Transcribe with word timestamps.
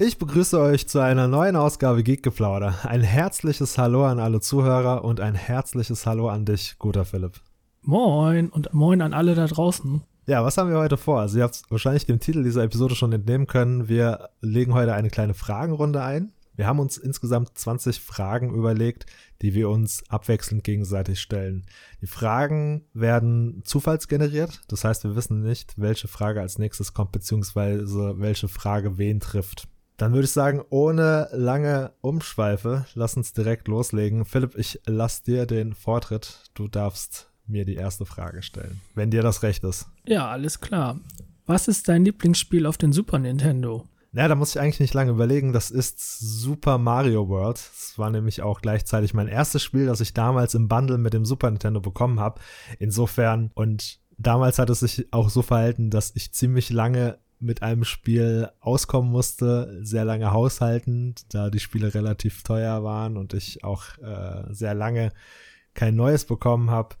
Ich 0.00 0.16
begrüße 0.16 0.60
euch 0.60 0.86
zu 0.86 1.00
einer 1.00 1.26
neuen 1.26 1.56
Ausgabe 1.56 2.04
Geekgeplauder. 2.04 2.84
Ein 2.84 3.00
herzliches 3.00 3.78
Hallo 3.78 4.06
an 4.06 4.20
alle 4.20 4.40
Zuhörer 4.40 5.02
und 5.02 5.18
ein 5.18 5.34
herzliches 5.34 6.06
Hallo 6.06 6.28
an 6.28 6.44
dich, 6.44 6.76
guter 6.78 7.04
Philipp. 7.04 7.40
Moin 7.82 8.48
und 8.48 8.72
moin 8.72 9.02
an 9.02 9.12
alle 9.12 9.34
da 9.34 9.48
draußen. 9.48 10.02
Ja, 10.26 10.44
was 10.44 10.56
haben 10.56 10.70
wir 10.70 10.78
heute 10.78 10.98
vor? 10.98 11.18
Also 11.18 11.38
ihr 11.38 11.42
habt 11.42 11.64
wahrscheinlich 11.68 12.06
dem 12.06 12.20
Titel 12.20 12.44
dieser 12.44 12.62
Episode 12.62 12.94
schon 12.94 13.12
entnehmen 13.12 13.48
können. 13.48 13.88
Wir 13.88 14.28
legen 14.40 14.72
heute 14.72 14.94
eine 14.94 15.10
kleine 15.10 15.34
Fragenrunde 15.34 16.00
ein. 16.00 16.32
Wir 16.54 16.68
haben 16.68 16.78
uns 16.78 16.96
insgesamt 16.96 17.58
20 17.58 17.98
Fragen 17.98 18.54
überlegt, 18.54 19.06
die 19.42 19.52
wir 19.52 19.68
uns 19.68 20.08
abwechselnd 20.08 20.62
gegenseitig 20.62 21.20
stellen. 21.20 21.66
Die 22.02 22.06
Fragen 22.06 22.84
werden 22.94 23.62
zufallsgeneriert, 23.64 24.60
das 24.68 24.84
heißt, 24.84 25.02
wir 25.02 25.16
wissen 25.16 25.42
nicht, 25.42 25.74
welche 25.76 26.06
Frage 26.06 26.40
als 26.40 26.58
nächstes 26.58 26.94
kommt, 26.94 27.10
beziehungsweise 27.10 28.14
welche 28.18 28.46
Frage 28.46 28.96
wen 28.96 29.18
trifft. 29.18 29.66
Dann 29.98 30.12
würde 30.12 30.26
ich 30.26 30.30
sagen, 30.30 30.62
ohne 30.70 31.28
lange 31.32 31.92
Umschweife, 32.00 32.86
lass 32.94 33.16
uns 33.16 33.32
direkt 33.32 33.66
loslegen. 33.66 34.24
Philipp, 34.24 34.56
ich 34.56 34.80
lass 34.86 35.24
dir 35.24 35.44
den 35.44 35.74
Vortritt. 35.74 36.50
Du 36.54 36.68
darfst 36.68 37.30
mir 37.48 37.64
die 37.64 37.74
erste 37.74 38.06
Frage 38.06 38.42
stellen, 38.42 38.80
wenn 38.94 39.10
dir 39.10 39.22
das 39.22 39.42
recht 39.42 39.64
ist. 39.64 39.86
Ja, 40.06 40.28
alles 40.28 40.60
klar. 40.60 41.00
Was 41.46 41.66
ist 41.66 41.88
dein 41.88 42.04
Lieblingsspiel 42.04 42.64
auf 42.66 42.78
den 42.78 42.92
Super 42.92 43.18
Nintendo? 43.18 43.86
Naja, 44.12 44.28
da 44.28 44.34
muss 44.36 44.50
ich 44.50 44.60
eigentlich 44.60 44.80
nicht 44.80 44.94
lange 44.94 45.10
überlegen. 45.10 45.52
Das 45.52 45.72
ist 45.72 45.98
Super 46.20 46.78
Mario 46.78 47.28
World. 47.28 47.56
Das 47.56 47.94
war 47.96 48.10
nämlich 48.10 48.40
auch 48.40 48.60
gleichzeitig 48.60 49.14
mein 49.14 49.26
erstes 49.26 49.64
Spiel, 49.64 49.86
das 49.86 50.00
ich 50.00 50.14
damals 50.14 50.54
im 50.54 50.68
Bundle 50.68 50.98
mit 50.98 51.12
dem 51.12 51.24
Super 51.24 51.50
Nintendo 51.50 51.80
bekommen 51.80 52.20
habe. 52.20 52.40
Insofern 52.78 53.50
und 53.54 53.98
damals 54.16 54.60
hat 54.60 54.70
es 54.70 54.80
sich 54.80 55.12
auch 55.12 55.28
so 55.28 55.42
verhalten, 55.42 55.90
dass 55.90 56.14
ich 56.14 56.32
ziemlich 56.32 56.70
lange 56.70 57.18
mit 57.40 57.62
einem 57.62 57.84
Spiel 57.84 58.50
auskommen 58.60 59.10
musste, 59.10 59.78
sehr 59.82 60.04
lange 60.04 60.32
haushalten, 60.32 61.14
da 61.30 61.50
die 61.50 61.60
Spiele 61.60 61.94
relativ 61.94 62.42
teuer 62.42 62.82
waren 62.82 63.16
und 63.16 63.34
ich 63.34 63.64
auch 63.64 63.96
äh, 63.98 64.52
sehr 64.52 64.74
lange 64.74 65.12
kein 65.74 65.94
neues 65.94 66.24
bekommen 66.24 66.70
habe. 66.70 66.96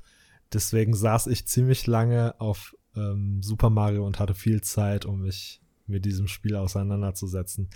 Deswegen 0.52 0.94
saß 0.94 1.26
ich 1.26 1.46
ziemlich 1.46 1.86
lange 1.86 2.40
auf 2.40 2.76
ähm, 2.96 3.42
Super 3.42 3.70
Mario 3.70 4.06
und 4.06 4.18
hatte 4.18 4.34
viel 4.34 4.60
Zeit, 4.62 5.04
um 5.04 5.22
mich 5.22 5.60
mit 5.86 6.04
diesem 6.04 6.28
Spiel 6.28 6.54
auseinanderzusetzen. 6.56 7.68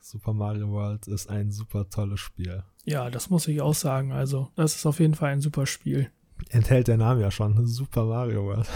Super 0.00 0.32
Mario 0.32 0.70
World 0.70 1.06
ist 1.06 1.28
ein 1.28 1.50
super 1.50 1.88
tolles 1.88 2.20
Spiel. 2.20 2.64
Ja, 2.84 3.10
das 3.10 3.30
muss 3.30 3.46
ich 3.48 3.60
auch 3.60 3.74
sagen. 3.74 4.12
Also, 4.12 4.50
das 4.56 4.74
ist 4.76 4.86
auf 4.86 4.98
jeden 4.98 5.14
Fall 5.14 5.32
ein 5.32 5.42
super 5.42 5.66
Spiel 5.66 6.10
enthält 6.50 6.88
der 6.88 6.96
Name 6.96 7.22
ja 7.22 7.30
schon. 7.30 7.66
Super 7.66 8.04
Mario 8.04 8.44
World. 8.44 8.68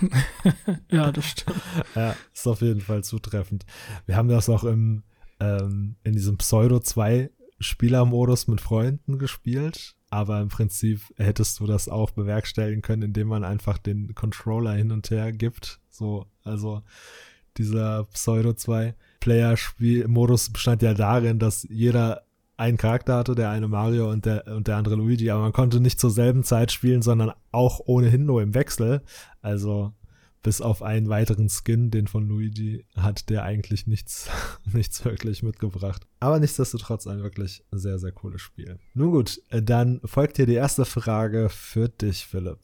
ja, 0.90 1.10
das 1.10 1.24
stimmt. 1.24 1.60
Ja, 1.94 2.14
ist 2.32 2.46
auf 2.46 2.60
jeden 2.60 2.80
Fall 2.80 3.02
zutreffend. 3.02 3.64
Wir 4.06 4.16
haben 4.16 4.28
das 4.28 4.48
auch 4.48 4.64
im, 4.64 5.02
ähm, 5.40 5.96
in 6.04 6.12
diesem 6.12 6.38
Pseudo 6.38 6.80
2 6.80 7.30
Spielermodus 7.58 8.48
mit 8.48 8.60
Freunden 8.60 9.18
gespielt. 9.18 9.96
Aber 10.10 10.40
im 10.40 10.48
Prinzip 10.48 11.02
hättest 11.16 11.60
du 11.60 11.66
das 11.66 11.88
auch 11.88 12.10
bewerkstelligen 12.10 12.82
können, 12.82 13.02
indem 13.02 13.28
man 13.28 13.44
einfach 13.44 13.78
den 13.78 14.14
Controller 14.14 14.72
hin 14.72 14.90
und 14.90 15.10
her 15.10 15.32
gibt. 15.32 15.80
So, 15.88 16.26
also 16.42 16.82
dieser 17.56 18.04
Pseudo 18.04 18.52
2 18.52 18.94
Player-Spiel-Modus 19.20 20.50
bestand 20.50 20.82
ja 20.82 20.94
darin, 20.94 21.38
dass 21.38 21.66
jeder 21.68 22.22
einen 22.60 22.76
Charakter 22.76 23.16
hatte, 23.16 23.34
der 23.34 23.50
eine 23.50 23.68
Mario 23.68 24.10
und 24.10 24.26
der, 24.26 24.46
und 24.46 24.68
der 24.68 24.76
andere 24.76 24.94
Luigi, 24.94 25.30
aber 25.30 25.40
man 25.40 25.52
konnte 25.52 25.80
nicht 25.80 25.98
zur 25.98 26.10
selben 26.10 26.44
Zeit 26.44 26.70
spielen, 26.70 27.00
sondern 27.00 27.32
auch 27.52 27.80
ohnehin 27.86 28.26
nur 28.26 28.42
im 28.42 28.54
Wechsel. 28.54 29.02
Also 29.40 29.94
bis 30.42 30.60
auf 30.60 30.82
einen 30.82 31.08
weiteren 31.08 31.48
Skin, 31.48 31.90
den 31.90 32.06
von 32.06 32.28
Luigi, 32.28 32.84
hat 32.96 33.30
der 33.30 33.44
eigentlich 33.44 33.86
nichts, 33.86 34.28
nichts 34.72 35.04
wirklich 35.04 35.42
mitgebracht. 35.42 36.06
Aber 36.20 36.38
nichtsdestotrotz 36.38 37.06
ein 37.06 37.22
wirklich 37.22 37.64
sehr, 37.70 37.98
sehr 37.98 38.12
cooles 38.12 38.42
Spiel. 38.42 38.78
Nun 38.92 39.10
gut, 39.10 39.40
dann 39.50 40.00
folgt 40.04 40.36
hier 40.36 40.46
die 40.46 40.54
erste 40.54 40.84
Frage 40.84 41.48
für 41.48 41.88
dich, 41.88 42.26
Philipp. 42.26 42.60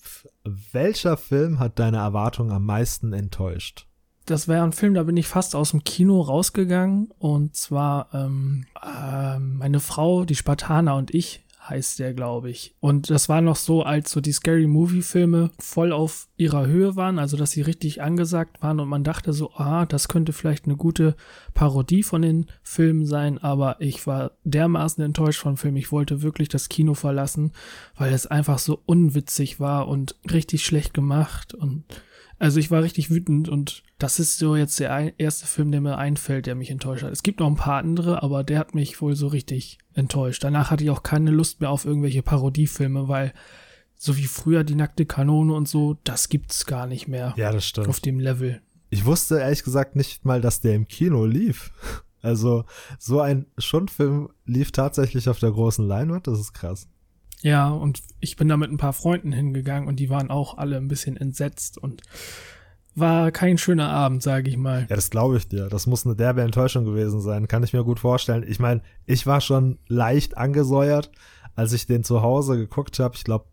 Welcher 0.72 1.16
Film 1.16 1.58
hat 1.58 1.78
deine 1.78 1.98
Erwartungen 1.98 2.52
am 2.52 2.66
meisten 2.66 3.14
enttäuscht? 3.14 3.86
Das 4.26 4.48
wäre 4.48 4.62
ein 4.62 4.72
Film, 4.72 4.94
da 4.94 5.04
bin 5.04 5.16
ich 5.16 5.28
fast 5.28 5.54
aus 5.54 5.70
dem 5.70 5.84
Kino 5.84 6.20
rausgegangen. 6.20 7.10
Und 7.18 7.56
zwar 7.56 8.08
ähm, 8.12 8.66
äh, 8.82 9.38
meine 9.38 9.80
Frau, 9.80 10.24
die 10.24 10.34
Spartaner 10.34 10.96
und 10.96 11.14
ich 11.14 11.42
heißt 11.68 11.98
der, 11.98 12.14
glaube 12.14 12.50
ich. 12.50 12.74
Und 12.80 13.10
das 13.10 13.28
war 13.28 13.40
noch 13.40 13.56
so, 13.56 13.82
als 13.82 14.10
so 14.10 14.20
die 14.20 14.32
Scary 14.32 14.66
Movie 14.66 15.02
Filme 15.02 15.50
voll 15.58 15.92
auf 15.92 16.28
ihrer 16.36 16.66
Höhe 16.66 16.96
waren, 16.96 17.18
also 17.18 17.36
dass 17.36 17.50
sie 17.50 17.62
richtig 17.62 18.02
angesagt 18.02 18.62
waren 18.62 18.80
und 18.80 18.88
man 18.88 19.04
dachte 19.04 19.32
so, 19.32 19.52
ah, 19.54 19.86
das 19.86 20.08
könnte 20.08 20.32
vielleicht 20.32 20.66
eine 20.66 20.76
gute 20.76 21.16
Parodie 21.54 22.02
von 22.02 22.22
den 22.22 22.46
Filmen 22.62 23.06
sein, 23.06 23.38
aber 23.38 23.80
ich 23.80 24.06
war 24.06 24.32
dermaßen 24.44 25.02
enttäuscht 25.02 25.40
vom 25.40 25.56
Film. 25.56 25.76
Ich 25.76 25.92
wollte 25.92 26.22
wirklich 26.22 26.48
das 26.48 26.68
Kino 26.68 26.94
verlassen, 26.94 27.52
weil 27.96 28.12
es 28.12 28.26
einfach 28.26 28.58
so 28.58 28.80
unwitzig 28.86 29.60
war 29.60 29.88
und 29.88 30.16
richtig 30.30 30.64
schlecht 30.64 30.94
gemacht 30.94 31.54
und 31.54 31.84
also 32.38 32.60
ich 32.60 32.70
war 32.70 32.82
richtig 32.82 33.10
wütend 33.10 33.48
und 33.48 33.82
das 33.98 34.18
ist 34.18 34.38
so 34.38 34.56
jetzt 34.56 34.78
der 34.78 35.18
erste 35.18 35.46
Film, 35.46 35.70
der 35.70 35.80
mir 35.80 35.96
einfällt, 35.96 36.46
der 36.46 36.54
mich 36.54 36.70
enttäuscht 36.70 37.02
hat. 37.02 37.12
Es 37.12 37.22
gibt 37.22 37.40
noch 37.40 37.46
ein 37.46 37.56
paar 37.56 37.78
andere, 37.78 38.22
aber 38.22 38.44
der 38.44 38.58
hat 38.58 38.74
mich 38.74 39.00
wohl 39.00 39.16
so 39.16 39.28
richtig 39.28 39.78
enttäuscht. 39.94 40.44
Danach 40.44 40.70
hatte 40.70 40.84
ich 40.84 40.90
auch 40.90 41.02
keine 41.02 41.30
Lust 41.30 41.60
mehr 41.60 41.70
auf 41.70 41.84
irgendwelche 41.84 42.22
Parodiefilme, 42.22 43.08
weil 43.08 43.32
so 43.94 44.16
wie 44.18 44.26
früher 44.26 44.64
die 44.64 44.74
nackte 44.74 45.06
Kanone 45.06 45.54
und 45.54 45.68
so, 45.68 45.96
das 46.04 46.28
gibt's 46.28 46.66
gar 46.66 46.86
nicht 46.86 47.08
mehr. 47.08 47.32
Ja, 47.36 47.52
das 47.52 47.66
stimmt. 47.66 47.88
Auf 47.88 48.00
dem 48.00 48.20
Level. 48.20 48.60
Ich 48.90 49.04
wusste 49.04 49.38
ehrlich 49.38 49.64
gesagt 49.64 49.96
nicht 49.96 50.24
mal, 50.24 50.40
dass 50.40 50.60
der 50.60 50.74
im 50.74 50.88
Kino 50.88 51.24
lief. 51.24 51.72
Also 52.22 52.64
so 52.98 53.20
ein 53.20 53.46
Schundfilm 53.56 54.30
lief 54.46 54.72
tatsächlich 54.72 55.28
auf 55.28 55.38
der 55.38 55.52
großen 55.52 55.86
Leinwand, 55.86 56.26
das 56.26 56.40
ist 56.40 56.54
krass. 56.54 56.88
Ja, 57.42 57.70
und 57.70 58.02
ich 58.20 58.36
bin 58.36 58.48
da 58.48 58.56
mit 58.56 58.70
ein 58.70 58.78
paar 58.78 58.92
Freunden 58.92 59.32
hingegangen 59.32 59.88
und 59.88 60.00
die 60.00 60.10
waren 60.10 60.30
auch 60.30 60.58
alle 60.58 60.76
ein 60.76 60.88
bisschen 60.88 61.16
entsetzt 61.16 61.78
und 61.78 62.02
war 62.94 63.30
kein 63.30 63.58
schöner 63.58 63.90
Abend, 63.90 64.22
sage 64.22 64.48
ich 64.48 64.56
mal. 64.56 64.86
Ja, 64.88 64.96
das 64.96 65.10
glaube 65.10 65.36
ich 65.36 65.48
dir. 65.48 65.68
Das 65.68 65.86
muss 65.86 66.06
eine 66.06 66.16
derbe 66.16 66.42
Enttäuschung 66.42 66.84
gewesen 66.84 67.20
sein, 67.20 67.46
kann 67.46 67.62
ich 67.62 67.74
mir 67.74 67.84
gut 67.84 68.00
vorstellen. 68.00 68.44
Ich 68.48 68.58
meine, 68.58 68.82
ich 69.04 69.26
war 69.26 69.42
schon 69.42 69.78
leicht 69.86 70.38
angesäuert, 70.38 71.12
als 71.54 71.72
ich 71.74 71.86
den 71.86 72.04
zu 72.04 72.22
Hause 72.22 72.56
geguckt 72.56 72.98
habe. 72.98 73.14
Ich 73.16 73.24
glaube, 73.24 73.44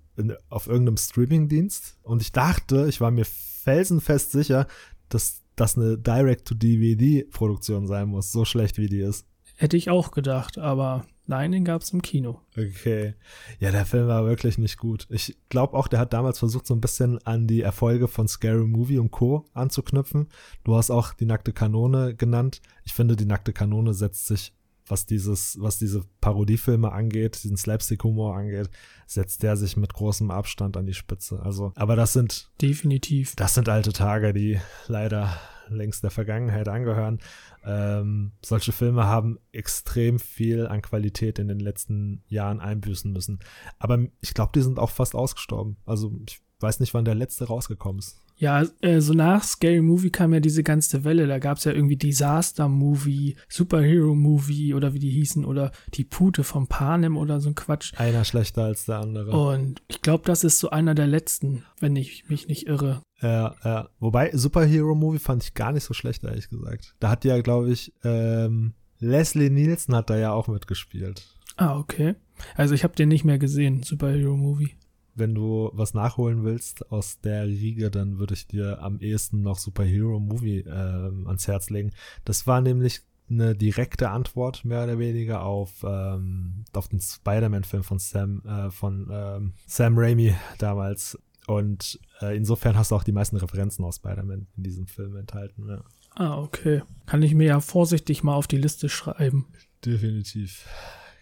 auf 0.50 0.68
irgendeinem 0.68 0.98
Streamingdienst. 0.98 1.98
Und 2.04 2.22
ich 2.22 2.32
dachte, 2.32 2.88
ich 2.88 3.02
war 3.02 3.12
mir 3.12 3.26
felsenfest 3.26 4.32
sicher, 4.32 4.68
dass 5.10 5.42
das 5.56 5.78
eine 5.78 5.98
Direct-to-DVD-Produktion 5.98 7.88
sein 7.88 8.10
muss, 8.10 8.32
so 8.32 8.46
schlecht 8.46 8.78
wie 8.78 8.88
die 8.88 9.02
ist. 9.02 9.26
Hätte 9.56 9.78
ich 9.78 9.90
auch 9.90 10.12
gedacht, 10.12 10.58
aber 10.58 11.06
nein, 11.26 11.52
den 11.52 11.66
gab 11.66 11.82
es 11.82 11.92
im 11.92 12.02
Kino. 12.02 12.42
Okay. 12.58 13.16
Ja, 13.60 13.72
der 13.72 13.86
Film 13.86 14.08
war 14.08 14.26
wirklich 14.26 14.58
nicht 14.58 14.78
gut. 14.78 15.08
Ich 15.10 15.38
glaube 15.50 15.78
auch, 15.78 15.88
der 15.88 16.00
hat 16.00 16.14
damals 16.14 16.40
versucht, 16.40 16.68
so 16.68 16.74
ein 16.74 16.82
bisschen 16.82 17.20
an 17.26 17.48
die 17.48 17.62
Erfolge 17.62 18.08
von 18.08 18.28
Scary 18.28 18.66
Movie 18.66 19.00
und 19.00 19.12
Co. 19.12 19.46
anzuknüpfen. 19.54 20.28
Du 20.64 20.76
hast 20.76 20.92
auch 20.92 21.14
die 21.14 21.26
nackte 21.26 21.54
Kanone 21.54 22.16
genannt. 22.16 22.62
Ich 22.84 22.94
finde, 22.94 23.16
die 23.16 23.26
nackte 23.26 23.54
Kanone 23.54 23.94
setzt 23.94 24.28
sich, 24.28 24.54
was 24.88 25.06
dieses, 25.06 25.60
was 25.62 25.80
diese 25.80 26.04
Parodiefilme 26.22 26.92
angeht, 26.92 27.44
diesen 27.44 27.58
Slapstick-Humor 27.58 28.36
angeht, 28.36 28.70
setzt 29.08 29.44
der 29.44 29.56
sich 29.56 29.78
mit 29.78 29.94
großem 29.94 30.30
Abstand 30.30 30.78
an 30.78 30.86
die 30.86 30.94
Spitze. 30.94 31.42
Also, 31.42 31.72
aber 31.76 31.96
das 31.96 32.14
sind 32.14 32.52
definitiv. 32.62 33.36
Das 33.36 33.54
sind 33.54 33.70
alte 33.70 33.94
Tage, 33.94 34.34
die 34.34 34.60
leider 34.88 35.38
längst 35.69 36.03
der 36.03 36.12
Vergangenheit 36.12 36.68
angehören. 36.68 37.19
Ähm, 37.66 38.34
solche 38.44 38.72
Filme 38.72 39.06
haben 39.06 39.40
extrem 39.51 40.19
viel 40.19 40.68
an 40.68 40.81
Qualität 40.81 41.40
in 41.40 41.47
den 41.47 41.59
letzten 41.59 42.24
Jahren 42.28 42.60
einbüßen 42.60 43.12
müssen. 43.12 43.39
Aber 43.80 44.00
ich 44.21 44.33
glaube, 44.33 44.51
die 44.56 44.62
sind 44.62 44.80
auch 44.80 44.89
fast 44.89 45.15
ausgestorben. 45.15 45.77
Also 45.86 46.12
ich 46.27 46.42
weiß 46.60 46.80
nicht, 46.80 46.94
wann 46.94 47.06
der 47.06 47.15
letzte 47.15 47.45
rausgekommen 47.45 48.00
ist. 48.00 48.24
Ja, 48.36 48.65
äh, 48.81 49.00
so 49.00 49.13
nach 49.13 49.44
Scary 49.44 49.81
Movie 49.81 50.10
kam 50.10 50.33
ja 50.33 50.39
diese 50.39 50.63
ganze 50.63 51.04
Welle. 51.04 51.27
Da 51.27 51.38
gab 51.39 51.57
es 51.57 51.66
ja 51.66 51.71
irgendwie 51.71 51.98
Disaster 51.98 52.68
Movie, 52.68 53.36
Superhero 53.48 54.16
Movie 54.16 54.74
oder 54.74 54.94
wie 54.94 55.00
die 55.00 55.12
hießen 55.12 55.45
oder 55.45 55.71
die 55.94 56.04
Pute 56.04 56.44
vom 56.44 56.68
Panem 56.68 57.16
oder 57.16 57.39
so 57.39 57.50
ein 57.50 57.56
Quatsch. 57.56 57.94
Einer 57.98 58.25
schlechter 58.25 58.63
als 58.63 58.86
der 58.86 59.00
andere. 59.00 59.31
Und 59.31 59.83
ich 59.88 60.01
glaube, 60.01 60.24
das 60.25 60.44
ist 60.44 60.59
so 60.59 60.71
einer 60.71 60.95
der 60.95 61.07
letzten, 61.07 61.63
wenn 61.80 61.95
ich 61.95 62.27
mich 62.27 62.48
nicht 62.48 62.68
irre. 62.68 63.01
Ja, 63.24 63.56
ja. 63.64 63.90
Wobei 64.00 64.31
Superhero 64.34 64.94
Movie 64.94 65.20
fand 65.20 65.44
ich 65.44 65.54
gar 65.54 65.72
nicht 65.72 65.84
so 65.84 65.94
schlecht, 65.94 66.24
ehrlich 66.24 66.50
gesagt. 66.50 66.96
Da 67.00 67.10
hat 67.10 67.25
ja, 67.25 67.42
glaube 67.42 67.72
ich, 67.72 67.94
ähm, 68.04 68.74
Leslie 69.00 69.50
Nielsen 69.50 69.96
hat 69.96 70.10
da 70.10 70.18
ja 70.18 70.31
auch 70.31 70.48
mitgespielt. 70.48 71.25
Ah, 71.58 71.80
okay. 71.80 72.16
Also 72.56 72.75
ich 72.75 72.84
habe 72.84 72.96
den 72.96 73.10
nicht 73.10 73.24
mehr 73.24 73.40
gesehen, 73.40 73.84
Superhero 73.84 74.36
Movie 74.36 74.75
wenn 75.16 75.36
du 75.36 75.70
was 75.74 75.94
nachholen 75.94 76.44
willst 76.44 76.92
aus 76.92 77.20
der 77.22 77.46
Riege, 77.46 77.92
dann 77.92 78.18
würde 78.18 78.34
ich 78.34 78.48
dir 78.48 78.81
am 78.81 79.00
ehesten 79.00 79.42
noch 79.42 79.58
Superhero 79.58 80.19
Movie 80.19 80.60
äh, 80.60 80.69
ans 80.69 81.48
Herz 81.48 81.69
legen. 81.69 81.92
Das 82.26 82.48
war 82.48 82.62
nämlich 82.62 83.02
eine 83.30 83.56
direkte 83.56 84.10
Antwort 84.10 84.66
mehr 84.66 84.84
oder 84.84 85.00
weniger 85.00 85.44
auf 85.44 85.84
ähm, 85.88 86.66
auf 86.74 86.88
den 86.88 87.00
Spider-Man-Film 87.00 87.84
von 87.84 88.00
Sam 88.00 88.42
äh, 88.46 88.69
von 88.69 89.10
ähm, 89.12 89.54
Sam 89.66 89.98
Raimi 89.98 90.36
damals 90.58 91.18
und 91.48 92.00
äh, 92.22 92.36
insofern 92.38 92.78
hast 92.78 92.92
du 92.92 92.95
auch 92.95 93.04
die 93.04 93.12
meisten 93.12 93.38
Referenzen 93.38 93.84
aus 93.84 93.98
Spider-Man 93.98 94.48
in 94.56 94.63
diesem 94.63 94.88
Film 94.88 95.16
enthalten. 95.16 95.68
Ja. 95.68 95.84
Ah, 96.16 96.38
okay. 96.38 96.81
Kann 97.06 97.24
ich 97.24 97.34
mir 97.34 97.48
ja 97.48 97.60
vorsichtig 97.60 98.24
mal 98.24 98.36
auf 98.36 98.48
die 98.48 98.57
Liste 98.57 98.88
schreiben. 98.90 99.48
Definitiv. 99.84 100.66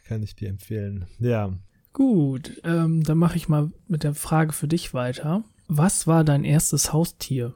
Kann 0.06 0.23
ich 0.23 0.35
dir 0.35 0.50
empfehlen. 0.50 1.07
Ja. 1.19 1.53
Gut, 1.94 2.62
ähm, 2.63 3.03
dann 3.03 3.18
mache 3.18 3.35
ich 3.35 3.50
mal 3.50 3.71
mit 3.88 4.03
der 4.03 4.13
Frage 4.13 4.53
für 4.53 4.68
dich 4.68 4.94
weiter. 4.94 5.44
Was 5.68 6.07
war 6.07 6.23
dein 6.23 6.44
erstes 6.44 6.94
Haustier? 6.94 7.53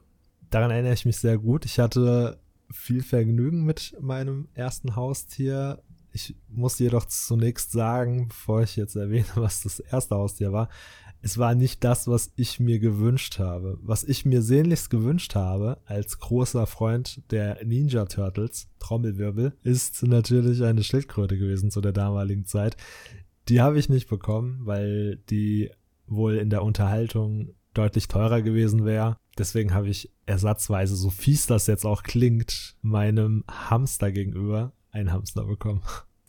Daran 0.50 0.70
erinnere 0.70 0.94
ich 0.94 1.06
mich 1.06 1.18
sehr 1.18 1.38
gut. 1.38 1.64
Ich 1.64 1.78
hatte 1.78 2.38
viel 2.70 3.02
Vergnügen 3.02 3.64
mit 3.64 3.94
meinem 4.00 4.48
ersten 4.54 4.96
Haustier. 4.96 5.82
Ich 6.12 6.34
muss 6.48 6.78
jedoch 6.78 7.04
zunächst 7.06 7.72
sagen, 7.72 8.28
bevor 8.28 8.62
ich 8.62 8.76
jetzt 8.76 8.96
erwähne, 8.96 9.26
was 9.34 9.62
das 9.62 9.80
erste 9.80 10.16
Haustier 10.16 10.52
war, 10.52 10.68
es 11.26 11.38
war 11.38 11.56
nicht 11.56 11.82
das, 11.82 12.06
was 12.06 12.30
ich 12.36 12.60
mir 12.60 12.78
gewünscht 12.78 13.40
habe. 13.40 13.80
Was 13.82 14.04
ich 14.04 14.24
mir 14.24 14.42
sehnlichst 14.42 14.90
gewünscht 14.90 15.34
habe, 15.34 15.78
als 15.84 16.20
großer 16.20 16.68
Freund 16.68 17.20
der 17.32 17.64
Ninja 17.64 18.04
Turtles, 18.04 18.68
Trommelwirbel, 18.78 19.52
ist 19.64 20.04
natürlich 20.04 20.62
eine 20.62 20.84
Schildkröte 20.84 21.36
gewesen 21.36 21.72
zu 21.72 21.80
der 21.80 21.90
damaligen 21.90 22.44
Zeit. 22.44 22.76
Die 23.48 23.60
habe 23.60 23.76
ich 23.76 23.88
nicht 23.88 24.08
bekommen, 24.08 24.60
weil 24.66 25.16
die 25.28 25.72
wohl 26.06 26.36
in 26.36 26.48
der 26.48 26.62
Unterhaltung 26.62 27.56
deutlich 27.74 28.06
teurer 28.06 28.40
gewesen 28.40 28.84
wäre. 28.84 29.16
Deswegen 29.36 29.74
habe 29.74 29.88
ich 29.88 30.12
ersatzweise, 30.26 30.94
so 30.94 31.10
fies 31.10 31.48
das 31.48 31.66
jetzt 31.66 31.84
auch 31.84 32.04
klingt, 32.04 32.76
meinem 32.82 33.42
Hamster 33.50 34.12
gegenüber 34.12 34.74
einen 34.92 35.10
Hamster 35.10 35.42
bekommen. 35.42 35.82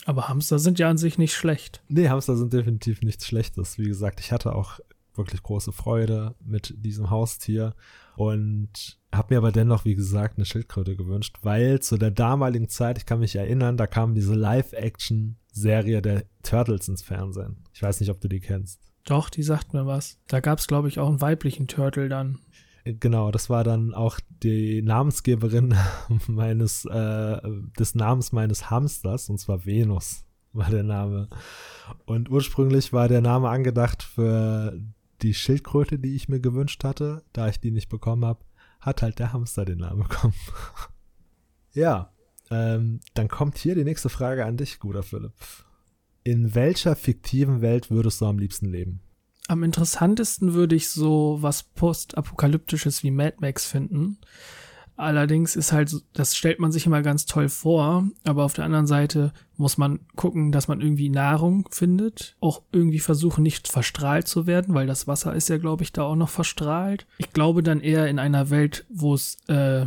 Aber 0.08 0.30
Hamster 0.30 0.58
sind 0.58 0.80
ja 0.80 0.90
an 0.90 0.98
sich 0.98 1.18
nicht 1.18 1.34
schlecht. 1.34 1.84
Nee, 1.90 2.08
Hamster 2.08 2.38
sind 2.38 2.54
definitiv 2.54 3.02
nichts 3.02 3.28
Schlechtes. 3.28 3.78
Wie 3.78 3.90
gesagt, 3.90 4.22
ich 4.22 4.32
hatte 4.32 4.56
auch 4.56 4.80
wirklich 5.16 5.44
große 5.44 5.74
Freude 5.74 6.34
mit 6.40 6.74
diesem 6.78 7.10
Haustier 7.10 7.76
und 8.16 8.98
habe 9.14 9.34
mir 9.34 9.40
aber 9.40 9.52
dennoch, 9.52 9.84
wie 9.84 9.96
gesagt, 9.96 10.38
eine 10.38 10.46
Schildkröte 10.46 10.96
gewünscht, 10.96 11.40
weil 11.42 11.82
zu 11.82 11.98
der 11.98 12.12
damaligen 12.12 12.70
Zeit, 12.70 12.98
ich 12.98 13.06
kann 13.06 13.20
mich 13.20 13.36
erinnern, 13.36 13.76
da 13.76 13.86
kam 13.86 14.16
diese 14.16 14.34
Live-Action-Serie 14.34 16.02
der 16.02 16.24
Turtles 16.42 16.88
ins 16.88 17.02
Fernsehen. 17.02 17.58
Ich 17.74 17.84
weiß 17.84 18.00
nicht, 18.00 18.10
ob 18.10 18.22
du 18.22 18.30
die 18.30 18.40
kennst. 18.40 18.80
Doch, 19.04 19.30
die 19.30 19.44
sagt 19.44 19.74
mir 19.74 19.86
was. 19.86 20.20
Da 20.28 20.40
gab 20.40 20.60
es, 20.60 20.68
glaube 20.68 20.88
ich, 20.88 21.00
auch 21.00 21.10
einen 21.10 21.20
weiblichen 21.20 21.68
Turtle 21.68 22.08
dann. 22.08 22.40
Genau, 23.00 23.32
das 23.32 23.50
war 23.50 23.64
dann 23.64 23.94
auch 23.94 24.20
die 24.44 24.82
Namensgeberin 24.82 25.76
meines, 26.28 26.86
äh, 26.86 27.40
des 27.78 27.96
Namens 27.96 28.32
meines 28.32 28.70
Hamsters, 28.70 29.30
und 29.30 29.40
zwar 29.40 29.66
Venus 29.66 30.26
war 30.54 30.70
der 30.70 30.84
Name. 30.84 31.30
Und 32.06 32.30
ursprünglich 32.30 32.94
war 32.94 33.08
der 33.08 33.22
Name 33.22 33.50
angedacht 33.50 34.04
für 34.04 34.80
die 35.22 35.34
Schildkröte, 35.34 36.00
die 36.00 36.16
ich 36.16 36.30
mir 36.30 36.40
gewünscht 36.40 36.84
hatte. 36.84 37.24
Da 37.34 37.48
ich 37.48 37.60
die 37.60 37.72
nicht 37.72 37.90
bekommen 37.90 38.26
habe, 38.26 38.44
hat 38.80 39.02
halt 39.02 39.20
der 39.20 39.34
Hamster 39.34 39.66
den 39.66 39.80
Namen 39.80 40.04
bekommen. 40.04 40.34
ja, 41.74 42.12
ähm, 42.50 43.00
dann 43.14 43.28
kommt 43.28 43.58
hier 43.58 43.76
die 43.76 43.84
nächste 43.84 44.10
Frage 44.10 44.46
an 44.46 44.58
dich, 44.58 44.80
guter 44.80 45.04
Philipp. 45.04 45.34
In 46.24 46.56
welcher 46.56 46.96
fiktiven 46.96 47.62
Welt 47.62 47.90
würdest 47.90 48.22
du 48.22 48.26
am 48.26 48.40
liebsten 48.40 48.68
leben? 48.68 49.02
Am 49.48 49.64
interessantesten 49.64 50.54
würde 50.54 50.76
ich 50.76 50.90
so 50.90 51.38
was 51.42 51.64
postapokalyptisches 51.64 53.04
wie 53.04 53.12
Mad 53.12 53.38
Max 53.40 53.66
finden. 53.66 54.20
Allerdings 54.98 55.56
ist 55.56 55.72
halt, 55.72 55.96
das 56.14 56.36
stellt 56.36 56.60
man 56.60 56.72
sich 56.72 56.88
immer 56.88 57.04
ganz 57.04 57.28
toll 57.28 57.50
vor, 57.50 58.08
aber 58.24 58.44
auf 58.44 58.54
der 58.54 58.66
anderen 58.66 58.88
Seite 58.88 59.32
muss 59.56 59.78
man 59.78 60.00
gucken, 60.16 60.52
dass 60.52 60.68
man 60.68 60.82
irgendwie 60.82 61.10
Nahrung 61.10 61.70
findet, 61.70 62.36
auch 62.40 62.64
irgendwie 62.72 63.00
versuchen, 63.00 63.44
nicht 63.44 63.68
verstrahlt 63.68 64.28
zu 64.28 64.48
werden, 64.48 64.74
weil 64.74 64.88
das 64.88 65.06
Wasser 65.06 65.36
ist 65.36 65.50
ja, 65.50 65.60
glaube 65.60 65.84
ich, 65.84 65.94
da 65.94 66.02
auch 66.02 66.16
noch 66.16 66.30
verstrahlt. 66.30 67.06
Ich 67.20 67.32
glaube 67.32 67.62
dann 67.62 67.80
eher 67.80 68.08
in 68.08 68.18
einer 68.18 68.50
Welt, 68.50 68.88
wo 68.90 69.14
es, 69.14 69.38
äh, 69.48 69.86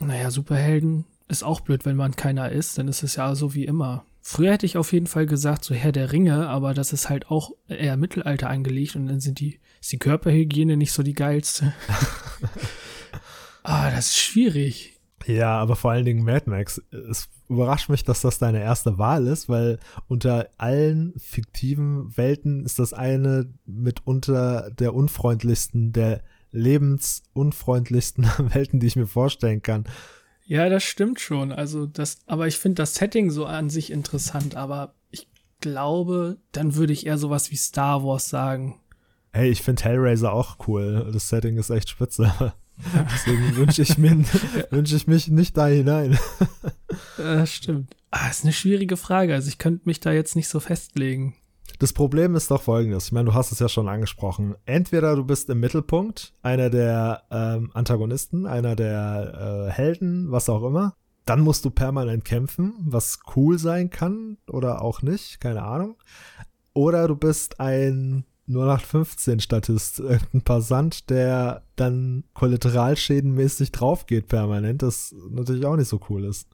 naja, 0.00 0.32
Superhelden 0.32 1.04
ist 1.28 1.44
auch 1.44 1.60
blöd, 1.60 1.84
wenn 1.84 1.96
man 1.96 2.16
keiner 2.16 2.50
ist, 2.50 2.78
dann 2.78 2.88
ist 2.88 3.04
es 3.04 3.14
ja 3.14 3.36
so 3.36 3.54
wie 3.54 3.64
immer. 3.64 4.04
Früher 4.20 4.52
hätte 4.52 4.66
ich 4.66 4.76
auf 4.76 4.92
jeden 4.92 5.06
Fall 5.06 5.26
gesagt, 5.26 5.64
so 5.64 5.74
Herr 5.74 5.92
der 5.92 6.12
Ringe, 6.12 6.48
aber 6.48 6.74
das 6.74 6.92
ist 6.92 7.08
halt 7.08 7.30
auch 7.30 7.52
eher 7.68 7.96
Mittelalter 7.96 8.50
angelegt 8.50 8.96
und 8.96 9.06
dann 9.06 9.20
sind 9.20 9.40
die, 9.40 9.60
ist 9.80 9.92
die 9.92 9.98
Körperhygiene 9.98 10.76
nicht 10.76 10.92
so 10.92 11.02
die 11.02 11.14
geilste. 11.14 11.72
ah, 13.62 13.90
das 13.90 14.10
ist 14.10 14.18
schwierig. 14.18 14.98
Ja, 15.26 15.58
aber 15.58 15.76
vor 15.76 15.90
allen 15.90 16.04
Dingen 16.04 16.24
Mad 16.24 16.48
Max. 16.48 16.82
Es 16.90 17.28
überrascht 17.48 17.88
mich, 17.88 18.04
dass 18.04 18.20
das 18.20 18.38
deine 18.38 18.60
erste 18.60 18.98
Wahl 18.98 19.26
ist, 19.26 19.48
weil 19.48 19.78
unter 20.06 20.48
allen 20.58 21.14
fiktiven 21.18 22.16
Welten 22.16 22.64
ist 22.64 22.78
das 22.78 22.92
eine 22.92 23.52
mitunter 23.66 24.70
der 24.70 24.94
unfreundlichsten, 24.94 25.92
der 25.92 26.22
lebensunfreundlichsten 26.50 28.24
Welten, 28.54 28.80
die 28.80 28.86
ich 28.86 28.96
mir 28.96 29.06
vorstellen 29.06 29.62
kann. 29.62 29.84
Ja, 30.48 30.70
das 30.70 30.82
stimmt 30.82 31.20
schon. 31.20 31.52
Also 31.52 31.84
das, 31.84 32.20
aber 32.26 32.46
ich 32.46 32.56
finde 32.56 32.76
das 32.76 32.94
Setting 32.94 33.30
so 33.30 33.44
an 33.44 33.68
sich 33.68 33.92
interessant, 33.92 34.56
aber 34.56 34.94
ich 35.10 35.28
glaube, 35.60 36.38
dann 36.52 36.74
würde 36.74 36.94
ich 36.94 37.04
eher 37.04 37.18
sowas 37.18 37.50
wie 37.50 37.56
Star 37.56 38.02
Wars 38.02 38.30
sagen. 38.30 38.80
Hey, 39.30 39.50
ich 39.50 39.60
finde 39.60 39.84
Hellraiser 39.84 40.32
auch 40.32 40.56
cool. 40.66 41.10
Das 41.12 41.28
Setting 41.28 41.58
ist 41.58 41.68
echt 41.68 41.90
spitze. 41.90 42.32
Deswegen 43.12 43.56
wünsche 43.56 43.82
ich, 43.82 43.98
mir, 43.98 44.24
wünsch 44.70 44.94
ich 44.94 45.06
mich 45.06 45.28
nicht 45.28 45.54
da 45.54 45.66
hinein. 45.66 46.18
Das 47.18 47.52
stimmt. 47.52 47.94
Ah, 48.10 48.30
ist 48.30 48.44
eine 48.44 48.54
schwierige 48.54 48.96
Frage. 48.96 49.34
Also 49.34 49.48
ich 49.48 49.58
könnte 49.58 49.82
mich 49.84 50.00
da 50.00 50.12
jetzt 50.12 50.34
nicht 50.34 50.48
so 50.48 50.60
festlegen. 50.60 51.36
Das 51.78 51.92
Problem 51.92 52.34
ist 52.34 52.50
doch 52.50 52.62
folgendes. 52.62 53.06
Ich 53.06 53.12
meine, 53.12 53.26
du 53.26 53.34
hast 53.34 53.52
es 53.52 53.60
ja 53.60 53.68
schon 53.68 53.88
angesprochen. 53.88 54.56
Entweder 54.66 55.14
du 55.14 55.24
bist 55.24 55.48
im 55.48 55.60
Mittelpunkt, 55.60 56.32
einer 56.42 56.70
der 56.70 57.22
ähm, 57.30 57.70
Antagonisten, 57.72 58.46
einer 58.46 58.74
der 58.74 59.68
äh, 59.68 59.70
Helden, 59.70 60.32
was 60.32 60.48
auch 60.48 60.64
immer. 60.64 60.94
Dann 61.24 61.40
musst 61.40 61.64
du 61.64 61.70
permanent 61.70 62.24
kämpfen, 62.24 62.74
was 62.80 63.20
cool 63.36 63.58
sein 63.58 63.90
kann 63.90 64.38
oder 64.48 64.82
auch 64.82 65.02
nicht, 65.02 65.40
keine 65.40 65.62
Ahnung. 65.62 65.96
Oder 66.72 67.06
du 67.06 67.14
bist 67.14 67.60
ein 67.60 68.24
0815-Statist, 68.48 69.98
irgendein 70.00 70.42
Passant, 70.42 71.10
der 71.10 71.62
dann 71.76 72.24
kollateralschädenmäßig 72.34 73.70
draufgeht 73.70 74.26
permanent, 74.26 74.82
das 74.82 75.14
natürlich 75.30 75.64
auch 75.64 75.76
nicht 75.76 75.88
so 75.88 76.00
cool 76.08 76.24
ist. 76.24 76.48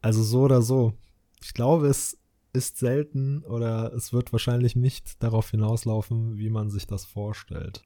Also 0.00 0.22
so 0.22 0.42
oder 0.42 0.62
so. 0.62 0.94
Ich 1.42 1.52
glaube, 1.52 1.88
es 1.88 2.16
ist 2.52 2.78
selten 2.78 3.42
oder 3.44 3.92
es 3.94 4.12
wird 4.12 4.32
wahrscheinlich 4.32 4.76
nicht 4.76 5.22
darauf 5.22 5.50
hinauslaufen, 5.50 6.36
wie 6.38 6.50
man 6.50 6.70
sich 6.70 6.86
das 6.86 7.04
vorstellt. 7.04 7.82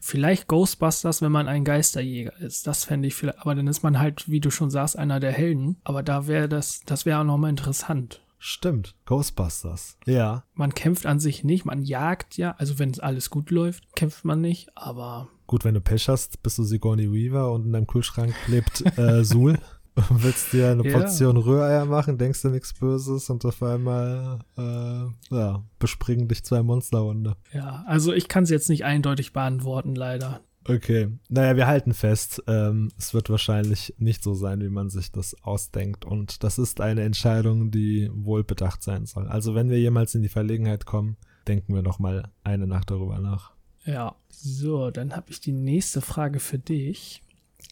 Vielleicht 0.00 0.48
Ghostbusters, 0.48 1.22
wenn 1.22 1.32
man 1.32 1.48
ein 1.48 1.64
Geisterjäger 1.64 2.36
ist. 2.40 2.66
Das 2.66 2.84
fände 2.84 3.08
ich 3.08 3.14
vielleicht, 3.14 3.40
aber 3.40 3.54
dann 3.54 3.66
ist 3.66 3.82
man 3.82 3.98
halt, 3.98 4.28
wie 4.28 4.40
du 4.40 4.50
schon 4.50 4.70
sagst, 4.70 4.98
einer 4.98 5.20
der 5.20 5.32
Helden. 5.32 5.76
Aber 5.84 6.02
da 6.02 6.26
wäre 6.26 6.48
das, 6.48 6.82
das 6.86 7.06
wäre 7.06 7.20
auch 7.20 7.24
nochmal 7.24 7.50
interessant. 7.50 8.20
Stimmt, 8.38 8.94
Ghostbusters. 9.06 9.98
Ja. 10.06 10.44
Man 10.54 10.74
kämpft 10.74 11.06
an 11.06 11.18
sich 11.18 11.42
nicht, 11.42 11.64
man 11.64 11.82
jagt 11.82 12.36
ja, 12.36 12.54
also 12.58 12.78
wenn 12.78 12.90
es 12.90 13.00
alles 13.00 13.30
gut 13.30 13.50
läuft, 13.50 13.84
kämpft 13.96 14.24
man 14.24 14.40
nicht, 14.40 14.68
aber. 14.76 15.28
Gut, 15.46 15.64
wenn 15.64 15.74
du 15.74 15.80
Pech 15.80 16.08
hast, 16.08 16.42
bist 16.42 16.58
du 16.58 16.62
Sigourney 16.62 17.10
Weaver 17.10 17.50
und 17.52 17.66
in 17.66 17.72
deinem 17.72 17.86
Kühlschrank 17.86 18.34
lebt 18.46 18.84
äh, 18.98 19.24
Sul. 19.96 20.04
willst 20.22 20.52
dir 20.52 20.70
eine 20.70 20.82
Portion 20.82 21.36
ja. 21.36 21.42
Rühreier 21.42 21.84
machen, 21.84 22.18
denkst 22.18 22.42
du 22.42 22.48
nichts 22.48 22.74
Böses 22.74 23.30
und 23.30 23.44
auf 23.44 23.62
einmal 23.62 24.40
äh, 24.56 25.34
ja, 25.34 25.62
bespringen 25.78 26.28
dich 26.28 26.44
zwei 26.44 26.62
Monsterhunde. 26.62 27.36
Ja, 27.52 27.84
also 27.86 28.12
ich 28.12 28.28
kann 28.28 28.44
es 28.44 28.50
jetzt 28.50 28.68
nicht 28.68 28.84
eindeutig 28.84 29.32
beantworten, 29.32 29.94
leider. 29.94 30.40
Okay, 30.68 31.08
naja, 31.28 31.56
wir 31.56 31.68
halten 31.68 31.94
fest, 31.94 32.42
ähm, 32.48 32.90
es 32.98 33.14
wird 33.14 33.30
wahrscheinlich 33.30 33.94
nicht 33.98 34.24
so 34.24 34.34
sein, 34.34 34.60
wie 34.60 34.68
man 34.68 34.90
sich 34.90 35.12
das 35.12 35.40
ausdenkt. 35.42 36.04
Und 36.04 36.42
das 36.42 36.58
ist 36.58 36.80
eine 36.80 37.02
Entscheidung, 37.02 37.70
die 37.70 38.10
wohl 38.12 38.42
bedacht 38.42 38.82
sein 38.82 39.06
soll. 39.06 39.28
Also 39.28 39.54
wenn 39.54 39.70
wir 39.70 39.78
jemals 39.78 40.16
in 40.16 40.22
die 40.22 40.28
Verlegenheit 40.28 40.84
kommen, 40.84 41.16
denken 41.46 41.74
wir 41.74 41.82
noch 41.82 42.00
mal 42.00 42.30
eine 42.42 42.66
Nacht 42.66 42.90
darüber 42.90 43.20
nach. 43.20 43.52
Ja, 43.84 44.16
so, 44.28 44.90
dann 44.90 45.14
habe 45.14 45.30
ich 45.30 45.40
die 45.40 45.52
nächste 45.52 46.00
Frage 46.00 46.40
für 46.40 46.58
dich. 46.58 47.22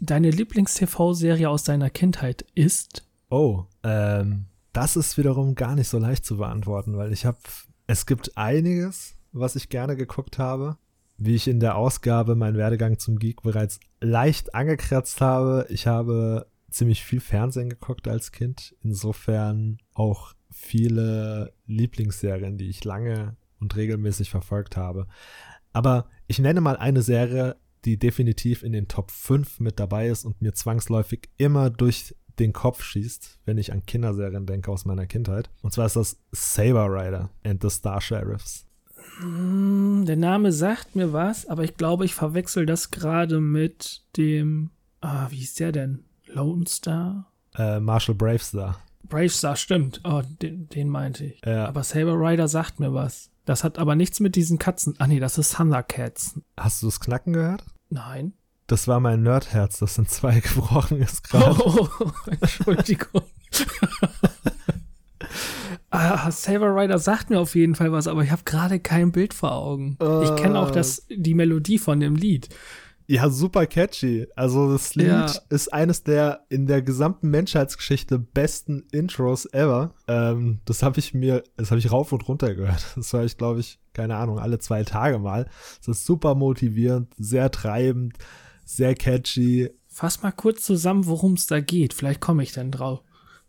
Deine 0.00 0.30
Lieblings-TV-Serie 0.30 1.48
aus 1.48 1.64
deiner 1.64 1.90
Kindheit 1.90 2.44
ist? 2.54 3.06
Oh, 3.30 3.64
ähm, 3.82 4.46
das 4.72 4.96
ist 4.96 5.16
wiederum 5.16 5.54
gar 5.54 5.74
nicht 5.74 5.88
so 5.88 5.98
leicht 5.98 6.24
zu 6.24 6.36
beantworten, 6.36 6.96
weil 6.96 7.12
ich 7.12 7.24
habe, 7.26 7.38
es 7.86 8.06
gibt 8.06 8.36
einiges, 8.36 9.16
was 9.32 9.56
ich 9.56 9.68
gerne 9.68 9.96
geguckt 9.96 10.38
habe. 10.38 10.76
Wie 11.16 11.36
ich 11.36 11.46
in 11.46 11.60
der 11.60 11.76
Ausgabe 11.76 12.34
meinen 12.34 12.56
Werdegang 12.56 12.98
zum 12.98 13.20
Geek 13.20 13.42
bereits 13.42 13.78
leicht 14.00 14.54
angekratzt 14.54 15.20
habe, 15.20 15.66
ich 15.68 15.86
habe 15.86 16.48
ziemlich 16.70 17.04
viel 17.04 17.20
Fernsehen 17.20 17.70
geguckt 17.70 18.08
als 18.08 18.32
Kind. 18.32 18.74
Insofern 18.82 19.78
auch 19.94 20.34
viele 20.50 21.52
Lieblingsserien, 21.66 22.58
die 22.58 22.68
ich 22.68 22.84
lange 22.84 23.36
und 23.60 23.76
regelmäßig 23.76 24.28
verfolgt 24.28 24.76
habe. 24.76 25.06
Aber 25.72 26.06
ich 26.26 26.40
nenne 26.40 26.60
mal 26.60 26.76
eine 26.76 27.02
Serie, 27.02 27.56
die 27.84 27.98
definitiv 27.98 28.62
in 28.62 28.72
den 28.72 28.88
Top 28.88 29.10
5 29.10 29.60
mit 29.60 29.78
dabei 29.78 30.08
ist 30.08 30.24
und 30.24 30.40
mir 30.40 30.54
zwangsläufig 30.54 31.28
immer 31.36 31.70
durch 31.70 32.14
den 32.38 32.52
Kopf 32.52 32.82
schießt, 32.82 33.38
wenn 33.44 33.58
ich 33.58 33.72
an 33.72 33.86
Kinderserien 33.86 34.46
denke 34.46 34.70
aus 34.70 34.84
meiner 34.84 35.06
Kindheit. 35.06 35.50
Und 35.62 35.72
zwar 35.72 35.86
ist 35.86 35.96
das 35.96 36.18
Saber 36.32 36.86
Rider 36.88 37.30
and 37.44 37.62
the 37.62 37.70
Star 37.70 38.00
Sheriffs. 38.00 38.66
Hm, 39.18 40.04
der 40.06 40.16
Name 40.16 40.52
sagt 40.52 40.96
mir 40.96 41.12
was, 41.12 41.46
aber 41.46 41.62
ich 41.62 41.76
glaube, 41.76 42.04
ich 42.04 42.14
verwechsel 42.14 42.66
das 42.66 42.90
gerade 42.90 43.40
mit 43.40 44.02
dem. 44.16 44.70
Ah, 45.00 45.28
wie 45.30 45.42
ist 45.42 45.60
der 45.60 45.72
denn? 45.72 46.04
Lone 46.26 46.66
Star? 46.66 47.30
Äh, 47.56 47.78
Marshall 47.78 48.14
Bravestar. 48.14 48.80
Bravestar, 49.04 49.54
stimmt. 49.56 50.00
Oh, 50.02 50.22
den, 50.42 50.68
den 50.70 50.88
meinte 50.88 51.26
ich. 51.26 51.40
Ja. 51.44 51.66
Aber 51.66 51.84
Saber 51.84 52.14
Rider 52.14 52.48
sagt 52.48 52.80
mir 52.80 52.92
was. 52.92 53.30
Das 53.44 53.64
hat 53.64 53.78
aber 53.78 53.94
nichts 53.94 54.20
mit 54.20 54.36
diesen 54.36 54.58
Katzen. 54.58 54.94
Ah 54.98 55.06
nee, 55.06 55.20
das 55.20 55.38
ist 55.38 55.54
Thundercats. 55.54 56.40
Hast 56.56 56.82
du 56.82 56.86
das 56.86 57.00
Knacken 57.00 57.32
gehört? 57.32 57.64
Nein. 57.90 58.32
Das 58.66 58.88
war 58.88 59.00
mein 59.00 59.22
Nerdherz, 59.22 59.78
das 59.78 59.94
sind 59.94 60.10
zwei 60.10 60.40
gebrochen 60.40 61.00
ist 61.00 61.24
gerade. 61.24 61.60
Oh, 61.64 61.88
Entschuldigung. 62.40 63.22
ah, 65.90 66.30
Saber 66.30 66.74
Rider 66.74 66.98
sagt 66.98 67.28
mir 67.28 67.40
auf 67.40 67.54
jeden 67.54 67.74
Fall 67.74 67.92
was, 67.92 68.06
aber 68.06 68.24
ich 68.24 68.30
habe 68.30 68.42
gerade 68.44 68.80
kein 68.80 69.12
Bild 69.12 69.34
vor 69.34 69.52
Augen. 69.52 69.98
Ich 70.22 70.34
kenne 70.36 70.58
auch 70.58 70.70
das, 70.70 71.06
die 71.10 71.34
Melodie 71.34 71.78
von 71.78 72.00
dem 72.00 72.16
Lied. 72.16 72.48
Ja, 73.06 73.28
super 73.28 73.66
catchy. 73.66 74.26
Also 74.34 74.72
das 74.72 74.94
Lied 74.94 75.08
Ja. 75.08 75.26
ist 75.50 75.72
eines 75.72 76.04
der 76.04 76.46
in 76.48 76.66
der 76.66 76.80
gesamten 76.80 77.28
Menschheitsgeschichte 77.28 78.18
besten 78.18 78.86
Intros 78.92 79.44
ever. 79.52 79.94
Ähm, 80.08 80.60
das 80.64 80.82
habe 80.82 80.98
ich 80.98 81.12
mir, 81.12 81.42
das 81.56 81.70
habe 81.70 81.78
ich 81.80 81.92
rauf 81.92 82.12
und 82.12 82.26
runter 82.28 82.54
gehört. 82.54 82.84
Das 82.96 83.12
höre 83.12 83.24
ich, 83.24 83.36
glaube 83.36 83.60
ich, 83.60 83.78
keine 83.92 84.16
Ahnung, 84.16 84.38
alle 84.38 84.58
zwei 84.58 84.84
Tage 84.84 85.18
mal. 85.18 85.48
Es 85.82 85.88
ist 85.88 86.06
super 86.06 86.34
motivierend, 86.34 87.12
sehr 87.18 87.50
treibend, 87.50 88.16
sehr 88.64 88.94
catchy. 88.94 89.70
Fass 89.86 90.22
mal 90.22 90.32
kurz 90.32 90.62
zusammen, 90.64 91.06
worum 91.06 91.34
es 91.34 91.46
da 91.46 91.60
geht. 91.60 91.92
Vielleicht 91.94 92.20
komme 92.20 92.42
ich 92.42 92.52
dann 92.52 92.70
drauf. 92.70 93.02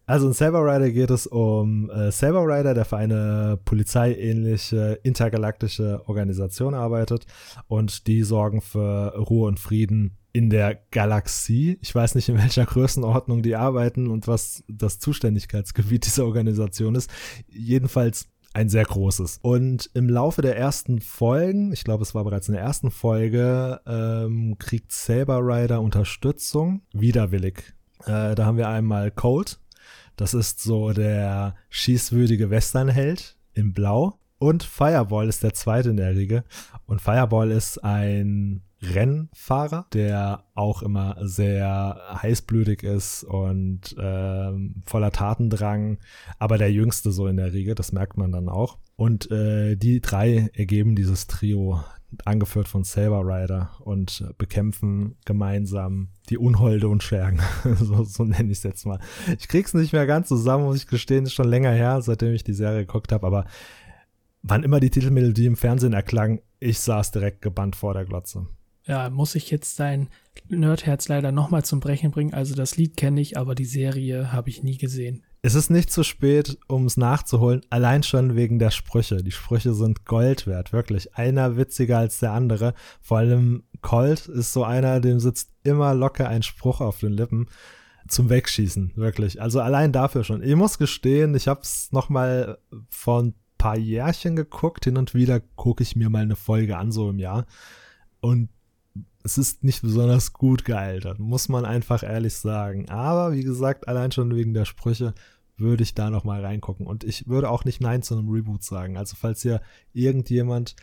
Also 0.07 0.27
in 0.27 0.33
Saber 0.33 0.61
Rider 0.61 0.91
geht 0.91 1.09
es 1.09 1.25
um 1.25 1.89
äh, 1.89 2.11
Saber 2.11 2.43
Rider, 2.43 2.73
der 2.73 2.85
für 2.85 2.97
eine 2.97 3.59
polizeiähnliche 3.65 4.99
intergalaktische 5.03 6.03
Organisation 6.07 6.75
arbeitet 6.75 7.25
und 7.67 8.05
die 8.05 8.21
sorgen 8.21 8.61
für 8.61 9.15
Ruhe 9.17 9.47
und 9.47 9.59
Frieden 9.59 10.17
in 10.31 10.49
der 10.49 10.75
Galaxie. 10.91 11.79
Ich 11.81 11.95
weiß 11.95 12.13
nicht, 12.15 12.29
in 12.29 12.37
welcher 12.37 12.65
Größenordnung 12.65 13.41
die 13.41 13.55
arbeiten 13.55 14.07
und 14.07 14.27
was 14.27 14.63
das 14.67 14.99
Zuständigkeitsgebiet 14.99 16.05
dieser 16.05 16.25
Organisation 16.25 16.93
ist. 16.93 17.09
Jedenfalls 17.47 18.27
ein 18.53 18.69
sehr 18.69 18.85
großes. 18.85 19.39
Und 19.41 19.89
im 19.93 20.07
Laufe 20.07 20.41
der 20.41 20.55
ersten 20.55 21.01
Folgen, 21.01 21.73
ich 21.73 21.83
glaube, 21.83 22.03
es 22.03 22.15
war 22.15 22.23
bereits 22.23 22.47
in 22.47 22.53
der 22.53 22.63
ersten 22.63 22.91
Folge, 22.91 23.81
ähm, 23.85 24.55
kriegt 24.59 24.91
Saber 24.91 25.39
Rider 25.41 25.81
Unterstützung, 25.81 26.81
widerwillig. 26.93 27.73
Äh, 28.05 28.35
da 28.35 28.45
haben 28.45 28.57
wir 28.57 28.69
einmal 28.69 29.11
Colt, 29.11 29.59
das 30.15 30.33
ist 30.33 30.61
so 30.61 30.91
der 30.91 31.55
schießwürdige 31.69 32.49
Westernheld 32.49 33.35
in 33.53 33.73
Blau. 33.73 34.19
Und 34.37 34.63
Fireball 34.63 35.29
ist 35.29 35.43
der 35.43 35.53
zweite 35.53 35.89
in 35.89 35.97
der 35.97 36.15
Riege. 36.15 36.43
Und 36.85 37.01
Fireball 37.01 37.51
ist 37.51 37.83
ein 37.83 38.61
Rennfahrer, 38.81 39.87
der 39.93 40.43
auch 40.53 40.81
immer 40.83 41.15
sehr 41.21 41.99
heißblütig 42.21 42.83
ist 42.83 43.23
und 43.23 43.95
ähm, 43.97 44.83
voller 44.85 45.11
Tatendrang, 45.11 45.97
aber 46.39 46.57
der 46.57 46.71
jüngste 46.71 47.11
so 47.11 47.27
in 47.27 47.37
der 47.37 47.53
Riege, 47.53 47.75
das 47.75 47.91
merkt 47.91 48.17
man 48.17 48.31
dann 48.31 48.49
auch. 48.49 48.77
Und 48.95 49.31
äh, 49.31 49.75
die 49.75 50.01
drei 50.01 50.49
ergeben 50.53 50.95
dieses 50.95 51.27
Trio, 51.27 51.83
angeführt 52.25 52.67
von 52.67 52.83
Saber 52.83 53.21
Rider 53.21 53.71
und 53.79 54.25
bekämpfen 54.37 55.15
gemeinsam 55.25 56.09
die 56.29 56.37
Unholde 56.37 56.87
und 56.87 57.03
Schergen. 57.03 57.39
so, 57.79 58.03
so 58.03 58.23
nenne 58.23 58.51
ich 58.51 58.59
es 58.59 58.63
jetzt 58.63 58.85
mal. 58.85 58.99
Ich 59.37 59.47
krieg's 59.47 59.73
nicht 59.73 59.93
mehr 59.93 60.05
ganz 60.05 60.27
zusammen, 60.27 60.65
muss 60.65 60.77
ich 60.77 60.87
gestehen, 60.87 61.25
ist 61.25 61.33
schon 61.33 61.47
länger 61.47 61.71
her, 61.71 62.01
seitdem 62.01 62.33
ich 62.33 62.43
die 62.43 62.53
Serie 62.53 62.85
geguckt 62.85 63.11
habe, 63.11 63.25
aber 63.25 63.45
wann 64.41 64.63
immer 64.63 64.79
die 64.79 64.89
Titelmelodie 64.89 65.47
im 65.47 65.57
Fernsehen 65.57 65.93
erklang, 65.93 66.41
ich 66.59 66.79
saß 66.79 67.11
direkt 67.11 67.41
gebannt 67.41 67.75
vor 67.75 67.93
der 67.93 68.05
Glotze. 68.05 68.47
Ja, 68.85 69.09
muss 69.09 69.33
ich 69.33 69.49
jetzt 69.49 69.79
dein 69.79 70.09
Nerdherz 70.47 71.07
leider 71.07 71.31
nochmal 71.31 71.65
zum 71.65 71.79
Brechen 71.79 72.11
bringen. 72.11 72.33
Also 72.33 72.53
das 72.53 72.77
Lied 72.77 72.95
kenne 72.97 73.19
ich, 73.19 73.37
aber 73.37 73.55
die 73.55 73.65
Serie 73.65 74.31
habe 74.31 74.49
ich 74.49 74.61
nie 74.61 74.77
gesehen. 74.77 75.23
Es 75.45 75.53
ist 75.53 75.69
nicht 75.69 75.91
zu 75.91 76.01
spät, 76.01 76.57
um 76.67 76.87
es 76.87 76.97
nachzuholen, 76.97 77.61
allein 77.69 78.01
schon 78.01 78.35
wegen 78.35 78.57
der 78.57 78.71
Sprüche. 78.71 79.17
Die 79.23 79.29
Sprüche 79.29 79.75
sind 79.75 80.03
Gold 80.03 80.47
wert, 80.47 80.73
wirklich. 80.73 81.15
Einer 81.15 81.55
witziger 81.55 81.99
als 81.99 82.17
der 82.17 82.31
andere. 82.31 82.73
Vor 82.99 83.19
allem 83.19 83.61
Colt 83.81 84.25
ist 84.25 84.53
so 84.53 84.63
einer, 84.63 84.99
dem 85.01 85.19
sitzt 85.19 85.51
immer 85.61 85.93
locker 85.93 86.27
ein 86.27 86.41
Spruch 86.41 86.81
auf 86.81 86.99
den 86.99 87.11
Lippen 87.11 87.45
zum 88.07 88.31
Wegschießen, 88.31 88.93
wirklich. 88.95 89.39
Also 89.39 89.61
allein 89.61 89.91
dafür 89.91 90.23
schon. 90.23 90.41
Ich 90.41 90.55
muss 90.55 90.79
gestehen, 90.79 91.35
ich 91.35 91.47
habe 91.47 91.61
es 91.61 91.91
nochmal 91.91 92.57
vor 92.89 93.21
ein 93.21 93.35
paar 93.59 93.77
Jährchen 93.77 94.35
geguckt. 94.35 94.85
Hin 94.85 94.97
und 94.97 95.13
wieder 95.13 95.39
gucke 95.39 95.83
ich 95.83 95.95
mir 95.95 96.09
mal 96.09 96.23
eine 96.23 96.35
Folge 96.35 96.75
an, 96.75 96.91
so 96.91 97.07
im 97.07 97.19
Jahr. 97.19 97.45
Und 98.19 98.49
es 99.23 99.37
ist 99.37 99.63
nicht 99.63 99.81
besonders 99.81 100.33
gut 100.33 100.65
gealtert, 100.65 101.19
muss 101.19 101.49
man 101.49 101.65
einfach 101.65 102.03
ehrlich 102.03 102.35
sagen. 102.35 102.89
Aber 102.89 103.33
wie 103.33 103.43
gesagt, 103.43 103.87
allein 103.87 104.11
schon 104.11 104.35
wegen 104.35 104.53
der 104.53 104.65
Sprüche 104.65 105.13
würde 105.57 105.83
ich 105.83 105.93
da 105.93 106.09
noch 106.09 106.23
mal 106.23 106.43
reingucken. 106.43 106.85
Und 106.85 107.03
ich 107.03 107.27
würde 107.27 107.49
auch 107.49 107.65
nicht 107.65 107.81
Nein 107.81 108.01
zu 108.01 108.15
einem 108.15 108.29
Reboot 108.29 108.63
sagen. 108.63 108.97
Also 108.97 109.15
falls 109.19 109.41
hier 109.41 109.61
irgendjemand 109.93 110.75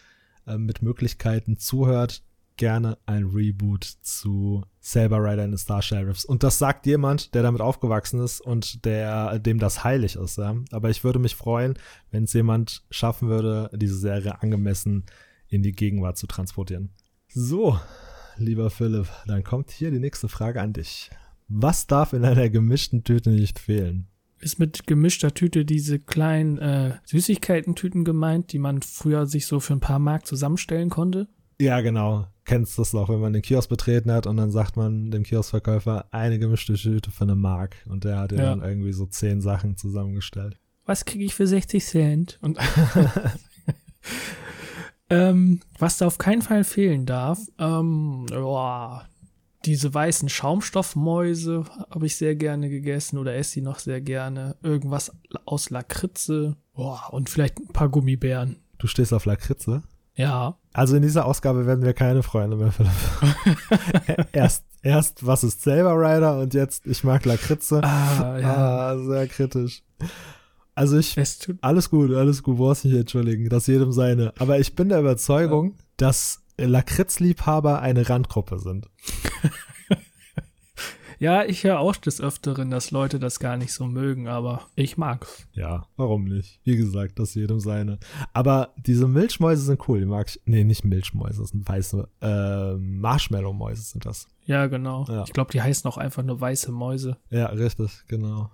äh, 0.46 0.58
mit 0.58 0.82
Möglichkeiten 0.82 1.58
zuhört, 1.58 2.22
gerne 2.56 2.98
ein 3.06 3.24
Reboot 3.24 3.84
zu 3.84 4.62
Saber 4.80 5.18
Rider 5.18 5.44
in 5.44 5.56
the 5.56 5.62
Star 5.62 5.82
Sheriffs. 5.82 6.24
Und 6.24 6.42
das 6.42 6.58
sagt 6.58 6.86
jemand, 6.86 7.34
der 7.34 7.42
damit 7.42 7.60
aufgewachsen 7.60 8.20
ist 8.20 8.40
und 8.40 8.84
der, 8.84 9.38
dem 9.38 9.58
das 9.58 9.84
heilig 9.84 10.16
ist. 10.16 10.38
Ja? 10.38 10.56
Aber 10.70 10.90
ich 10.90 11.02
würde 11.04 11.18
mich 11.18 11.34
freuen, 11.34 11.74
wenn 12.10 12.24
es 12.24 12.32
jemand 12.32 12.84
schaffen 12.90 13.28
würde, 13.28 13.70
diese 13.74 13.96
Serie 13.96 14.42
angemessen 14.42 15.04
in 15.48 15.62
die 15.62 15.72
Gegenwart 15.72 16.18
zu 16.18 16.26
transportieren. 16.26 16.90
So, 17.28 17.78
lieber 18.36 18.70
Philipp, 18.70 19.08
dann 19.26 19.44
kommt 19.44 19.70
hier 19.70 19.90
die 19.90 19.98
nächste 19.98 20.28
Frage 20.28 20.60
an 20.60 20.72
dich. 20.72 21.10
Was 21.48 21.86
darf 21.86 22.12
in 22.12 22.24
einer 22.24 22.48
gemischten 22.48 23.04
Tüte 23.04 23.30
nicht 23.30 23.58
fehlen? 23.58 24.08
Ist 24.42 24.58
mit 24.58 24.86
gemischter 24.88 25.32
Tüte 25.32 25.64
diese 25.64 25.98
kleinen 26.00 26.58
äh, 26.58 26.94
Süßigkeiten-Tüten 27.04 28.04
gemeint, 28.04 28.52
die 28.52 28.58
man 28.58 28.82
früher 28.82 29.26
sich 29.26 29.46
so 29.46 29.60
für 29.60 29.72
ein 29.74 29.80
paar 29.80 30.00
Mark 30.00 30.26
zusammenstellen 30.26 30.90
konnte? 30.90 31.28
Ja, 31.60 31.80
genau. 31.80 32.26
Kennst 32.44 32.76
du 32.76 32.82
das 32.82 32.92
noch, 32.92 33.08
wenn 33.08 33.20
man 33.20 33.32
den 33.32 33.42
Kiosk 33.42 33.68
betreten 33.68 34.10
hat 34.10 34.26
und 34.26 34.36
dann 34.36 34.50
sagt 34.50 34.76
man 34.76 35.12
dem 35.12 35.22
Kioskverkäufer 35.22 36.06
eine 36.10 36.40
gemischte 36.40 36.74
Tüte 36.74 37.12
für 37.12 37.22
eine 37.22 37.36
Mark 37.36 37.76
und 37.88 38.02
der 38.02 38.18
hat 38.18 38.32
Ja. 38.32 38.38
dann 38.38 38.62
irgendwie 38.62 38.92
so 38.92 39.06
zehn 39.06 39.40
Sachen 39.40 39.76
zusammengestellt. 39.76 40.58
Was 40.86 41.04
kriege 41.04 41.24
ich 41.24 41.34
für 41.36 41.46
60 41.46 41.84
Cent? 41.84 42.38
Und 42.42 42.58
ähm, 45.10 45.60
was 45.78 45.98
da 45.98 46.06
auf 46.08 46.18
keinen 46.18 46.42
Fall 46.42 46.64
fehlen 46.64 47.06
darf, 47.06 47.38
ähm, 47.58 48.26
boah, 48.28 49.06
diese 49.64 49.92
weißen 49.92 50.28
Schaumstoffmäuse 50.28 51.64
habe 51.90 52.06
ich 52.06 52.16
sehr 52.16 52.34
gerne 52.34 52.68
gegessen 52.68 53.18
oder 53.18 53.34
esse 53.34 53.54
die 53.54 53.60
noch 53.62 53.78
sehr 53.78 54.00
gerne. 54.00 54.56
Irgendwas 54.62 55.12
aus 55.44 55.70
Lakritze 55.70 56.56
boah, 56.74 57.08
und 57.12 57.30
vielleicht 57.30 57.58
ein 57.58 57.72
paar 57.72 57.88
Gummibären. 57.88 58.56
Du 58.78 58.86
stehst 58.86 59.12
auf 59.12 59.24
Lakritze? 59.24 59.82
Ja, 60.14 60.58
Also 60.74 60.96
in 60.96 61.02
dieser 61.02 61.24
Ausgabe 61.24 61.66
werden 61.66 61.84
wir 61.84 61.94
keine 61.94 62.22
Freunde 62.22 62.56
mehr, 62.56 62.72
Philipp. 62.72 64.26
erst, 64.32 64.64
erst, 64.82 65.24
was 65.26 65.42
ist 65.42 65.62
Saber 65.62 65.94
Rider 65.94 66.38
und 66.38 66.52
jetzt, 66.52 66.86
ich 66.86 67.02
mag 67.02 67.24
Lakritze. 67.24 67.82
ah, 67.82 68.38
ja. 68.38 68.54
Ah, 68.54 68.98
sehr 68.98 69.26
kritisch. 69.28 69.82
Also 70.74 70.98
ich, 70.98 71.16
alles 71.60 71.90
gut, 71.90 72.12
alles 72.12 72.42
gut, 72.42 72.58
brauchst 72.58 72.84
nicht 72.84 72.96
entschuldigen, 72.96 73.48
das 73.48 73.66
jedem 73.66 73.92
seine. 73.92 74.32
Aber 74.38 74.58
ich 74.58 74.74
bin 74.74 74.88
der 74.88 75.00
Überzeugung, 75.00 75.76
dass 75.96 76.42
Lakritzliebhaber 76.58 77.80
eine 77.80 78.08
Randgruppe 78.08 78.58
sind. 78.58 78.88
Ja, 81.22 81.44
ich 81.44 81.62
höre 81.62 81.78
auch 81.78 81.94
des 81.94 82.20
Öfteren, 82.20 82.72
dass 82.72 82.90
Leute 82.90 83.20
das 83.20 83.38
gar 83.38 83.56
nicht 83.56 83.72
so 83.72 83.86
mögen, 83.86 84.26
aber 84.26 84.66
ich 84.74 84.96
mag's. 84.96 85.46
Ja, 85.52 85.86
warum 85.96 86.24
nicht? 86.24 86.58
Wie 86.64 86.74
gesagt, 86.74 87.20
das 87.20 87.36
jedem 87.36 87.60
seine. 87.60 88.00
Aber 88.32 88.74
diese 88.76 89.06
Milchmäuse 89.06 89.62
sind 89.62 89.88
cool, 89.88 90.00
die 90.00 90.06
mag 90.06 90.30
ich. 90.30 90.40
Nee, 90.46 90.64
nicht 90.64 90.84
Milchmäuse, 90.84 91.42
das 91.42 91.50
sind 91.50 91.68
weiße 91.68 92.08
äh, 92.22 92.74
Marshmallow-Mäuse 92.74 93.82
sind 93.82 94.04
das. 94.04 94.26
Ja, 94.46 94.66
genau. 94.66 95.04
Ja. 95.08 95.22
Ich 95.22 95.32
glaube, 95.32 95.52
die 95.52 95.62
heißen 95.62 95.88
auch 95.88 95.96
einfach 95.96 96.24
nur 96.24 96.40
weiße 96.40 96.72
Mäuse. 96.72 97.16
Ja, 97.30 97.46
richtig, 97.46 98.04
genau. 98.08 98.50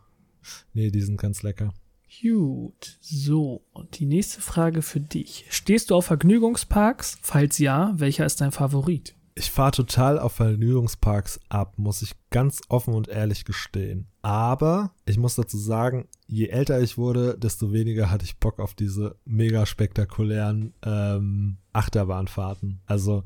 Nee, 0.74 0.90
die 0.90 1.00
sind 1.00 1.18
ganz 1.18 1.42
lecker. 1.42 1.72
Gut, 2.20 2.98
so. 3.00 3.62
Und 3.72 3.98
die 3.98 4.04
nächste 4.04 4.42
Frage 4.42 4.82
für 4.82 5.00
dich. 5.00 5.46
Stehst 5.48 5.88
du 5.88 5.94
auf 5.94 6.04
Vergnügungsparks? 6.04 7.18
Falls 7.22 7.56
ja, 7.56 7.94
welcher 7.96 8.26
ist 8.26 8.42
dein 8.42 8.52
Favorit? 8.52 9.14
Ich 9.38 9.52
fahre 9.52 9.70
total 9.70 10.18
auf 10.18 10.32
Vergnügungsparks 10.32 11.38
ab, 11.48 11.74
muss 11.76 12.02
ich 12.02 12.16
ganz 12.30 12.60
offen 12.68 12.92
und 12.92 13.06
ehrlich 13.06 13.44
gestehen. 13.44 14.08
Aber 14.20 14.90
ich 15.06 15.16
muss 15.16 15.36
dazu 15.36 15.56
sagen, 15.56 16.08
je 16.26 16.48
älter 16.48 16.80
ich 16.80 16.98
wurde, 16.98 17.38
desto 17.38 17.72
weniger 17.72 18.10
hatte 18.10 18.24
ich 18.24 18.40
Bock 18.40 18.58
auf 18.58 18.74
diese 18.74 19.14
mega 19.24 19.64
spektakulären 19.64 20.74
ähm, 20.84 21.58
Achterbahnfahrten. 21.72 22.80
Also 22.86 23.22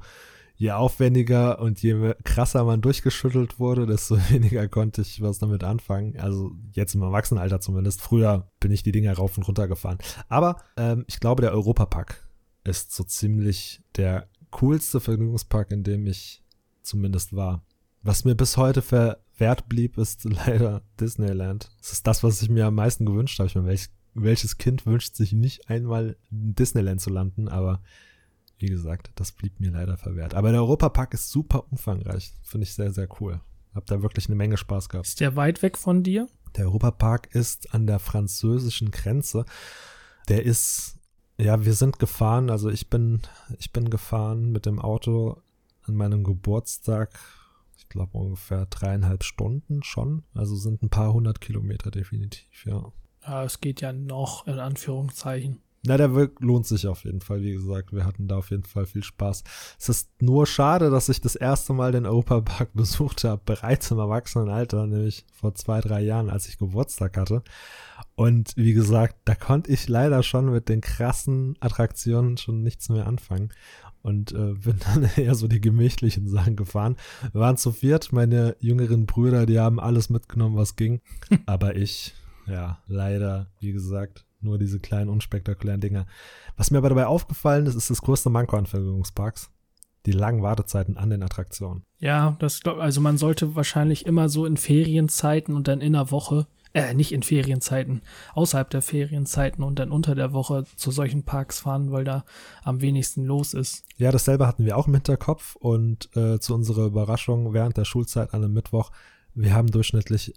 je 0.54 0.73
aufwendiger 0.73 1.61
und 1.61 1.83
je 1.83 2.14
krasser 2.25 2.64
man 2.64 2.83
durchgeschüttelt 2.83 3.59
wurde, 3.59 3.87
desto 3.87 4.16
weniger 4.28 4.69
konnte 4.69 5.00
ich 5.00 5.23
was 5.23 5.38
damit 5.38 5.64
anfangen. 5.64 6.19
Also 6.19 6.52
jetzt 6.73 6.95
im 6.95 7.00
Erwachsenenalter 7.00 7.61
zumindest. 7.61 8.02
Früher 8.02 8.50
bin 8.61 8.71
ich 8.71 8.83
die 8.83 8.92
Dinger 8.92 9.14
rauf 9.14 9.38
und 9.38 9.49
runter 9.49 9.66
gefahren. 9.66 9.97
Aber 10.28 10.61
ähm, 10.76 11.07
ich 11.09 11.21
glaube, 11.21 11.40
der 11.40 11.52
Europapark 11.52 12.28
ist 12.64 12.95
so 12.95 13.02
ziemlich 13.02 13.83
der 13.97 14.28
coolste 14.53 15.01
Vergnügungspark, 15.01 15.73
in 15.73 15.83
dem 15.83 16.07
ich 16.07 16.45
zumindest 16.83 17.35
war. 17.35 17.65
Was 18.03 18.25
mir 18.25 18.35
bis 18.35 18.57
heute 18.57 18.83
verwehrt 18.83 19.69
blieb, 19.69 19.99
ist 19.99 20.25
leider 20.25 20.83
Disneyland. 21.01 21.71
Das 21.81 21.93
ist 21.93 22.07
das, 22.07 22.23
was 22.23 22.41
ich 22.43 22.49
mir 22.49 22.67
am 22.67 22.77
meisten 22.77 23.05
gewünscht 23.05 23.39
habe. 23.39 23.49
Ich 23.49 23.57
meine, 23.57 23.67
welch, 23.67 23.89
welches 24.15 24.59
Kind 24.59 24.87
wünscht 24.87 25.17
sich 25.17 25.33
nicht 25.33 25.69
einmal 25.69 26.17
in 26.31 26.55
Disneyland 26.55 27.01
zu 27.01 27.11
landen, 27.11 27.49
aber 27.49 27.83
wie 28.59 28.67
gesagt, 28.67 29.11
das 29.17 29.33
blieb 29.33 29.59
mir 29.59 29.73
leider 29.73 29.97
verwehrt. 29.97 30.35
Aber 30.35 30.53
der 30.53 30.61
Europapark 30.61 31.15
ist 31.15 31.31
super 31.31 31.65
umfangreich. 31.71 32.33
Finde 32.43 32.65
ich 32.65 32.75
sehr, 32.75 32.93
sehr 32.93 33.09
cool. 33.21 33.41
Hab 33.75 33.87
da 33.87 34.03
wirklich 34.03 34.27
eine 34.29 34.37
Menge 34.37 34.57
Spaß 34.57 34.89
gehabt. 34.89 35.09
Ist 35.09 35.21
der 35.21 35.35
weit 35.35 35.63
weg 35.63 35.77
von 35.77 36.03
dir? 36.03 36.29
Der 36.57 36.67
Europapark 36.67 37.35
ist 37.35 37.75
an 37.75 37.87
der 37.87 37.99
französischen 37.99 38.91
Grenze. 38.91 39.45
Der 40.29 40.45
ist, 40.45 40.99
ja, 41.39 41.65
wir 41.65 41.75
sind 41.75 41.99
gefahren, 41.99 42.51
also 42.51 42.71
ich 42.71 42.89
bin, 42.89 43.21
ich 43.59 43.73
bin 43.73 43.91
gefahren 43.91 44.53
mit 44.53 44.67
dem 44.67 44.79
Auto 44.79 45.43
an 45.83 45.95
meinem 45.95 46.25
Geburtstag, 46.25 47.19
ich 47.77 47.89
glaube 47.89 48.17
ungefähr 48.19 48.67
dreieinhalb 48.67 49.25
Stunden 49.25 49.83
schon. 49.83 50.23
Also 50.35 50.57
sind 50.57 50.83
ein 50.83 50.91
paar 50.91 51.12
hundert 51.12 51.41
Kilometer 51.41 51.91
definitiv, 51.91 52.65
ja. 52.67 52.93
Ja, 53.27 53.45
es 53.45 53.61
geht 53.61 53.81
ja 53.81 53.93
noch 53.93 54.47
in 54.47 54.59
Anführungszeichen. 54.59 55.61
Na, 55.85 55.97
der 55.97 56.09
lohnt 56.39 56.67
sich 56.67 56.87
auf 56.87 57.05
jeden 57.05 57.21
Fall. 57.21 57.43
Wie 57.43 57.53
gesagt, 57.53 57.93
wir 57.93 58.05
hatten 58.05 58.29
da 58.29 58.37
auf 58.37 58.51
jeden 58.51 58.62
Fall 58.62 58.87
viel 58.87 59.03
Spaß. 59.03 59.43
Es 59.81 59.89
ist 59.89 60.23
nur 60.23 60.47
schade, 60.47 60.91
dass 60.91 61.09
ich 61.09 61.21
das 61.21 61.35
erste 61.35 61.73
Mal 61.73 61.91
den 61.91 62.07
Europapark 62.07 62.71
besucht 62.75 63.25
habe, 63.25 63.43
bereits 63.45 63.91
im 63.91 63.99
Erwachsenenalter, 63.99 64.87
nämlich 64.87 65.27
vor 65.33 65.57
zwei, 65.57 65.81
drei 65.81 66.03
Jahren, 66.03 66.31
als 66.31 66.49
ich 66.49 66.59
Geburtstag 66.59 67.17
hatte. 67.17 67.43
Und 68.14 68.52
wie 68.57 68.75
gesagt, 68.75 69.16
da 69.25 69.35
konnte 69.35 69.71
ich 69.71 69.88
leider 69.88 70.23
schon 70.23 70.50
mit 70.50 70.69
den 70.69 70.81
krassen 70.81 71.57
Attraktionen 71.61 72.37
schon 72.37 72.62
nichts 72.62 72.88
mehr 72.88 73.07
anfangen. 73.07 73.50
Und 74.02 74.33
äh, 74.33 74.54
bin 74.64 74.78
dann 74.81 75.09
eher 75.16 75.35
so 75.35 75.49
die 75.49 75.61
gemächlichen 75.61 76.28
Sachen 76.28 76.57
gefahren. 76.57 76.97
Wir 77.33 77.40
waren 77.40 77.57
zu 77.57 77.73
viert, 77.73 78.12
meine 78.12 78.57
jüngeren 78.61 79.07
Brüder, 79.07 79.47
die 79.47 79.59
haben 79.59 79.81
alles 79.81 80.11
mitgenommen, 80.11 80.57
was 80.57 80.76
ging. 80.76 81.00
Aber 81.47 81.76
ich, 81.76 82.14
ja, 82.47 82.78
leider, 82.87 83.50
wie 83.61 83.73
gesagt, 83.73 84.25
nur 84.42 84.59
diese 84.59 84.81
kleinen, 84.81 85.09
unspektakulären 85.09 85.81
Dinger. 85.81 86.07
Was 86.57 86.71
mir 86.71 86.78
aber 86.78 86.88
dabei 86.88 87.07
aufgefallen 87.07 87.66
ist, 87.66 87.76
ist 87.76 87.90
das 87.90 88.02
größte 88.02 88.28
Manko 88.28 88.57
an 88.57 88.66
Vergnügungsparks. 88.66 89.50
Die 90.04 90.12
langen 90.12 90.42
Wartezeiten 90.42 90.97
an 90.97 91.11
den 91.11 91.23
Attraktionen. 91.23 91.85
Ja, 92.00 92.37
das 92.40 92.61
glaub, 92.61 92.78
also 92.78 93.00
man 93.00 93.19
sollte 93.19 93.54
wahrscheinlich 93.54 94.04
immer 94.04 94.28
so 94.28 94.47
in 94.47 94.57
Ferienzeiten 94.57 95.54
und 95.54 95.69
dann 95.69 95.81
in 95.81 95.92
der 95.92 96.11
Woche, 96.11 96.49
äh, 96.75 96.95
nicht 96.95 97.12
in 97.12 97.23
Ferienzeiten, 97.23 98.02
außerhalb 98.35 98.71
der 98.71 98.83
Ferienzeiten 98.83 99.62
und 99.62 99.79
dann 99.79 99.91
unter 99.91 100.14
der 100.14 100.33
Woche 100.33 100.64
zu 100.76 100.91
solchen 100.91 101.25
Parks 101.25 101.61
fahren, 101.61 101.93
weil 101.93 102.05
da 102.05 102.25
am 102.64 102.81
wenigsten 102.81 103.25
los 103.25 103.55
ist. 103.55 103.85
Ja, 103.97 104.11
dasselbe 104.11 104.47
hatten 104.47 104.64
wir 104.64 104.76
auch 104.76 104.87
im 104.87 104.95
Hinterkopf 104.95 105.57
und 105.57 106.14
äh, 106.17 106.38
zu 106.38 106.55
unserer 106.55 106.87
Überraschung 106.87 107.52
während 107.52 107.76
der 107.76 107.85
Schulzeit 107.85 108.33
an 108.35 108.43
einem 108.43 108.55
Mittwoch, 108.55 108.91
wir 109.35 109.55
haben 109.55 109.71
durchschnittlich 109.71 110.35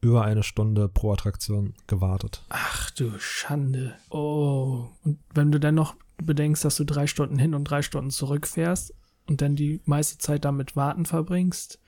über 0.00 0.24
eine 0.24 0.42
Stunde 0.42 0.88
pro 0.88 1.12
Attraktion 1.12 1.74
gewartet. 1.86 2.44
Ach 2.50 2.90
du 2.90 3.18
Schande. 3.18 3.94
Oh. 4.10 4.88
Und 5.02 5.18
wenn 5.34 5.50
du 5.50 5.58
dann 5.58 5.74
noch 5.74 5.94
bedenkst, 6.18 6.64
dass 6.64 6.76
du 6.76 6.84
drei 6.84 7.06
Stunden 7.06 7.38
hin 7.38 7.54
und 7.54 7.64
drei 7.64 7.82
Stunden 7.82 8.10
zurückfährst 8.10 8.94
und 9.26 9.40
dann 9.40 9.56
die 9.56 9.80
meiste 9.84 10.18
Zeit 10.18 10.44
damit 10.44 10.76
warten 10.76 11.06
verbringst. 11.06 11.80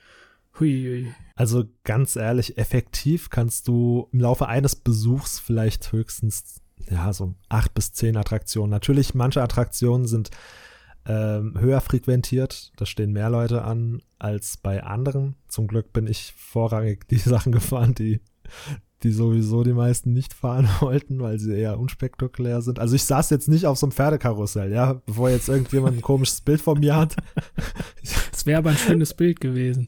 Hui. 0.59 1.13
Also 1.35 1.65
ganz 1.83 2.15
ehrlich, 2.15 2.57
effektiv 2.57 3.29
kannst 3.29 3.67
du 3.67 4.09
im 4.11 4.19
Laufe 4.19 4.47
eines 4.47 4.75
Besuchs 4.75 5.39
vielleicht 5.39 5.91
höchstens 5.91 6.61
ja 6.89 7.11
so 7.13 7.35
acht 7.49 7.73
bis 7.73 7.93
zehn 7.93 8.17
Attraktionen. 8.17 8.69
Natürlich, 8.69 9.13
manche 9.13 9.41
Attraktionen 9.41 10.07
sind 10.07 10.31
ähm, 11.05 11.59
höher 11.59 11.81
frequentiert. 11.81 12.71
Da 12.77 12.85
stehen 12.85 13.13
mehr 13.13 13.29
Leute 13.29 13.63
an 13.63 14.01
als 14.19 14.57
bei 14.57 14.83
anderen. 14.83 15.35
Zum 15.47 15.67
Glück 15.67 15.93
bin 15.93 16.07
ich 16.07 16.33
vorrangig 16.37 17.07
die 17.07 17.17
Sachen 17.17 17.51
gefahren, 17.51 17.95
die, 17.95 18.21
die 19.03 19.11
sowieso 19.11 19.63
die 19.63 19.73
meisten 19.73 20.13
nicht 20.13 20.33
fahren 20.33 20.67
wollten, 20.79 21.19
weil 21.19 21.39
sie 21.39 21.53
eher 21.53 21.79
unspektakulär 21.79 22.61
sind. 22.61 22.79
Also 22.79 22.95
ich 22.95 23.03
saß 23.03 23.29
jetzt 23.29 23.47
nicht 23.47 23.65
auf 23.65 23.77
so 23.77 23.85
einem 23.85 23.91
Pferdekarussell, 23.91 24.71
ja, 24.71 24.93
bevor 25.05 25.29
jetzt 25.29 25.49
irgendjemand 25.49 25.97
ein 25.97 26.01
komisches 26.01 26.41
Bild 26.41 26.61
von 26.61 26.79
mir 26.79 26.95
hat. 26.95 27.15
Es 28.31 28.45
wäre 28.45 28.59
aber 28.59 28.69
ein 28.69 28.77
schönes 28.77 29.15
Bild 29.15 29.41
gewesen. 29.41 29.87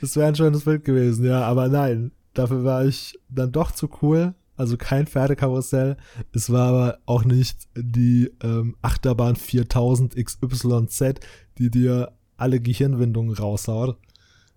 Es 0.00 0.16
wäre 0.16 0.28
ein 0.28 0.34
schönes 0.34 0.64
Bild 0.64 0.82
gewesen, 0.82 1.26
ja, 1.26 1.42
aber 1.42 1.68
nein, 1.68 2.10
dafür 2.32 2.64
war 2.64 2.86
ich 2.86 3.20
dann 3.28 3.52
doch 3.52 3.70
zu 3.70 3.90
cool 4.00 4.34
also 4.56 4.76
kein 4.76 5.06
Pferdekarussell. 5.06 5.96
Es 6.32 6.50
war 6.50 6.68
aber 6.68 6.98
auch 7.06 7.24
nicht 7.24 7.68
die 7.76 8.32
ähm, 8.42 8.76
Achterbahn 8.82 9.36
4000 9.36 10.16
XYZ, 10.16 11.20
die 11.58 11.70
dir 11.70 12.12
alle 12.36 12.60
Gehirnwindungen 12.60 13.34
raushaut. 13.34 13.98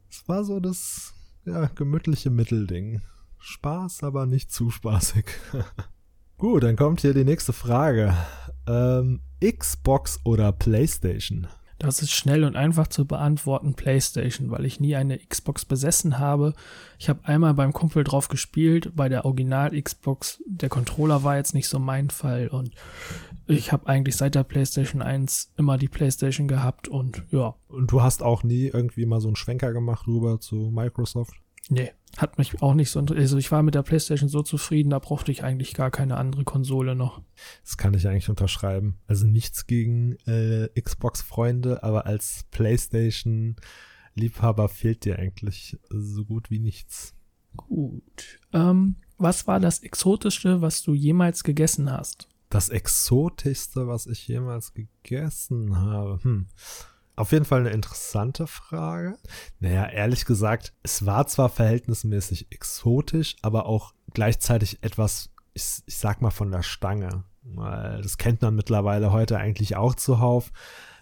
Es 0.09 0.27
war 0.27 0.43
so 0.43 0.59
das 0.59 1.13
ja, 1.45 1.65
gemütliche 1.75 2.29
Mittelding. 2.29 3.01
Spaß, 3.39 4.03
aber 4.03 4.25
nicht 4.25 4.51
zu 4.51 4.69
spaßig. 4.69 5.25
Gut, 6.37 6.63
dann 6.63 6.75
kommt 6.75 7.01
hier 7.01 7.13
die 7.13 7.25
nächste 7.25 7.53
Frage. 7.53 8.15
Ähm, 8.67 9.21
Xbox 9.41 10.19
oder 10.23 10.51
PlayStation? 10.51 11.47
Das 11.79 12.01
ist 12.01 12.11
schnell 12.11 12.43
und 12.43 12.57
einfach 12.57 12.87
zu 12.87 13.05
beantworten 13.05 13.73
PlayStation, 13.73 14.51
weil 14.51 14.65
ich 14.65 14.81
nie 14.81 14.97
eine 14.97 15.17
Xbox 15.17 15.63
besessen 15.63 16.19
habe. 16.19 16.53
Ich 16.97 17.07
habe 17.07 17.23
einmal 17.23 17.53
beim 17.53 17.71
Kumpel 17.71 18.03
drauf 18.03 18.27
gespielt, 18.27 18.91
bei 18.97 19.07
der 19.07 19.23
Original 19.23 19.81
Xbox. 19.81 20.43
Der 20.45 20.67
Controller 20.67 21.23
war 21.23 21.37
jetzt 21.37 21.53
nicht 21.53 21.69
so 21.69 21.79
mein 21.79 22.09
Fall 22.09 22.49
und 22.49 22.71
ich 23.47 23.71
habe 23.71 23.87
eigentlich 23.87 24.17
seit 24.17 24.35
der 24.35 24.43
PlayStation 24.43 25.01
1 25.01 25.53
immer 25.55 25.77
die 25.77 25.87
PlayStation 25.87 26.49
gehabt 26.49 26.89
und 26.89 27.23
ja. 27.31 27.55
Und 27.69 27.91
du 27.91 28.01
hast 28.01 28.23
auch 28.23 28.43
nie 28.43 28.67
irgendwie 28.67 29.05
mal 29.05 29.21
so 29.21 29.29
einen 29.29 29.37
Schwenker 29.37 29.71
gemacht 29.71 30.05
rüber 30.05 30.41
zu 30.41 30.71
Microsoft? 30.73 31.33
Nee, 31.69 31.91
hat 32.17 32.37
mich 32.39 32.61
auch 32.61 32.73
nicht 32.73 32.89
so. 32.89 32.99
Also 32.99 33.37
ich 33.37 33.49
war 33.51 33.63
mit 33.63 33.75
der 33.75 33.83
PlayStation 33.83 34.27
so 34.27 34.41
zufrieden, 34.41 34.89
da 34.89 34.99
brauchte 34.99 35.31
ich 35.31 35.43
eigentlich 35.43 35.75
gar 35.75 35.91
keine 35.91 36.17
andere 36.17 36.43
Konsole 36.43 36.95
noch. 36.95 37.21
Das 37.63 37.77
kann 37.77 37.93
ich 37.93 38.07
eigentlich 38.07 38.29
unterschreiben. 38.29 38.97
Also 39.07 39.27
nichts 39.27 39.67
gegen 39.67 40.15
äh, 40.25 40.67
Xbox-Freunde, 40.79 41.83
aber 41.83 42.07
als 42.07 42.45
PlayStation-Liebhaber 42.49 44.67
fehlt 44.67 45.05
dir 45.05 45.19
eigentlich 45.19 45.77
so 45.89 46.25
gut 46.25 46.49
wie 46.49 46.59
nichts. 46.59 47.13
Gut. 47.55 48.39
Ähm, 48.53 48.95
was 49.17 49.45
war 49.45 49.59
das 49.59 49.77
Exotischste, 49.79 50.61
was 50.61 50.81
du 50.81 50.95
jemals 50.95 51.43
gegessen 51.43 51.91
hast? 51.91 52.27
Das 52.49 52.69
Exotischste, 52.69 53.87
was 53.87 54.07
ich 54.07 54.27
jemals 54.27 54.73
gegessen 54.73 55.77
habe. 55.77 56.17
Hm. 56.23 56.47
Auf 57.19 57.33
jeden 57.33 57.43
Fall 57.43 57.59
eine 57.59 57.71
interessante 57.71 58.47
Frage. 58.47 59.17
Naja, 59.59 59.89
ehrlich 59.89 60.23
gesagt, 60.23 60.73
es 60.83 61.05
war 61.05 61.27
zwar 61.27 61.49
verhältnismäßig 61.49 62.47
exotisch, 62.49 63.35
aber 63.41 63.65
auch 63.65 63.93
gleichzeitig 64.13 64.81
etwas, 64.83 65.29
ich, 65.53 65.83
ich 65.85 65.97
sag 65.97 66.21
mal, 66.21 66.29
von 66.29 66.49
der 66.49 66.63
Stange. 66.63 67.25
Das 67.43 68.17
kennt 68.17 68.41
man 68.41 68.55
mittlerweile 68.55 69.11
heute 69.11 69.37
eigentlich 69.37 69.75
auch 69.75 69.95
zuhauf. 69.95 70.53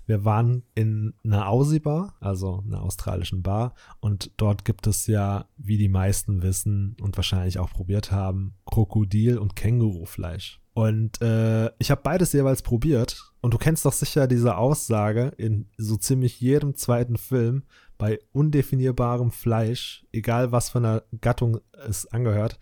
Wir 0.07 0.25
waren 0.25 0.63
in 0.73 1.13
einer 1.23 1.49
Aussie-Bar, 1.49 2.15
also 2.19 2.63
einer 2.65 2.81
australischen 2.81 3.43
Bar, 3.43 3.75
und 3.99 4.31
dort 4.37 4.65
gibt 4.65 4.87
es 4.87 5.05
ja, 5.05 5.45
wie 5.57 5.77
die 5.77 5.87
meisten 5.87 6.41
wissen 6.41 6.97
und 6.99 7.15
wahrscheinlich 7.15 7.59
auch 7.59 7.69
probiert 7.69 8.11
haben, 8.11 8.55
Krokodil- 8.65 9.37
und 9.37 9.55
Kängurufleisch. 9.55 10.61
Und 10.77 11.23
äh, 11.23 11.71
ich 11.79 11.89
habe 11.89 12.01
beides 12.03 12.33
jeweils 12.33 12.61
probiert. 12.61 13.31
Und 13.41 13.55
du 13.55 13.57
kennst 13.57 13.83
doch 13.83 13.93
sicher 13.93 14.27
diese 14.27 14.57
Aussage 14.57 15.31
in 15.37 15.65
so 15.75 15.97
ziemlich 15.97 16.39
jedem 16.39 16.75
zweiten 16.75 17.17
Film, 17.17 17.63
bei 17.97 18.19
undefinierbarem 18.31 19.31
Fleisch, 19.31 20.05
egal 20.11 20.51
was 20.51 20.69
von 20.69 20.83
der 20.83 21.03
Gattung 21.19 21.61
es 21.71 22.05
angehört, 22.11 22.59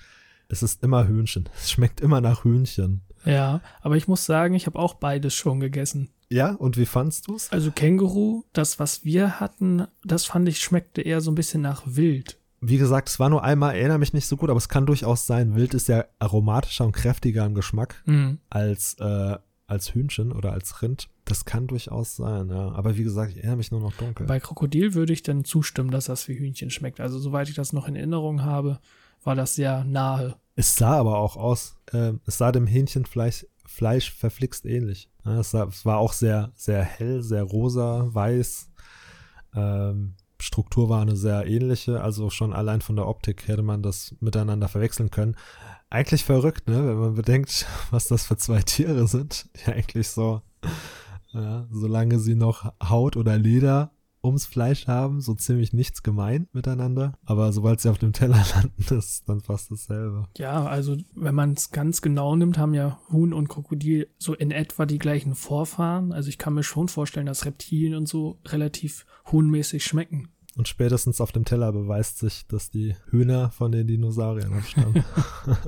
es 0.48 0.64
ist 0.64 0.82
immer 0.82 1.10
Hühnchen. 1.10 1.50
Es 1.58 1.72
schmeckt 1.72 2.00
immer 2.00 2.22
nach 2.22 2.46
Hühnchen. 2.46 3.02
Ja, 3.26 3.60
aber 3.82 3.98
ich 3.98 4.08
muss 4.08 4.26
sagen, 4.26 4.54
ich 4.54 4.66
habe 4.66 4.80
auch 4.80 4.94
beides 4.94 5.34
schon 5.34 5.60
gegessen. 5.60 6.10
Ja, 6.30 6.52
und 6.52 6.78
wie 6.78 6.86
fandst 6.86 7.28
du's? 7.28 7.52
Also 7.52 7.72
Känguru, 7.72 8.44
das, 8.54 8.80
was 8.80 9.04
wir 9.04 9.42
hatten, 9.42 9.88
das 10.06 10.24
fand 10.24 10.48
ich 10.48 10.60
schmeckte 10.60 11.02
eher 11.02 11.20
so 11.20 11.32
ein 11.32 11.36
bisschen 11.36 11.62
nach 11.62 11.84
Wild 11.86 12.40
wie 12.62 12.78
gesagt, 12.78 13.10
es 13.10 13.20
war 13.20 13.30
nur 13.30 13.44
einmal, 13.44 13.76
erinnere 13.76 14.00
mich 14.00 14.14
nicht 14.14 14.28
so 14.28 14.38
gut, 14.38 14.50
aber 14.50 14.58
es 14.58 14.70
kann 14.70 14.86
durchaus 14.86 15.28
sein. 15.28 15.56
Wild 15.56 15.74
ist 15.74 15.88
ja 15.88 16.06
aromatischer 16.20 16.86
und 16.86 16.94
kräftiger 16.94 17.46
im 17.46 17.54
Geschmack 17.54 18.02
mhm. 18.06 18.40
als, 18.50 18.96
äh, 19.00 19.38
als 19.68 19.94
Hühnchen 19.94 20.32
oder 20.32 20.54
als 20.54 20.82
Rind. 20.82 21.10
Das 21.26 21.46
kann 21.46 21.68
durchaus 21.68 22.16
sein, 22.16 22.50
ja. 22.50 22.72
Aber 22.72 22.98
wie 22.98 23.04
gesagt, 23.04 23.32
ich 23.32 23.38
erinnere 23.38 23.58
mich 23.58 23.72
nur 23.72 23.82
noch 23.82 23.94
dunkel. 23.94 24.28
Bei 24.28 24.40
Krokodil 24.40 24.94
würde 24.94 25.14
ich 25.14 25.24
dann 25.24 25.44
zustimmen, 25.44 25.92
dass 25.92 26.06
das 26.06 26.28
wie 26.28 26.38
Hühnchen 26.38 26.70
schmeckt. 26.70 27.00
Also, 27.00 27.20
soweit 27.20 27.50
ich 27.50 27.56
das 27.56 27.74
noch 27.74 27.88
in 27.88 27.96
Erinnerung 27.96 28.44
habe, 28.44 28.80
war 29.24 29.36
das 29.36 29.56
sehr 29.56 29.84
nahe. 29.84 30.36
Es 30.56 30.76
sah 30.76 31.00
aber 31.00 31.18
auch 31.18 31.36
aus, 31.36 31.78
äh, 31.92 32.14
es 32.26 32.38
sah 32.38 32.52
dem 32.52 32.68
Hähnchenfleisch 32.68 33.46
Fleisch 33.68 34.14
verflixt 34.14 34.66
ähnlich. 34.66 35.10
Ja, 35.26 35.40
es, 35.40 35.52
sah, 35.52 35.66
es, 35.66 35.86
war 35.86 35.98
auch 35.98 36.14
sehr, 36.14 36.52
sehr 36.56 36.84
hell, 36.84 37.24
sehr 37.24 37.44
rosa, 37.44 38.08
weiß. 38.14 38.70
Ähm, 39.56 40.16
Struktur 40.46 40.90
war 40.90 41.02
eine 41.02 41.16
sehr 41.16 41.48
ähnliche, 41.48 42.02
also 42.02 42.30
schon 42.30 42.54
allein 42.54 42.82
von 42.82 42.96
der 42.96 43.08
Optik 43.08 43.48
hätte 43.48 43.64
man 43.64 43.82
das 43.82 44.16
miteinander 44.20 44.68
verwechseln 44.68 45.10
können. 45.10 45.36
Eigentlich 45.90 46.24
verrückt, 46.24 46.68
ne, 46.68 46.88
wenn 46.88 47.00
man 47.00 47.16
bedenkt, 47.16 47.66
was 47.92 48.08
das 48.08 48.28
für 48.28 48.38
zwei 48.38 48.62
Tiere 48.62 49.08
sind, 49.08 49.50
die 49.56 49.72
eigentlich 49.72 50.10
so, 50.10 50.42
ja, 51.34 51.68
solange 51.72 52.20
sie 52.20 52.36
noch 52.36 52.72
Haut 52.82 53.18
oder 53.18 53.38
Leder 53.38 53.92
ums 54.26 54.46
Fleisch 54.46 54.88
haben 54.88 55.22
so 55.22 55.36
ziemlich 55.36 55.72
nichts 55.72 56.04
gemein 56.04 56.48
miteinander. 56.52 57.14
Aber 57.26 57.54
sobald 57.54 57.80
sie 57.80 57.90
auf 57.90 58.00
dem 58.00 58.12
Teller 58.12 58.44
landen, 58.56 58.98
ist 58.98 59.30
dann 59.30 59.42
fast 59.42 59.72
dasselbe. 59.72 60.26
Ja, 60.38 60.66
also 60.66 60.98
wenn 61.16 61.36
man 61.36 61.54
es 61.54 61.72
ganz 61.72 62.02
genau 62.02 62.36
nimmt, 62.36 62.58
haben 62.58 62.74
ja 62.74 63.00
Huhn 63.12 63.34
und 63.34 63.48
Krokodil 63.48 64.10
so 64.18 64.34
in 64.34 64.52
etwa 64.52 64.86
die 64.86 65.00
gleichen 65.00 65.36
Vorfahren. 65.36 66.12
Also 66.12 66.30
ich 66.30 66.38
kann 66.38 66.54
mir 66.54 66.64
schon 66.64 66.88
vorstellen, 66.88 67.28
dass 67.28 67.46
Reptilien 67.46 67.96
und 67.96 68.08
so 68.08 68.40
relativ 68.46 69.06
huhnmäßig 69.32 69.84
schmecken. 69.86 70.30
Und 70.56 70.68
spätestens 70.68 71.20
auf 71.20 71.32
dem 71.32 71.46
Teller 71.46 71.72
beweist 71.74 72.20
sich, 72.20 72.48
dass 72.48 72.72
die 72.72 72.96
Hühner 73.10 73.52
von 73.52 73.72
den 73.72 73.88
Dinosauriern 73.88 74.54
abstammen. 74.54 75.04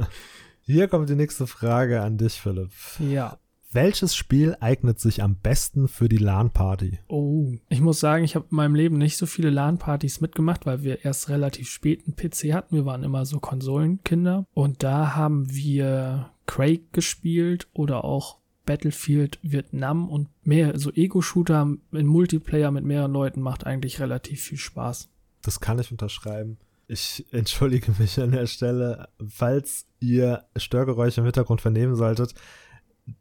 Hier 0.62 0.88
kommt 0.88 1.10
die 1.10 1.16
nächste 1.16 1.46
Frage 1.46 2.02
an 2.02 2.18
dich, 2.18 2.42
Philipp. 2.42 2.72
Ja. 3.00 3.38
Welches 3.74 4.16
Spiel 4.16 4.56
eignet 4.62 5.00
sich 5.00 5.22
am 5.22 5.36
besten 5.36 5.90
für 5.90 6.08
die 6.08 6.18
LAN-Party? 6.18 7.00
Oh, 7.10 7.54
ich 7.68 7.82
muss 7.82 8.00
sagen, 8.00 8.24
ich 8.24 8.36
habe 8.36 8.48
in 8.50 8.56
meinem 8.56 8.76
Leben 8.76 8.98
nicht 8.98 9.18
so 9.18 9.26
viele 9.26 9.50
LAN-Partys 9.50 10.22
mitgemacht, 10.22 10.66
weil 10.66 10.84
wir 10.84 11.04
erst 11.04 11.28
relativ 11.28 11.70
spät 11.70 12.04
einen 12.06 12.16
PC 12.16 12.54
hatten. 12.54 12.76
Wir 12.76 12.86
waren 12.86 13.04
immer 13.04 13.26
so 13.26 13.40
Konsolenkinder. 13.40 14.46
Und 14.54 14.84
da 14.84 15.16
haben 15.16 15.54
wir 15.54 16.32
Craig 16.46 16.94
gespielt 16.94 17.68
oder 17.74 18.06
auch 18.06 18.37
Battlefield 18.68 19.40
Vietnam 19.42 20.08
und 20.10 20.28
mehr 20.44 20.78
so 20.78 20.92
Ego-Shooter 20.92 21.78
in 21.92 22.06
Multiplayer 22.06 22.70
mit 22.70 22.86
mehreren 22.86 23.14
Leuten 23.14 23.42
macht 23.42 23.66
eigentlich 23.66 24.00
relativ 24.00 24.42
viel 24.42 24.60
Spaß. 24.60 25.10
Das 25.42 25.60
kann 25.60 25.80
ich 25.80 25.92
unterschreiben. 25.92 26.58
Ich 26.88 27.26
entschuldige 27.32 27.92
mich 27.98 28.20
an 28.20 28.32
der 28.32 28.46
Stelle, 28.46 29.10
falls 29.28 29.88
ihr 30.00 30.44
Störgeräusche 30.56 31.22
im 31.22 31.26
Hintergrund 31.26 31.62
vernehmen 31.62 31.96
solltet. 31.96 32.36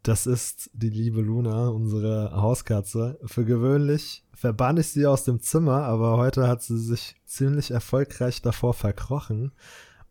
Das 0.03 0.27
ist 0.27 0.69
die 0.73 0.89
liebe 0.89 1.21
Luna, 1.21 1.69
unsere 1.69 2.31
Hauskatze. 2.33 3.17
Für 3.23 3.45
gewöhnlich 3.45 4.25
verbann 4.33 4.77
ich 4.77 4.89
sie 4.89 5.07
aus 5.07 5.23
dem 5.23 5.39
Zimmer, 5.39 5.83
aber 5.83 6.17
heute 6.17 6.47
hat 6.47 6.61
sie 6.61 6.77
sich 6.77 7.15
ziemlich 7.25 7.71
erfolgreich 7.71 8.41
davor 8.41 8.73
verkrochen. 8.73 9.53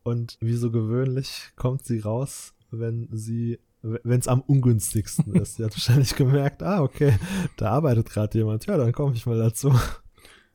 Und 0.03 0.38
wie 0.40 0.55
so 0.55 0.70
gewöhnlich 0.70 1.51
kommt 1.57 1.85
sie 1.85 1.99
raus, 1.99 2.55
wenn 2.70 3.09
sie, 3.12 3.59
wenn 4.03 4.20
es 4.20 4.29
am 4.29 4.40
ungünstigsten 4.40 5.35
ist. 5.40 5.57
Sie 5.57 5.64
hat 5.64 5.72
wahrscheinlich 5.72 6.14
gemerkt, 6.14 6.62
ah, 6.62 6.83
okay, 6.83 7.18
da 7.57 7.70
arbeitet 7.70 8.11
gerade 8.11 8.38
jemand. 8.38 8.66
Ja, 8.66 8.77
dann 8.77 8.92
komme 8.92 9.14
ich 9.14 9.27
mal 9.27 9.38
dazu. 9.38 9.72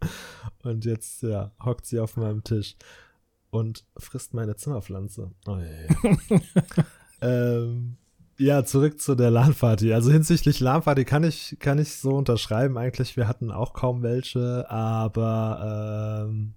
Und 0.64 0.86
jetzt, 0.86 1.22
ja, 1.24 1.52
hockt 1.64 1.86
sie 1.86 2.00
auf 2.00 2.18
meinem 2.18 2.44
Tisch 2.44 2.76
und 3.52 3.86
frisst 3.98 4.34
meine 4.34 4.56
Zimmerpflanze. 4.56 5.32
Oh, 5.46 5.58
ja, 5.58 6.18
ähm, 7.22 7.98
ja, 8.38 8.64
zurück 8.64 9.00
zu 9.00 9.14
der 9.14 9.30
LAN-Party. 9.30 9.94
Also 9.94 10.10
hinsichtlich 10.12 10.60
LAN-Party 10.60 11.06
kann 11.06 11.24
ich, 11.24 11.58
kann 11.60 11.78
ich 11.78 11.96
so 11.96 12.16
unterschreiben. 12.16 12.78
Eigentlich, 12.78 13.18
wir 13.18 13.28
hatten 13.28 13.52
auch 13.52 13.74
kaum 13.74 14.02
welche, 14.02 14.70
aber 14.70 16.26
ähm, 16.28 16.54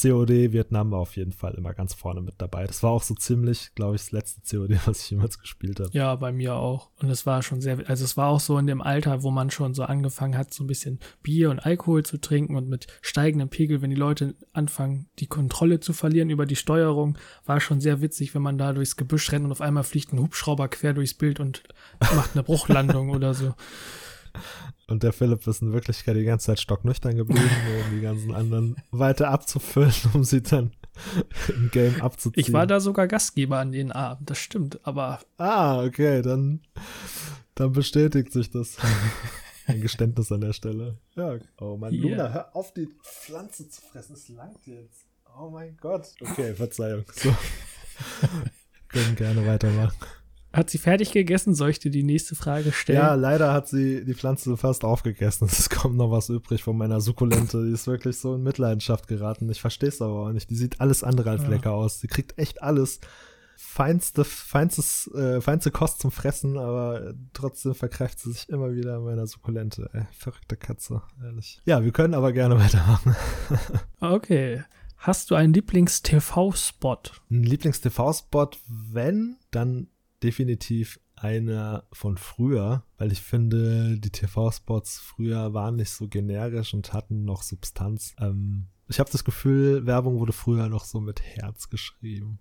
COD 0.00 0.52
Vietnam 0.52 0.92
war 0.92 1.00
auf 1.00 1.16
jeden 1.16 1.32
Fall 1.32 1.54
immer 1.54 1.74
ganz 1.74 1.94
vorne 1.94 2.20
mit 2.20 2.34
dabei. 2.38 2.66
Das 2.66 2.82
war 2.82 2.90
auch 2.90 3.02
so 3.02 3.14
ziemlich, 3.14 3.74
glaube 3.74 3.96
ich, 3.96 4.02
das 4.02 4.12
letzte 4.12 4.40
COD, 4.42 4.78
was 4.86 5.02
ich 5.02 5.10
jemals 5.10 5.38
gespielt 5.38 5.80
habe. 5.80 5.90
Ja, 5.92 6.14
bei 6.14 6.30
mir 6.30 6.54
auch. 6.54 6.90
Und 7.00 7.10
es 7.10 7.26
war 7.26 7.42
schon 7.42 7.60
sehr, 7.60 7.78
also 7.88 8.04
es 8.04 8.16
war 8.16 8.28
auch 8.28 8.40
so 8.40 8.58
in 8.58 8.66
dem 8.66 8.80
Alter, 8.80 9.22
wo 9.22 9.30
man 9.30 9.50
schon 9.50 9.74
so 9.74 9.82
angefangen 9.82 10.36
hat, 10.36 10.54
so 10.54 10.64
ein 10.64 10.68
bisschen 10.68 11.00
Bier 11.22 11.50
und 11.50 11.60
Alkohol 11.60 12.04
zu 12.04 12.18
trinken 12.18 12.56
und 12.56 12.68
mit 12.68 12.86
steigendem 13.00 13.48
Pegel, 13.48 13.82
wenn 13.82 13.90
die 13.90 13.96
Leute 13.96 14.34
anfangen, 14.52 15.08
die 15.18 15.26
Kontrolle 15.26 15.80
zu 15.80 15.92
verlieren 15.92 16.30
über 16.30 16.46
die 16.46 16.56
Steuerung, 16.56 17.18
war 17.44 17.60
schon 17.60 17.80
sehr 17.80 18.00
witzig, 18.00 18.34
wenn 18.34 18.42
man 18.42 18.58
da 18.58 18.72
durchs 18.72 18.96
Gebüsch 18.96 19.32
rennt 19.32 19.46
und 19.46 19.52
auf 19.52 19.60
einmal 19.60 19.84
fliegt 19.84 20.12
ein 20.12 20.20
Hubschrauber 20.20 20.68
quer 20.68 20.94
durchs 20.94 21.14
Bild 21.14 21.40
und 21.40 21.62
macht 22.00 22.34
eine 22.34 22.42
Bruchlandung 22.44 23.10
oder 23.10 23.34
so. 23.34 23.54
Und 24.88 25.02
der 25.02 25.12
Philipp 25.12 25.46
ist 25.46 25.60
in 25.60 25.72
Wirklichkeit 25.74 26.16
die 26.16 26.24
ganze 26.24 26.46
Zeit 26.46 26.60
stocknüchtern 26.60 27.14
geblieben, 27.14 27.50
um 27.84 27.94
die 27.94 28.00
ganzen 28.00 28.34
anderen 28.34 28.76
weiter 28.90 29.28
abzufüllen, 29.28 29.92
um 30.14 30.24
sie 30.24 30.42
dann 30.42 30.72
im 31.48 31.70
Game 31.70 32.00
abzuziehen. 32.00 32.44
Ich 32.44 32.52
war 32.52 32.66
da 32.66 32.80
sogar 32.80 33.06
Gastgeber 33.06 33.58
an 33.58 33.70
den 33.72 33.92
Abend, 33.92 34.30
das 34.30 34.38
stimmt, 34.38 34.80
aber. 34.86 35.20
Ah, 35.36 35.84
okay, 35.84 36.22
dann, 36.22 36.62
dann 37.54 37.72
bestätigt 37.72 38.32
sich 38.32 38.50
das. 38.50 38.78
Ein 39.66 39.82
Geständnis 39.82 40.32
an 40.32 40.40
der 40.40 40.54
Stelle. 40.54 40.96
Ja. 41.14 41.36
Oh 41.60 41.76
mein 41.76 41.92
yeah. 41.92 42.02
Luna, 42.02 42.32
hör 42.32 42.56
auf, 42.56 42.72
die 42.72 42.88
Pflanze 43.02 43.68
zu 43.68 43.82
fressen. 43.82 44.14
Es 44.14 44.30
langt 44.30 44.66
jetzt. 44.66 45.04
Oh 45.38 45.50
mein 45.50 45.76
Gott. 45.76 46.14
Okay, 46.22 46.54
Verzeihung. 46.54 47.04
So. 47.14 47.28
Können 48.88 49.14
gerne 49.14 49.46
weitermachen. 49.46 49.94
Hat 50.52 50.70
sie 50.70 50.78
fertig 50.78 51.12
gegessen? 51.12 51.54
Soll 51.54 51.70
ich 51.70 51.78
dir 51.78 51.90
die 51.90 52.02
nächste 52.02 52.34
Frage 52.34 52.72
stellen? 52.72 52.98
Ja, 52.98 53.14
leider 53.14 53.52
hat 53.52 53.68
sie 53.68 54.04
die 54.04 54.14
Pflanze 54.14 54.56
fast 54.56 54.82
aufgegessen. 54.84 55.46
Es 55.52 55.68
kommt 55.68 55.96
noch 55.96 56.10
was 56.10 56.30
übrig 56.30 56.62
von 56.62 56.76
meiner 56.76 57.00
Sukkulente. 57.00 57.64
Die 57.64 57.72
ist 57.72 57.86
wirklich 57.86 58.18
so 58.18 58.34
in 58.34 58.42
Mitleidenschaft 58.42 59.08
geraten. 59.08 59.50
Ich 59.50 59.60
verstehe 59.60 59.90
es 59.90 60.00
aber 60.00 60.26
auch 60.26 60.32
nicht. 60.32 60.48
Die 60.48 60.56
sieht 60.56 60.80
alles 60.80 61.04
andere 61.04 61.30
als 61.30 61.42
ja. 61.42 61.48
lecker 61.48 61.72
aus. 61.72 62.00
Sie 62.00 62.06
kriegt 62.06 62.38
echt 62.38 62.62
alles. 62.62 63.00
Feinste, 63.56 64.24
feinstes, 64.24 65.10
äh, 65.14 65.40
feinste 65.40 65.72
Kost 65.72 66.00
zum 66.00 66.12
Fressen, 66.12 66.56
aber 66.56 67.12
trotzdem 67.32 67.74
vergreift 67.74 68.20
sie 68.20 68.32
sich 68.32 68.48
immer 68.48 68.72
wieder 68.72 68.96
an 68.96 69.04
meiner 69.04 69.26
Sukkulente. 69.26 69.90
Ey, 69.92 70.06
verrückte 70.12 70.56
Katze, 70.56 71.02
ehrlich. 71.22 71.60
Ja, 71.64 71.84
wir 71.84 71.90
können 71.90 72.14
aber 72.14 72.32
gerne 72.32 72.56
weitermachen. 72.60 73.16
okay. 74.00 74.62
Hast 74.96 75.30
du 75.30 75.34
einen 75.34 75.52
Lieblings-TV-Spot? 75.52 76.98
Ein 77.30 77.42
Lieblings-TV-Spot, 77.42 78.50
wenn, 78.66 79.36
dann 79.50 79.88
definitiv 80.22 81.00
einer 81.16 81.84
von 81.92 82.16
früher, 82.16 82.84
weil 82.96 83.12
ich 83.12 83.20
finde, 83.20 83.98
die 83.98 84.10
TV-Spots 84.10 85.00
früher 85.00 85.52
waren 85.54 85.76
nicht 85.76 85.90
so 85.90 86.08
generisch 86.08 86.74
und 86.74 86.92
hatten 86.92 87.24
noch 87.24 87.42
Substanz. 87.42 88.14
Ähm, 88.20 88.66
ich 88.88 89.00
habe 89.00 89.10
das 89.10 89.24
Gefühl, 89.24 89.86
Werbung 89.86 90.18
wurde 90.18 90.32
früher 90.32 90.68
noch 90.68 90.84
so 90.84 91.00
mit 91.00 91.22
Herz 91.22 91.68
geschrieben. 91.68 92.38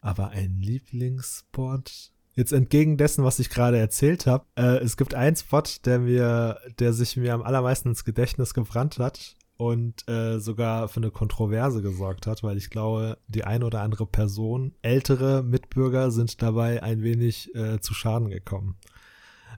Aber 0.00 0.30
ein 0.30 0.58
Lieblingsspot. 0.60 2.12
Jetzt 2.34 2.52
entgegen 2.52 2.96
dessen, 2.96 3.24
was 3.24 3.38
ich 3.38 3.50
gerade 3.50 3.78
erzählt 3.78 4.26
habe, 4.26 4.46
äh, 4.56 4.78
es 4.78 4.96
gibt 4.96 5.14
einen 5.14 5.36
Spot, 5.36 5.62
der 5.84 5.98
mir, 5.98 6.58
der 6.78 6.92
sich 6.92 7.16
mir 7.16 7.34
am 7.34 7.42
allermeisten 7.42 7.88
ins 7.88 8.04
Gedächtnis 8.04 8.54
gebrannt 8.54 8.98
hat 8.98 9.36
und 9.60 10.08
äh, 10.08 10.38
sogar 10.38 10.88
für 10.88 11.00
eine 11.00 11.10
Kontroverse 11.10 11.82
gesorgt 11.82 12.26
hat, 12.26 12.42
weil 12.42 12.56
ich 12.56 12.70
glaube, 12.70 13.18
die 13.28 13.44
eine 13.44 13.66
oder 13.66 13.82
andere 13.82 14.06
Person, 14.06 14.72
ältere 14.80 15.42
Mitbürger 15.42 16.10
sind 16.10 16.40
dabei 16.40 16.82
ein 16.82 17.02
wenig 17.02 17.54
äh, 17.54 17.78
zu 17.78 17.92
Schaden 17.92 18.30
gekommen. 18.30 18.76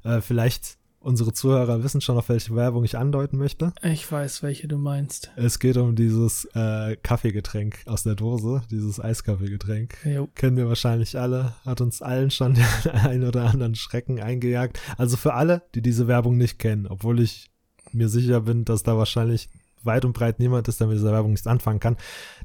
Äh, 0.02 0.20
vielleicht 0.20 0.76
unsere 0.98 1.32
Zuhörer 1.32 1.84
wissen 1.84 2.00
schon, 2.00 2.18
auf 2.18 2.30
welche 2.30 2.56
Werbung 2.56 2.82
ich 2.82 2.98
andeuten 2.98 3.36
möchte. 3.36 3.74
Ich 3.80 4.10
weiß, 4.10 4.42
welche 4.42 4.66
du 4.66 4.76
meinst. 4.76 5.30
Es 5.36 5.60
geht 5.60 5.76
um 5.76 5.94
dieses 5.94 6.46
äh, 6.56 6.96
Kaffeegetränk 6.96 7.82
aus 7.86 8.02
der 8.02 8.16
Dose, 8.16 8.62
dieses 8.72 8.98
Eiskaffeegetränk. 8.98 9.98
Jo. 10.04 10.28
Kennen 10.34 10.56
wir 10.56 10.66
wahrscheinlich 10.66 11.16
alle, 11.16 11.54
hat 11.64 11.80
uns 11.80 12.02
allen 12.02 12.32
schon 12.32 12.54
den 12.84 12.90
einen 12.90 13.24
oder 13.24 13.44
anderen 13.44 13.76
Schrecken 13.76 14.20
eingejagt. 14.20 14.80
Also 14.98 15.16
für 15.16 15.34
alle, 15.34 15.62
die 15.76 15.80
diese 15.80 16.08
Werbung 16.08 16.38
nicht 16.38 16.58
kennen, 16.58 16.88
obwohl 16.88 17.20
ich 17.20 17.52
mir 17.92 18.08
sicher 18.08 18.40
bin, 18.40 18.64
dass 18.64 18.82
da 18.82 18.96
wahrscheinlich 18.96 19.48
weit 19.84 20.04
und 20.04 20.12
breit 20.12 20.38
niemand 20.38 20.68
ist, 20.68 20.80
der 20.80 20.86
mit 20.86 20.96
dieser 20.96 21.12
Werbung 21.12 21.32
nichts 21.32 21.46
anfangen 21.46 21.80
kann. 21.80 21.96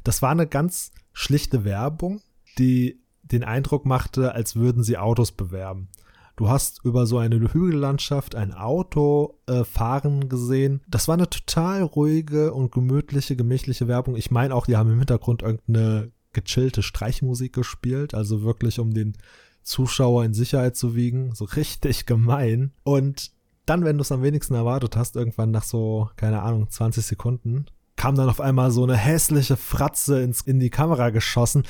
Das 0.04 0.22
war 0.22 0.32
eine 0.32 0.48
ganz 0.48 0.92
schlichte 1.14 1.64
Werbung, 1.64 2.22
die 2.58 3.02
den 3.24 3.44
Eindruck 3.44 3.86
machte, 3.86 4.34
als 4.34 4.56
würden 4.56 4.84
sie 4.84 4.98
Autos 4.98 5.32
bewerben. 5.32 5.90
Du 6.38 6.50
hast 6.50 6.86
über 6.86 7.08
so 7.08 7.18
eine 7.18 7.52
Hügellandschaft 7.52 8.36
ein 8.36 8.54
Auto 8.54 9.40
äh, 9.48 9.64
fahren 9.64 10.30
gesehen. 10.30 10.82
Das 10.88 11.08
war 11.08 11.16
eine 11.16 11.30
total 11.30 11.82
ruhige 11.82 12.54
und 12.54 12.72
gemütliche, 12.72 13.36
gemächliche 13.36 13.88
Werbung. 13.88 14.16
Ich 14.16 14.30
meine 14.30 14.54
auch, 14.54 14.68
die 14.68 14.78
haben 14.78 14.92
im 14.92 15.00
Hintergrund 15.00 15.42
irgendeine 15.42 16.12
gechillte 16.34 16.84
Streichmusik 16.84 17.54
gespielt, 17.54 18.14
also 18.14 18.44
wirklich 18.44 18.80
um 18.80 18.94
den 18.94 19.18
Zuschauer 19.64 20.26
in 20.26 20.36
Sicherheit 20.36 20.78
zu 20.78 20.96
wiegen. 20.96 21.34
So 21.34 21.46
richtig 21.46 22.06
gemein. 22.06 22.72
Und 22.84 23.32
dann, 23.68 23.86
wenn 23.86 23.98
du 23.98 24.02
es 24.02 24.12
am 24.12 24.24
wenigsten 24.24 24.56
erwartet 24.56 24.96
hast, 24.96 25.16
irgendwann 25.16 25.52
nach 25.52 25.64
so, 25.64 26.10
keine 26.16 26.42
Ahnung, 26.42 26.70
20 26.70 27.06
Sekunden, 27.06 27.66
kam 27.96 28.16
dann 28.16 28.30
auf 28.30 28.42
einmal 28.42 28.72
so 28.72 28.84
eine 28.84 28.96
hässliche 28.96 29.58
Fratze 29.58 30.22
ins, 30.22 30.42
in 30.42 30.60
die 30.60 30.70
Kamera 30.70 31.10
geschossen 31.10 31.64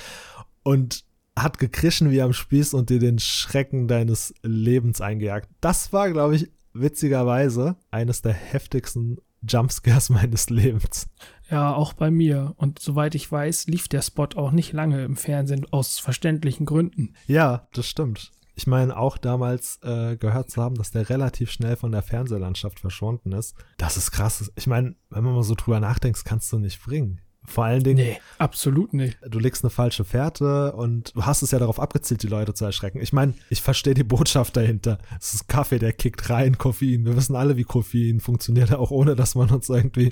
und 0.64 1.06
hat 1.36 1.58
gekrischen 1.60 2.12
wie 2.12 2.22
am 2.22 2.34
Spieß 2.34 2.74
und 2.74 2.90
dir 2.90 3.00
den 3.00 3.20
Schrecken 3.20 3.88
deines 3.88 4.34
Lebens 4.44 5.02
eingejagt. 5.02 5.50
Das 5.62 5.94
war, 5.94 6.12
glaube 6.12 6.36
ich, 6.36 6.52
witzigerweise 6.74 7.76
eines 7.92 8.22
der 8.22 8.34
heftigsten 8.34 9.18
Jumpscares 9.48 10.10
meines 10.12 10.50
Lebens. 10.50 11.08
Ja, 11.50 11.74
auch 11.74 11.94
bei 11.94 12.12
mir. 12.12 12.54
Und 12.58 12.80
soweit 12.80 13.16
ich 13.16 13.32
weiß, 13.32 13.68
lief 13.68 13.88
der 13.88 14.02
Spot 14.02 14.28
auch 14.36 14.52
nicht 14.52 14.74
lange 14.74 15.04
im 15.04 15.16
Fernsehen 15.16 15.66
aus 15.72 16.00
verständlichen 16.00 16.66
Gründen. 16.66 17.14
Ja, 17.28 17.68
das 17.74 17.88
stimmt. 17.88 18.32
Ich 18.58 18.66
meine, 18.66 18.98
auch 18.98 19.20
damals 19.20 19.78
äh, 19.84 20.18
gehört 20.18 20.50
zu 20.50 20.64
haben, 20.64 20.76
dass 20.76 20.90
der 20.90 21.10
relativ 21.12 21.52
schnell 21.52 21.76
von 21.76 21.92
der 21.92 22.02
Fernsehlandschaft 22.02 22.80
verschwunden 22.80 23.32
ist. 23.32 23.56
Das 23.78 23.98
ist 23.98 24.10
krass. 24.10 24.52
Ich 24.56 24.66
meine, 24.66 24.96
wenn 25.12 25.24
man 25.24 25.36
mal 25.36 25.44
so 25.44 25.54
drüber 25.54 25.80
nachdenkt, 25.80 26.26
kannst 26.26 26.52
du 26.52 26.58
nicht 26.58 26.84
bringen. 26.84 27.22
Vor 27.46 27.66
allen 27.66 27.84
Dingen. 27.84 27.98
Nee, 27.98 28.20
absolut 28.40 28.96
nicht. 28.96 29.20
Du 29.30 29.38
legst 29.38 29.64
eine 29.64 29.70
falsche 29.70 30.04
Fährte 30.04 30.74
und 30.74 31.16
du 31.16 31.24
hast 31.24 31.44
es 31.44 31.52
ja 31.52 31.60
darauf 31.60 31.80
abgezielt, 31.80 32.24
die 32.24 32.28
Leute 32.28 32.56
zu 32.56 32.66
erschrecken. 32.66 33.00
Ich 33.00 33.14
meine, 33.14 33.36
ich 33.52 33.62
verstehe 33.62 33.94
die 33.94 34.04
Botschaft 34.04 34.58
dahinter. 34.58 34.98
Es 35.20 35.36
ist 35.36 35.48
Kaffee, 35.48 35.78
der 35.78 35.94
kickt 35.94 36.28
rein, 36.32 36.58
Koffein. 36.58 37.06
Wir 37.06 37.16
wissen 37.16 37.36
alle, 37.36 37.58
wie 37.58 37.64
Koffein 37.64 38.20
funktioniert, 38.20 38.74
auch 38.74 38.90
ohne, 38.90 39.16
dass 39.16 39.36
man 39.36 39.52
uns 39.52 39.70
irgendwie 39.70 40.12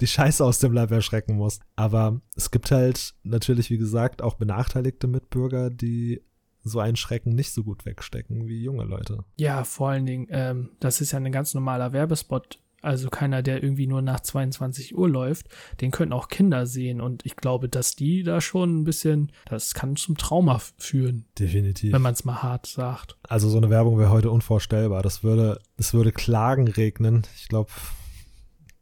die 0.00 0.06
Scheiße 0.06 0.42
aus 0.42 0.60
dem 0.60 0.72
Leib 0.72 0.90
erschrecken 0.90 1.36
muss. 1.36 1.60
Aber 1.76 2.22
es 2.36 2.50
gibt 2.50 2.70
halt 2.70 3.14
natürlich, 3.22 3.68
wie 3.68 3.78
gesagt, 3.78 4.22
auch 4.22 4.34
benachteiligte 4.34 5.08
Mitbürger, 5.08 5.68
die 5.68 6.22
so 6.62 6.80
einen 6.80 6.96
Schrecken 6.96 7.34
nicht 7.34 7.52
so 7.52 7.64
gut 7.64 7.84
wegstecken 7.84 8.46
wie 8.48 8.62
junge 8.62 8.84
Leute. 8.84 9.24
Ja, 9.36 9.64
vor 9.64 9.90
allen 9.90 10.06
Dingen, 10.06 10.26
ähm, 10.30 10.70
das 10.80 11.00
ist 11.00 11.12
ja 11.12 11.18
ein 11.18 11.32
ganz 11.32 11.54
normaler 11.54 11.92
Werbespot 11.92 12.58
also 12.82 13.10
keiner, 13.10 13.42
der 13.42 13.62
irgendwie 13.62 13.86
nur 13.86 14.02
nach 14.02 14.20
22 14.20 14.96
Uhr 14.96 15.08
läuft, 15.08 15.46
den 15.80 15.92
können 15.92 16.12
auch 16.12 16.28
Kinder 16.28 16.66
sehen. 16.66 17.00
Und 17.00 17.24
ich 17.24 17.36
glaube, 17.36 17.68
dass 17.68 17.94
die 17.94 18.24
da 18.24 18.40
schon 18.40 18.80
ein 18.80 18.84
bisschen, 18.84 19.30
das 19.46 19.74
kann 19.74 19.94
zum 19.96 20.16
Trauma 20.16 20.60
führen. 20.78 21.26
Definitiv. 21.38 21.92
Wenn 21.92 22.02
man 22.02 22.14
es 22.14 22.24
mal 22.24 22.42
hart 22.42 22.66
sagt. 22.66 23.16
Also 23.28 23.48
so 23.48 23.56
eine 23.56 23.70
Werbung 23.70 23.98
wäre 23.98 24.10
heute 24.10 24.30
unvorstellbar. 24.30 25.02
Das 25.02 25.22
würde, 25.22 25.60
das 25.76 25.94
würde 25.94 26.10
Klagen 26.10 26.66
regnen. 26.66 27.22
Ich 27.36 27.48
glaube, 27.48 27.70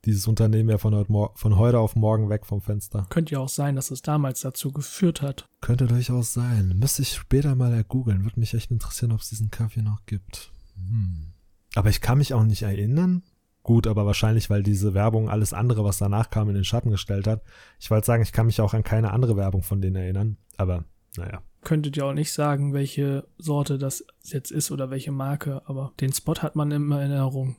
dieses 0.04 0.26
Unternehmen 0.26 0.70
ja 0.70 0.78
von 0.78 0.94
heute, 0.94 1.12
von 1.34 1.56
heute 1.56 1.78
auf 1.78 1.96
morgen 1.96 2.30
weg 2.30 2.46
vom 2.46 2.60
Fenster. 2.60 3.06
Könnte 3.10 3.34
ja 3.34 3.40
auch 3.40 3.48
sein, 3.48 3.76
dass 3.76 3.90
es 3.90 4.02
damals 4.02 4.40
dazu 4.40 4.72
geführt 4.72 5.22
hat. 5.22 5.48
Könnte 5.60 5.86
durchaus 5.86 6.32
sein. 6.32 6.76
Müsste 6.78 7.02
ich 7.02 7.14
später 7.14 7.54
mal 7.54 7.72
ergoogeln. 7.72 8.24
Würde 8.24 8.40
mich 8.40 8.54
echt 8.54 8.70
interessieren, 8.70 9.12
ob 9.12 9.20
es 9.20 9.28
diesen 9.28 9.50
Kaffee 9.50 9.82
noch 9.82 10.06
gibt. 10.06 10.52
Hm. 10.76 11.32
Aber 11.74 11.90
ich 11.90 12.00
kann 12.00 12.18
mich 12.18 12.34
auch 12.34 12.44
nicht 12.44 12.62
erinnern, 12.62 13.22
gut, 13.62 13.86
aber 13.86 14.06
wahrscheinlich, 14.06 14.50
weil 14.50 14.62
diese 14.62 14.94
Werbung 14.94 15.28
alles 15.28 15.52
andere, 15.52 15.84
was 15.84 15.98
danach 15.98 16.30
kam, 16.30 16.48
in 16.48 16.54
den 16.54 16.64
Schatten 16.64 16.90
gestellt 16.90 17.26
hat. 17.26 17.42
Ich 17.78 17.90
wollte 17.90 18.06
sagen, 18.06 18.22
ich 18.22 18.32
kann 18.32 18.46
mich 18.46 18.60
auch 18.60 18.74
an 18.74 18.82
keine 18.82 19.12
andere 19.12 19.36
Werbung 19.36 19.62
von 19.62 19.80
denen 19.80 19.96
erinnern, 19.96 20.36
aber 20.56 20.84
naja. 21.16 21.42
Könntet 21.62 21.96
ihr 21.96 22.06
auch 22.06 22.14
nicht 22.14 22.32
sagen, 22.32 22.72
welche 22.72 23.28
Sorte 23.36 23.76
das 23.78 24.04
jetzt 24.24 24.50
ist 24.50 24.70
oder 24.70 24.90
welche 24.90 25.12
Marke, 25.12 25.62
aber 25.66 25.92
den 26.00 26.12
Spot 26.12 26.36
hat 26.36 26.56
man 26.56 26.70
immer 26.70 27.04
in 27.04 27.10
Erinnerung. 27.10 27.56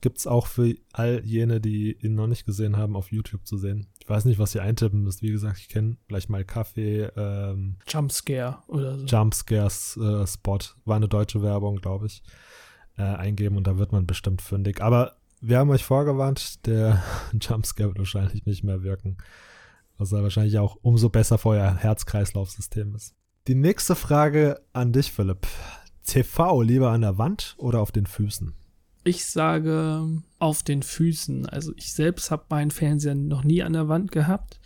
Gibt's 0.00 0.26
auch 0.26 0.46
für 0.46 0.74
all 0.92 1.22
jene, 1.24 1.60
die 1.60 1.92
ihn 1.92 2.14
noch 2.14 2.26
nicht 2.26 2.46
gesehen 2.46 2.76
haben, 2.76 2.96
auf 2.96 3.12
YouTube 3.12 3.46
zu 3.46 3.58
sehen. 3.58 3.88
Ich 4.00 4.08
weiß 4.08 4.24
nicht, 4.24 4.38
was 4.38 4.54
ihr 4.54 4.62
eintippen 4.62 5.02
müsst. 5.02 5.22
Wie 5.22 5.30
gesagt, 5.30 5.58
ich 5.58 5.68
kenne 5.68 5.96
gleich 6.08 6.28
mal 6.28 6.44
Kaffee. 6.44 7.10
Ähm, 7.16 7.76
Jumpscare 7.86 8.62
oder 8.66 8.98
so. 8.98 9.04
Jumpscares 9.04 9.96
äh, 9.98 10.26
Spot. 10.26 10.58
War 10.84 10.96
eine 10.96 11.08
deutsche 11.08 11.42
Werbung, 11.42 11.76
glaube 11.76 12.06
ich 12.06 12.22
äh, 13.00 13.02
eingeben 13.02 13.56
und 13.56 13.66
da 13.66 13.78
wird 13.78 13.92
man 13.92 14.06
bestimmt 14.06 14.42
fündig. 14.42 14.82
Aber 14.82 15.16
wir 15.40 15.58
haben 15.58 15.70
euch 15.70 15.84
vorgewarnt, 15.84 16.66
der 16.66 17.02
Jumpscare 17.40 17.88
wird 17.88 17.98
wahrscheinlich 17.98 18.46
nicht 18.46 18.62
mehr 18.62 18.82
wirken. 18.82 19.16
Was 19.96 20.12
er 20.12 20.22
wahrscheinlich 20.22 20.58
auch 20.58 20.76
umso 20.82 21.10
besser 21.10 21.36
für 21.38 21.50
euer 21.50 21.74
Herz-Kreislauf-System 21.74 22.94
ist. 22.94 23.14
Die 23.48 23.54
nächste 23.54 23.94
Frage 23.94 24.60
an 24.72 24.92
dich, 24.92 25.12
Philipp. 25.12 25.46
TV 26.04 26.62
lieber 26.62 26.90
an 26.90 27.02
der 27.02 27.18
Wand 27.18 27.54
oder 27.58 27.80
auf 27.80 27.92
den 27.92 28.06
Füßen? 28.06 28.54
Ich 29.04 29.24
sage 29.24 30.22
auf 30.38 30.62
den 30.62 30.82
Füßen. 30.82 31.46
Also 31.46 31.72
ich 31.76 31.92
selbst 31.92 32.30
habe 32.30 32.44
meinen 32.50 32.70
Fernseher 32.70 33.14
noch 33.14 33.44
nie 33.44 33.62
an 33.62 33.72
der 33.72 33.88
Wand 33.88 34.12
gehabt. 34.12 34.60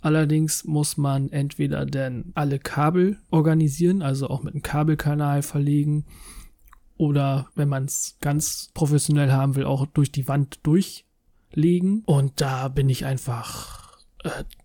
Allerdings 0.00 0.64
muss 0.64 0.98
man 0.98 1.32
entweder 1.32 1.86
denn 1.86 2.32
alle 2.34 2.58
Kabel 2.58 3.18
organisieren, 3.30 4.02
also 4.02 4.28
auch 4.28 4.42
mit 4.42 4.52
einem 4.52 4.62
Kabelkanal 4.62 5.42
verlegen 5.42 6.04
oder 6.96 7.48
wenn 7.54 7.68
man 7.68 7.86
es 7.86 8.16
ganz 8.20 8.70
professionell 8.74 9.32
haben 9.32 9.56
will, 9.56 9.64
auch 9.64 9.86
durch 9.86 10.12
die 10.12 10.28
Wand 10.28 10.60
durchlegen. 10.62 12.02
Und 12.04 12.40
da 12.40 12.68
bin 12.68 12.88
ich 12.88 13.04
einfach, 13.04 13.83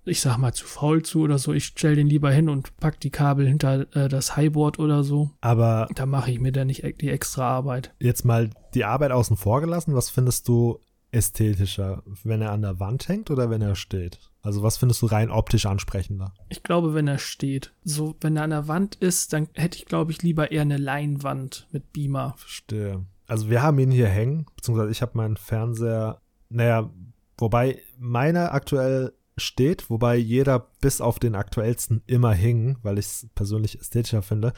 ich 0.06 0.22
sag 0.22 0.38
mal, 0.38 0.54
zu 0.54 0.66
faul 0.66 1.04
zu 1.04 1.22
oder 1.22 1.38
so. 1.38 1.54
Ich 1.54 1.66
stell 1.66 1.96
den 1.96 2.08
lieber 2.08 2.32
hin 2.32 2.50
und 2.50 2.76
pack 2.78 3.00
die 3.00 3.10
Kabel 3.10 3.48
hinter 3.48 3.88
äh, 3.96 4.08
das 4.10 4.36
Highboard 4.36 4.80
oder 4.80 5.04
so. 5.04 5.32
Aber 5.42 5.88
da 5.96 6.06
mache 6.06 6.32
ich 6.32 6.40
mir 6.40 6.52
dann 6.52 6.68
nicht 6.68 6.84
die 7.02 7.10
extra 7.10 7.48
Arbeit. 7.48 7.94
Jetzt 8.00 8.26
mal 8.26 8.50
die 8.74 8.86
Arbeit 8.86 9.12
außen 9.12 9.38
vor 9.38 9.62
gelassen. 9.62 9.96
Was 9.96 10.10
findest 10.10 10.48
du 10.48 10.80
ästhetischer, 11.12 12.04
wenn 12.24 12.42
er 12.42 12.52
an 12.52 12.62
der 12.62 12.80
Wand 12.80 13.08
hängt 13.08 13.32
oder 13.32 13.50
wenn 13.50 13.62
er 13.62 13.76
steht? 13.76 14.20
Also 14.42 14.64
was 14.64 14.78
findest 14.78 15.02
du 15.02 15.08
rein 15.08 15.32
optisch 15.32 15.66
ansprechender? 15.66 16.34
Ich 16.50 16.64
glaube, 16.64 16.94
wenn 16.94 17.08
er 17.08 17.18
steht. 17.18 17.74
So, 17.84 18.16
wenn 18.22 18.38
er 18.38 18.44
an 18.44 18.52
der 18.52 18.68
Wand 18.68 18.96
ist, 18.96 19.34
dann 19.34 19.50
hätte 19.54 19.78
ich, 19.78 19.86
glaube 19.86 20.12
ich, 20.12 20.22
lieber 20.22 20.52
eher 20.52 20.62
eine 20.62 20.78
Leinwand 20.78 21.68
mit 21.72 21.92
Beamer. 21.92 22.36
Verstehe. 22.38 23.06
Also 23.28 23.50
wir 23.50 23.62
haben 23.62 23.80
ihn 23.80 23.92
hier 23.92 24.08
hängen, 24.08 24.46
beziehungsweise 24.56 24.92
ich 24.92 25.02
habe 25.02 25.18
meinen 25.18 25.38
Fernseher, 25.38 26.22
naja, 26.50 26.90
wobei 27.38 27.82
meiner 27.98 28.54
aktuell 28.54 29.14
steht, 29.40 29.90
wobei 29.90 30.16
jeder 30.16 30.68
bis 30.82 31.02
auf 31.02 31.20
den 31.20 31.36
aktuellsten 31.36 32.02
immer 32.08 32.34
hing, 32.34 32.78
weil 32.84 32.98
ich 32.98 33.06
es 33.06 33.28
persönlich 33.36 33.80
ästhetischer 33.80 34.22
finde. 34.22 34.54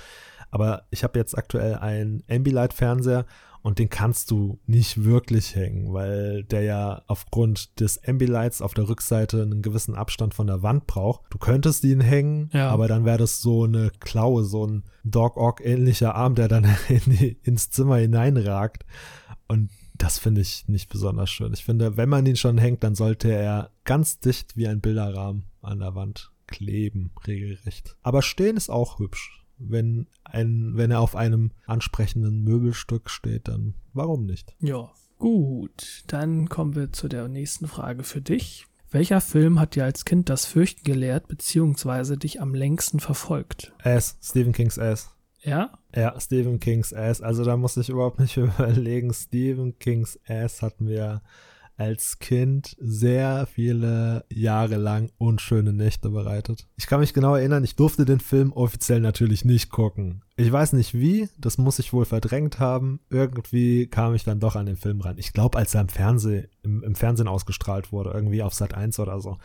Aber 0.50 0.84
ich 0.90 1.04
habe 1.04 1.18
jetzt 1.18 1.38
aktuell 1.38 1.76
einen 1.76 2.24
Ambilight-Fernseher 2.30 3.26
und 3.64 3.78
den 3.78 3.90
kannst 3.90 4.32
du 4.32 4.60
nicht 4.66 5.04
wirklich 5.04 5.56
hängen, 5.56 5.94
weil 5.94 6.44
der 6.44 6.64
ja 6.64 7.04
aufgrund 7.08 7.80
des 7.80 8.04
Ambilights 8.04 8.62
auf 8.62 8.74
der 8.74 8.90
Rückseite 8.90 9.44
einen 9.44 9.62
gewissen 9.62 9.94
Abstand 9.94 10.34
von 10.34 10.48
der 10.48 10.64
Wand 10.64 10.88
braucht. 10.88 11.22
Du 11.30 11.38
könntest 11.38 11.84
ihn 11.84 12.02
hängen, 12.02 12.50
ja. 12.54 12.70
aber 12.70 12.88
dann 12.88 13.06
wäre 13.06 13.20
das 13.20 13.42
so 13.42 13.66
eine 13.66 13.92
Klaue, 14.00 14.44
so 14.44 14.66
ein 14.66 14.84
Dog-Ock-ähnlicher 15.04 16.16
Arm, 16.16 16.36
der 16.36 16.48
dann 16.48 16.66
in 16.90 17.02
die, 17.06 17.38
ins 17.44 17.70
Zimmer 17.70 17.98
hineinragt. 17.98 18.84
Und 19.48 19.70
das 19.94 20.18
finde 20.18 20.42
ich 20.42 20.68
nicht 20.68 20.90
besonders 20.90 21.30
schön. 21.30 21.54
Ich 21.54 21.64
finde, 21.64 21.98
wenn 21.98 22.10
man 22.10 22.26
ihn 22.26 22.36
schon 22.36 22.58
hängt, 22.58 22.84
dann 22.84 22.96
sollte 22.96 23.32
er 23.32 23.72
ganz 23.84 24.20
dicht 24.20 24.58
wie 24.58 24.68
ein 24.68 24.82
Bilderrahmen 24.82 25.46
an 25.62 25.80
der 25.80 25.96
Wand 25.96 26.32
kleben, 26.48 27.12
regelrecht. 27.28 27.96
Aber 28.02 28.22
stehen 28.22 28.58
ist 28.58 28.70
auch 28.70 29.00
hübsch 29.00 29.42
wenn, 29.70 30.08
ein, 30.24 30.72
wenn 30.76 30.92
er 30.92 31.00
auf 31.00 31.16
einem 31.16 31.52
ansprechenden 31.66 32.44
Möbelstück 32.44 33.10
steht, 33.10 33.48
dann 33.48 33.76
warum 33.94 34.26
nicht? 34.26 34.56
Ja, 34.60 34.92
gut. 35.18 36.04
Dann 36.08 36.50
kommen 36.50 36.76
wir 36.76 36.92
zu 36.92 37.08
der 37.08 37.28
nächsten 37.28 37.68
Frage 37.68 38.04
für 38.04 38.22
dich. 38.22 38.66
Welcher 38.90 39.22
Film 39.22 39.60
hat 39.60 39.76
dir 39.76 39.86
als 39.86 40.04
Kind 40.04 40.30
das 40.30 40.46
Fürchten 40.46 40.84
gelehrt, 40.84 41.28
beziehungsweise 41.28 42.18
dich 42.18 42.42
am 42.42 42.54
längsten 42.54 43.00
verfolgt? 43.00 43.74
Ass, 43.84 44.18
Stephen 44.22 44.52
King's 44.52 44.78
Ass. 44.78 45.16
Ja? 45.44 45.72
Ja, 45.96 46.20
Stephen 46.20 46.60
King's 46.60 46.94
Ass. 46.94 47.22
Also 47.22 47.44
da 47.44 47.58
muss 47.58 47.78
ich 47.78 47.90
überhaupt 47.90 48.20
nicht 48.20 48.38
überlegen. 48.38 49.14
Stephen 49.14 49.78
King's 49.80 50.20
Ass 50.28 50.62
hat 50.62 50.82
mir 50.82 51.22
als 51.82 52.20
Kind 52.20 52.76
sehr 52.80 53.48
viele 53.48 54.24
Jahre 54.32 54.76
lang 54.76 55.10
unschöne 55.18 55.74
Nächte 55.74 56.12
bereitet. 56.12 56.68
Ich 56.78 56.86
kann 56.86 57.00
mich 57.00 57.12
genau 57.12 57.34
erinnern, 57.34 57.64
ich 57.64 57.76
durfte 57.76 58.06
den 58.06 58.20
Film 58.20 58.54
offiziell 58.54 59.00
natürlich 59.00 59.46
nicht 59.46 59.72
gucken. 59.72 60.24
Ich 60.36 60.52
weiß 60.52 60.74
nicht 60.74 60.94
wie, 60.94 61.28
das 61.40 61.58
muss 61.58 61.80
ich 61.80 61.92
wohl 61.92 62.06
verdrängt 62.06 62.60
haben. 62.60 63.00
Irgendwie 63.10 63.88
kam 63.88 64.14
ich 64.14 64.24
dann 64.24 64.40
doch 64.40 64.56
an 64.56 64.68
den 64.68 64.76
Film 64.76 65.02
ran. 65.02 65.18
Ich 65.18 65.34
glaube, 65.34 65.58
als 65.58 65.74
er 65.74 65.82
im 65.82 65.90
Fernsehen, 65.90 66.50
im, 66.62 66.84
im 66.84 66.94
Fernsehen 66.94 67.28
ausgestrahlt 67.28 67.92
wurde, 67.92 68.12
irgendwie 68.12 68.44
auf 68.44 68.54
Sat 68.54 68.76
1 68.76 69.00
oder 69.00 69.20
so, 69.20 69.40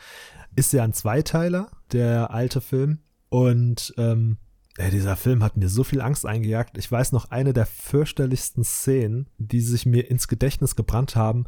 ist 0.56 0.74
ja 0.74 0.84
ein 0.84 0.92
Zweiteiler, 0.92 1.70
der 1.92 2.32
alte 2.32 2.60
Film. 2.60 2.98
Und 3.30 3.94
ähm, 3.96 4.36
ja, 4.78 4.90
dieser 4.90 5.16
Film 5.16 5.42
hat 5.42 5.56
mir 5.56 5.68
so 5.68 5.84
viel 5.84 6.00
Angst 6.00 6.26
eingejagt. 6.26 6.76
Ich 6.78 6.90
weiß 6.90 7.12
noch 7.12 7.30
eine 7.30 7.52
der 7.52 7.66
fürchterlichsten 7.66 8.64
Szenen, 8.64 9.28
die 9.38 9.60
sich 9.60 9.86
mir 9.86 10.10
ins 10.10 10.28
Gedächtnis 10.28 10.76
gebrannt 10.76 11.16
haben, 11.16 11.46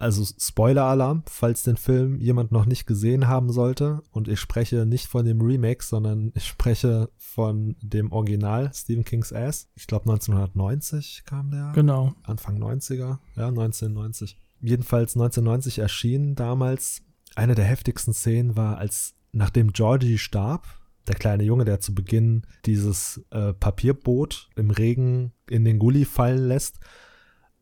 also 0.00 0.24
Spoiler-Alarm, 0.24 1.24
falls 1.26 1.62
den 1.62 1.76
Film 1.76 2.18
jemand 2.20 2.52
noch 2.52 2.64
nicht 2.64 2.86
gesehen 2.86 3.28
haben 3.28 3.52
sollte. 3.52 4.02
Und 4.12 4.28
ich 4.28 4.40
spreche 4.40 4.86
nicht 4.86 5.06
von 5.06 5.26
dem 5.26 5.42
Remake, 5.42 5.84
sondern 5.84 6.32
ich 6.34 6.46
spreche 6.46 7.10
von 7.18 7.76
dem 7.82 8.10
Original 8.10 8.70
Stephen 8.72 9.04
King's 9.04 9.30
Ass. 9.30 9.68
Ich 9.74 9.86
glaube 9.86 10.10
1990 10.10 11.24
kam 11.26 11.50
der. 11.50 11.72
Genau. 11.74 12.14
Anfang 12.22 12.58
90er. 12.58 13.18
Ja, 13.36 13.48
1990. 13.48 14.38
Jedenfalls 14.62 15.16
1990 15.16 15.80
erschien 15.80 16.34
damals 16.34 17.02
eine 17.34 17.54
der 17.54 17.66
heftigsten 17.66 18.14
Szenen 18.14 18.56
war, 18.56 18.78
als 18.78 19.14
nachdem 19.32 19.74
Georgie 19.74 20.16
starb, 20.16 20.79
der 21.08 21.14
kleine 21.14 21.42
Junge, 21.42 21.64
der 21.64 21.80
zu 21.80 21.94
Beginn 21.94 22.42
dieses 22.66 23.22
äh, 23.30 23.52
Papierboot 23.52 24.48
im 24.56 24.70
Regen 24.70 25.32
in 25.48 25.64
den 25.64 25.78
Gully 25.78 26.04
fallen 26.04 26.46
lässt 26.46 26.78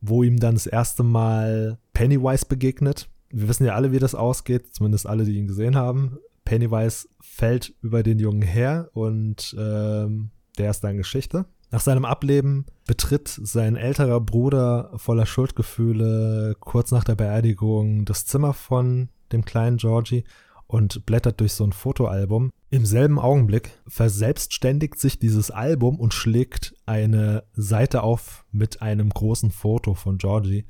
wo 0.01 0.23
ihm 0.23 0.39
dann 0.39 0.55
das 0.55 0.67
erste 0.67 1.03
Mal 1.03 1.77
Pennywise 1.93 2.45
begegnet. 2.45 3.09
Wir 3.29 3.47
wissen 3.47 3.65
ja 3.65 3.75
alle, 3.75 3.91
wie 3.91 3.99
das 3.99 4.15
ausgeht, 4.15 4.73
zumindest 4.73 5.07
alle, 5.07 5.25
die 5.25 5.37
ihn 5.37 5.47
gesehen 5.47 5.75
haben. 5.75 6.17
Pennywise 6.45 7.07
fällt 7.19 7.75
über 7.81 8.01
den 8.01 8.19
Jungen 8.19 8.41
her 8.41 8.89
und 8.93 9.55
ähm, 9.57 10.31
der 10.57 10.71
ist 10.71 10.81
dann 10.81 10.97
Geschichte. 10.97 11.45
Nach 11.71 11.81
seinem 11.81 12.05
Ableben 12.05 12.65
betritt 12.87 13.27
sein 13.27 13.75
älterer 13.75 14.19
Bruder 14.19 14.91
voller 14.95 15.27
Schuldgefühle 15.27 16.55
kurz 16.59 16.91
nach 16.91 17.03
der 17.03 17.15
Beerdigung 17.15 18.05
das 18.05 18.25
Zimmer 18.25 18.53
von 18.53 19.09
dem 19.31 19.45
kleinen 19.45 19.77
Georgie 19.77 20.23
und 20.69 21.03
blättert 21.07 21.39
durch 21.39 21.53
so 21.53 21.63
ein 21.63 21.73
Fotoalbum. 21.73 22.51
Im 22.69 22.85
selben 22.85 23.17
Augenblick 23.17 23.71
verselbstständigt 23.87 24.99
sich 24.99 25.17
dieses 25.17 25.49
Album 25.49 25.99
und 25.99 26.13
schlägt 26.13 26.75
eine 26.85 27.43
Seite 27.53 28.03
auf 28.03 28.45
mit 28.51 28.79
einem 28.83 29.09
großen 29.09 29.49
Foto 29.49 29.95
von 29.95 30.19
Georgie. 30.19 30.67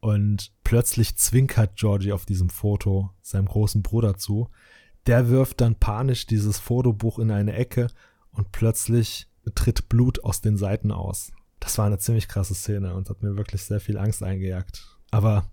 Und 0.00 0.52
plötzlich 0.62 1.16
zwinkert 1.16 1.76
Georgie 1.76 2.12
auf 2.12 2.24
diesem 2.24 2.50
Foto 2.50 3.10
seinem 3.20 3.46
großen 3.46 3.82
Bruder 3.82 4.16
zu. 4.16 4.48
Der 5.06 5.28
wirft 5.28 5.60
dann 5.60 5.74
panisch 5.74 6.26
dieses 6.26 6.60
Fotobuch 6.60 7.18
in 7.18 7.32
eine 7.32 7.54
Ecke 7.54 7.88
und 8.30 8.52
plötzlich 8.52 9.26
tritt 9.56 9.88
Blut 9.88 10.22
aus 10.22 10.40
den 10.40 10.56
Seiten 10.56 10.92
aus. 10.92 11.32
Das 11.58 11.78
war 11.78 11.86
eine 11.86 11.98
ziemlich 11.98 12.28
krasse 12.28 12.54
Szene 12.54 12.94
und 12.94 13.10
hat 13.10 13.24
mir 13.24 13.36
wirklich 13.36 13.62
sehr 13.62 13.80
viel 13.80 13.98
Angst 13.98 14.22
eingejagt. 14.22 14.86
Aber 15.10 15.50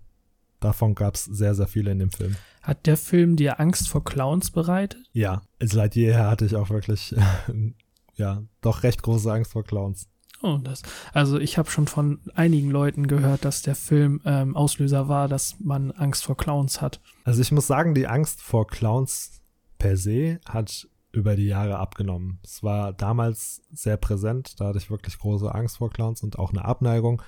davon 0.60 0.94
gab 0.94 1.14
es 1.14 1.24
sehr, 1.24 1.54
sehr 1.54 1.66
viele 1.66 1.90
in 1.90 1.98
dem 1.98 2.10
Film. 2.10 2.36
Hat 2.62 2.86
der 2.86 2.96
Film 2.96 3.36
dir 3.36 3.60
Angst 3.60 3.88
vor 3.88 4.04
Clowns 4.04 4.50
bereitet? 4.50 5.00
Ja, 5.12 5.42
seit 5.60 5.96
jeher 5.96 6.28
hatte 6.28 6.44
ich 6.44 6.56
auch 6.56 6.70
wirklich, 6.70 7.14
ja, 8.14 8.42
doch 8.60 8.82
recht 8.82 9.02
große 9.02 9.32
Angst 9.32 9.52
vor 9.52 9.64
Clowns. 9.64 10.08
Oh, 10.42 10.58
das. 10.62 10.82
Also 11.12 11.38
ich 11.38 11.58
habe 11.58 11.70
schon 11.70 11.86
von 11.86 12.20
einigen 12.34 12.70
Leuten 12.70 13.06
gehört, 13.06 13.44
dass 13.44 13.60
der 13.62 13.74
Film 13.74 14.22
ähm, 14.24 14.56
Auslöser 14.56 15.08
war, 15.08 15.28
dass 15.28 15.56
man 15.60 15.90
Angst 15.90 16.24
vor 16.24 16.36
Clowns 16.36 16.80
hat. 16.80 17.00
Also 17.24 17.42
ich 17.42 17.52
muss 17.52 17.66
sagen, 17.66 17.94
die 17.94 18.06
Angst 18.06 18.40
vor 18.40 18.66
Clowns 18.66 19.42
per 19.78 19.96
se 19.96 20.40
hat 20.48 20.88
über 21.12 21.36
die 21.36 21.46
Jahre 21.46 21.78
abgenommen. 21.78 22.38
Es 22.44 22.62
war 22.62 22.92
damals 22.92 23.62
sehr 23.72 23.96
präsent, 23.96 24.60
da 24.60 24.66
hatte 24.66 24.78
ich 24.78 24.90
wirklich 24.90 25.18
große 25.18 25.52
Angst 25.52 25.78
vor 25.78 25.90
Clowns 25.90 26.22
und 26.22 26.38
auch 26.38 26.52
eine 26.52 26.64
Abneigung. 26.64 27.20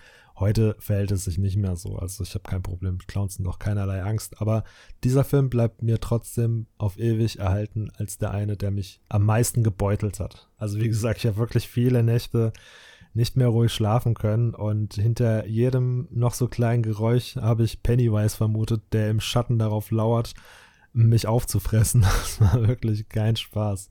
Heute 0.43 0.75
verhält 0.81 1.13
es 1.13 1.23
sich 1.23 1.39
nicht 1.39 1.57
mehr 1.57 1.77
so. 1.77 1.95
Also 1.95 2.25
ich 2.25 2.35
habe 2.35 2.43
kein 2.43 2.65
Problem 2.65 2.95
mit 2.95 3.07
Clowns 3.07 3.39
und 3.39 3.47
auch 3.47 3.61
keinerlei 3.61 4.03
Angst. 4.03 4.41
Aber 4.41 4.65
dieser 5.05 5.23
Film 5.23 5.49
bleibt 5.49 5.83
mir 5.83 6.01
trotzdem 6.01 6.67
auf 6.79 6.99
ewig 6.99 7.39
erhalten 7.39 7.93
als 7.95 8.19
der 8.19 8.33
eine, 8.33 8.57
der 8.57 8.73
mich 8.73 9.01
am 9.09 9.25
meisten 9.25 9.63
gebeutelt 9.63 10.19
hat. 10.19 10.49
Also 10.57 10.81
wie 10.81 10.89
gesagt, 10.89 11.19
ich 11.19 11.27
habe 11.27 11.37
wirklich 11.37 11.69
viele 11.69 12.03
Nächte 12.03 12.53
nicht 13.15 13.37
mehr 13.37 13.47
ruhig 13.47 13.73
schlafen 13.73 14.15
können 14.15 14.53
und 14.53 14.95
hinter 14.95 15.47
jedem 15.47 16.09
noch 16.11 16.35
so 16.35 16.49
kleinen 16.49 16.83
Geräusch 16.83 17.37
habe 17.37 17.63
ich 17.63 17.85
Pennywise 17.85 18.37
vermutet, 18.37 18.83
der 18.93 19.11
im 19.11 19.21
Schatten 19.21 19.61
darauf 19.61 19.93
lauert, 19.93 20.35
mich 20.93 21.29
aufzufressen. 21.29 22.01
Das 22.21 22.41
war 22.41 22.67
wirklich 22.67 23.09
kein 23.09 23.37
Spaß. 23.37 23.91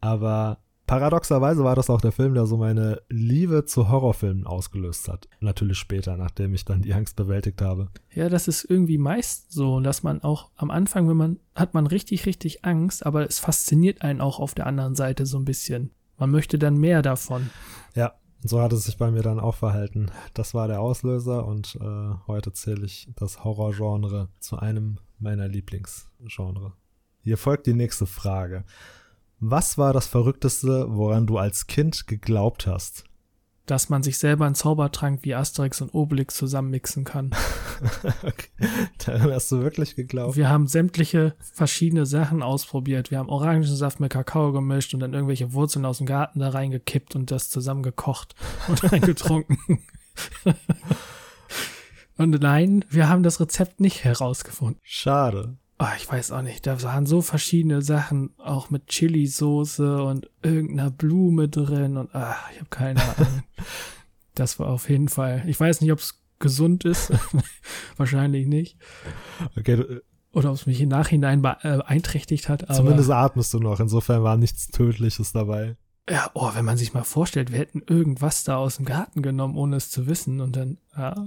Aber 0.00 0.56
paradoxerweise 0.86 1.64
war 1.64 1.74
das 1.74 1.90
auch 1.90 2.00
der 2.00 2.12
Film, 2.12 2.34
der 2.34 2.46
so 2.46 2.56
meine 2.56 3.02
Liebe 3.08 3.64
zu 3.64 3.88
Horrorfilmen 3.88 4.46
ausgelöst 4.46 5.08
hat. 5.08 5.28
Natürlich 5.40 5.78
später, 5.78 6.16
nachdem 6.16 6.54
ich 6.54 6.64
dann 6.64 6.82
die 6.82 6.94
Angst 6.94 7.16
bewältigt 7.16 7.60
habe. 7.62 7.88
Ja, 8.12 8.28
das 8.28 8.48
ist 8.48 8.64
irgendwie 8.64 8.98
meist 8.98 9.52
so, 9.52 9.80
dass 9.80 10.02
man 10.02 10.22
auch 10.22 10.50
am 10.56 10.70
Anfang, 10.70 11.08
wenn 11.08 11.16
man, 11.16 11.40
hat 11.54 11.74
man 11.74 11.86
richtig, 11.86 12.26
richtig 12.26 12.64
Angst, 12.64 13.04
aber 13.04 13.26
es 13.26 13.38
fasziniert 13.38 14.02
einen 14.02 14.20
auch 14.20 14.38
auf 14.38 14.54
der 14.54 14.66
anderen 14.66 14.94
Seite 14.94 15.26
so 15.26 15.38
ein 15.38 15.44
bisschen. 15.44 15.90
Man 16.18 16.30
möchte 16.30 16.58
dann 16.58 16.78
mehr 16.78 17.02
davon. 17.02 17.50
Ja, 17.94 18.14
so 18.42 18.60
hat 18.60 18.72
es 18.72 18.84
sich 18.84 18.96
bei 18.96 19.10
mir 19.10 19.22
dann 19.22 19.40
auch 19.40 19.56
verhalten. 19.56 20.10
Das 20.34 20.54
war 20.54 20.68
der 20.68 20.80
Auslöser 20.80 21.46
und 21.46 21.76
äh, 21.80 22.14
heute 22.26 22.52
zähle 22.52 22.86
ich 22.86 23.08
das 23.16 23.44
Horrorgenre 23.44 24.28
zu 24.38 24.58
einem 24.58 24.98
meiner 25.18 25.48
Lieblingsgenre. 25.48 26.72
Hier 27.22 27.38
folgt 27.38 27.66
die 27.66 27.74
nächste 27.74 28.06
Frage. 28.06 28.64
Was 29.38 29.76
war 29.76 29.92
das 29.92 30.06
Verrückteste, 30.06 30.86
woran 30.88 31.26
du 31.26 31.36
als 31.36 31.66
Kind 31.66 32.06
geglaubt 32.06 32.66
hast? 32.66 33.04
Dass 33.66 33.90
man 33.90 34.02
sich 34.02 34.16
selber 34.16 34.46
einen 34.46 34.54
Zaubertrank 34.54 35.20
wie 35.24 35.34
Asterix 35.34 35.82
und 35.82 35.92
Obelix 35.92 36.36
zusammenmixen 36.36 37.04
kann. 37.04 37.32
okay. 38.22 38.48
Daran 39.04 39.32
hast 39.32 39.52
du 39.52 39.60
wirklich 39.60 39.94
geglaubt? 39.94 40.36
Wir 40.36 40.48
haben 40.48 40.66
sämtliche 40.68 41.34
verschiedene 41.40 42.06
Sachen 42.06 42.42
ausprobiert. 42.42 43.10
Wir 43.10 43.18
haben 43.18 43.28
Orangensaft 43.28 44.00
mit 44.00 44.12
Kakao 44.12 44.52
gemischt 44.52 44.94
und 44.94 45.00
dann 45.00 45.12
irgendwelche 45.12 45.52
Wurzeln 45.52 45.84
aus 45.84 45.98
dem 45.98 46.06
Garten 46.06 46.38
da 46.38 46.48
reingekippt 46.48 47.14
und 47.14 47.30
das 47.30 47.50
zusammen 47.50 47.82
gekocht 47.82 48.34
und 48.68 48.90
reingetrunken. 48.90 49.58
und 52.16 52.40
nein, 52.40 52.86
wir 52.88 53.10
haben 53.10 53.22
das 53.22 53.38
Rezept 53.40 53.80
nicht 53.80 54.02
herausgefunden. 54.04 54.80
Schade. 54.82 55.58
Oh, 55.78 55.84
ich 55.98 56.10
weiß 56.10 56.32
auch 56.32 56.42
nicht. 56.42 56.66
Da 56.66 56.82
waren 56.82 57.04
so 57.04 57.20
verschiedene 57.20 57.82
Sachen, 57.82 58.30
auch 58.38 58.70
mit 58.70 58.86
Chili-Soße 58.86 60.02
und 60.02 60.30
irgendeiner 60.42 60.90
Blume 60.90 61.48
drin 61.48 61.98
und 61.98 62.14
ach, 62.14 62.50
ich 62.52 62.58
habe 62.58 62.70
keine 62.70 63.00
Ahnung. 63.16 63.42
das 64.34 64.58
war 64.58 64.68
auf 64.68 64.88
jeden 64.88 65.08
Fall. 65.08 65.42
Ich 65.46 65.60
weiß 65.60 65.82
nicht, 65.82 65.92
ob 65.92 65.98
es 65.98 66.22
gesund 66.38 66.84
ist. 66.84 67.12
Wahrscheinlich 67.96 68.46
nicht. 68.46 68.78
Okay. 69.58 69.76
Du, 69.76 70.02
Oder 70.32 70.50
ob 70.50 70.56
es 70.56 70.66
mich 70.66 70.80
im 70.80 70.88
Nachhinein 70.88 71.42
beeinträchtigt 71.42 72.48
hat. 72.48 72.64
Zumindest 72.74 73.10
atmest 73.10 73.52
du 73.52 73.58
noch. 73.58 73.80
Insofern 73.80 74.22
war 74.22 74.36
nichts 74.38 74.68
Tödliches 74.68 75.32
dabei. 75.32 75.76
Ja, 76.08 76.30
oh, 76.34 76.50
wenn 76.54 76.64
man 76.64 76.76
sich 76.76 76.94
mal 76.94 77.04
vorstellt, 77.04 77.50
wir 77.52 77.58
hätten 77.58 77.82
irgendwas 77.86 78.44
da 78.44 78.56
aus 78.56 78.76
dem 78.76 78.84
Garten 78.86 79.22
genommen, 79.22 79.56
ohne 79.56 79.76
es 79.76 79.90
zu 79.90 80.06
wissen 80.06 80.40
und 80.40 80.54
dann, 80.54 80.78
ja. 80.96 81.26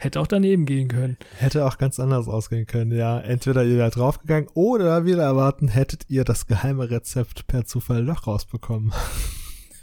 Hätte 0.00 0.20
auch 0.20 0.28
daneben 0.28 0.64
gehen 0.64 0.86
können. 0.86 1.16
Hätte 1.38 1.66
auch 1.66 1.76
ganz 1.76 1.98
anders 1.98 2.28
ausgehen 2.28 2.66
können, 2.66 2.92
ja. 2.92 3.18
Entweder 3.18 3.64
ihr 3.64 3.78
wärt 3.78 3.96
draufgegangen 3.96 4.48
oder 4.54 5.04
wieder 5.04 5.24
erwarten, 5.24 5.66
hättet 5.66 6.08
ihr 6.08 6.24
das 6.24 6.46
geheime 6.46 6.88
Rezept 6.88 7.48
per 7.48 7.64
Zufall 7.64 8.04
noch 8.04 8.28
rausbekommen. 8.28 8.92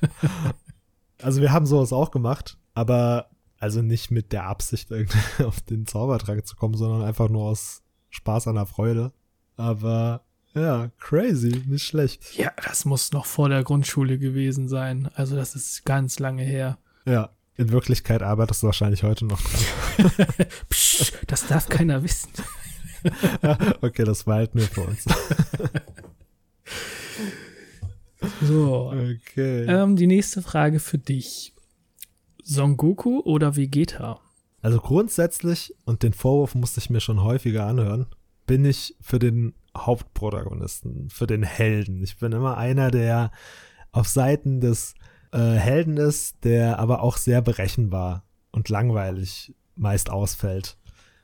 also 1.21 1.41
wir 1.41 1.51
haben 1.51 1.65
sowas 1.65 1.91
auch 1.91 2.11
gemacht, 2.11 2.57
aber 2.73 3.29
also 3.59 3.81
nicht 3.81 4.09
mit 4.09 4.31
der 4.31 4.45
Absicht, 4.45 4.89
irgendwie 4.89 5.19
auf 5.43 5.59
den 5.59 5.85
Zaubertrank 5.85 6.47
zu 6.47 6.55
kommen, 6.55 6.75
sondern 6.75 7.01
einfach 7.01 7.27
nur 7.27 7.43
aus 7.43 7.83
Spaß 8.09 8.47
an 8.47 8.55
der 8.55 8.67
Freude. 8.67 9.11
Aber 9.57 10.23
ja, 10.53 10.91
crazy, 10.97 11.61
nicht 11.67 11.83
schlecht. 11.83 12.37
Ja, 12.37 12.51
das 12.65 12.85
muss 12.85 13.11
noch 13.11 13.25
vor 13.25 13.49
der 13.49 13.65
Grundschule 13.65 14.17
gewesen 14.17 14.69
sein. 14.69 15.09
Also 15.15 15.35
das 15.35 15.55
ist 15.55 15.83
ganz 15.83 16.19
lange 16.19 16.43
her. 16.43 16.77
Ja, 17.05 17.34
in 17.57 17.71
Wirklichkeit 17.71 18.21
arbeitest 18.21 18.63
du 18.63 18.67
wahrscheinlich 18.67 19.03
heute 19.03 19.25
noch 19.25 19.41
dran. 19.41 20.11
Psch, 20.69 21.13
das 21.27 21.47
darf 21.47 21.69
keiner 21.69 22.03
wissen. 22.03 22.29
okay, 23.81 24.03
das 24.03 24.27
war 24.27 24.35
halt 24.35 24.55
nur 24.55 24.65
für 24.65 24.81
uns. 24.81 25.05
so. 28.41 28.91
Okay. 28.91 29.65
Ähm, 29.65 29.95
die 29.95 30.07
nächste 30.07 30.41
Frage 30.41 30.79
für 30.79 30.97
dich. 30.97 31.53
Son 32.43 32.77
Goku 32.77 33.21
oder 33.21 33.55
Vegeta? 33.55 34.19
Also 34.61 34.79
grundsätzlich, 34.79 35.73
und 35.85 36.03
den 36.03 36.13
Vorwurf 36.13 36.55
musste 36.55 36.79
ich 36.79 36.89
mir 36.89 36.99
schon 36.99 37.23
häufiger 37.23 37.65
anhören, 37.65 38.07
bin 38.45 38.65
ich 38.65 38.95
für 39.01 39.19
den 39.19 39.53
Hauptprotagonisten, 39.75 41.09
für 41.09 41.27
den 41.27 41.43
Helden. 41.43 42.03
Ich 42.03 42.17
bin 42.17 42.31
immer 42.31 42.57
einer, 42.57 42.91
der 42.91 43.31
auf 43.91 44.07
Seiten 44.07 44.61
des 44.61 44.95
äh, 45.35 45.55
Helden 45.55 45.97
ist, 45.97 46.43
der 46.43 46.79
aber 46.79 47.03
auch 47.03 47.17
sehr 47.17 47.41
berechenbar 47.41 48.23
und 48.51 48.69
langweilig 48.69 49.53
meist 49.75 50.09
ausfällt. 50.09 50.77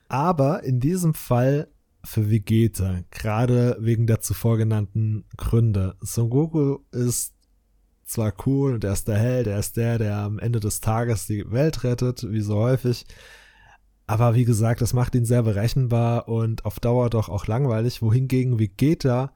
Aber 0.10 0.64
in 0.64 0.80
diesem 0.82 1.14
Fall 1.14 1.70
für 2.04 2.30
Vegeta, 2.30 3.02
gerade 3.12 3.78
wegen 3.80 4.08
der 4.08 4.20
zuvor 4.20 4.58
genannten 4.58 5.24
Gründe. 5.38 5.96
Son 6.02 6.30
Goku 6.30 6.80
ist 6.92 7.34
zwar 8.04 8.34
cool 8.46 8.74
und 8.74 8.84
er 8.84 8.94
ist 8.94 9.08
der 9.08 9.18
Held, 9.18 9.48
er 9.48 9.60
ist 9.60 9.78
der, 9.78 9.98
der 9.98 10.18
am 10.18 10.40
Ende 10.40 10.60
des 10.60 10.82
Tages 10.82 11.28
die 11.28 11.50
Welt 11.50 11.84
rettet, 11.84 12.30
wie 12.30 12.42
so 12.42 12.58
häufig. 12.58 13.06
Aber 14.08 14.36
wie 14.36 14.44
gesagt, 14.44 14.82
das 14.82 14.94
macht 14.94 15.16
ihn 15.16 15.26
sehr 15.26 15.44
berechenbar 15.44 16.28
und 16.28 16.66
auf 16.66 16.82
Dauer 16.82 17.10
doch 17.10 17.30
auch 17.30 17.48
langweilig, 17.48 18.02
wohingegen 18.02 18.60
Vegeta 18.60 19.32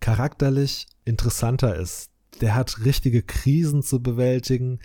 charakterlich 0.00 0.86
interessanter 1.04 1.76
ist. 1.76 2.11
Der 2.40 2.54
hat 2.54 2.84
richtige 2.84 3.22
Krisen 3.22 3.82
zu 3.82 4.02
bewältigen, 4.02 4.80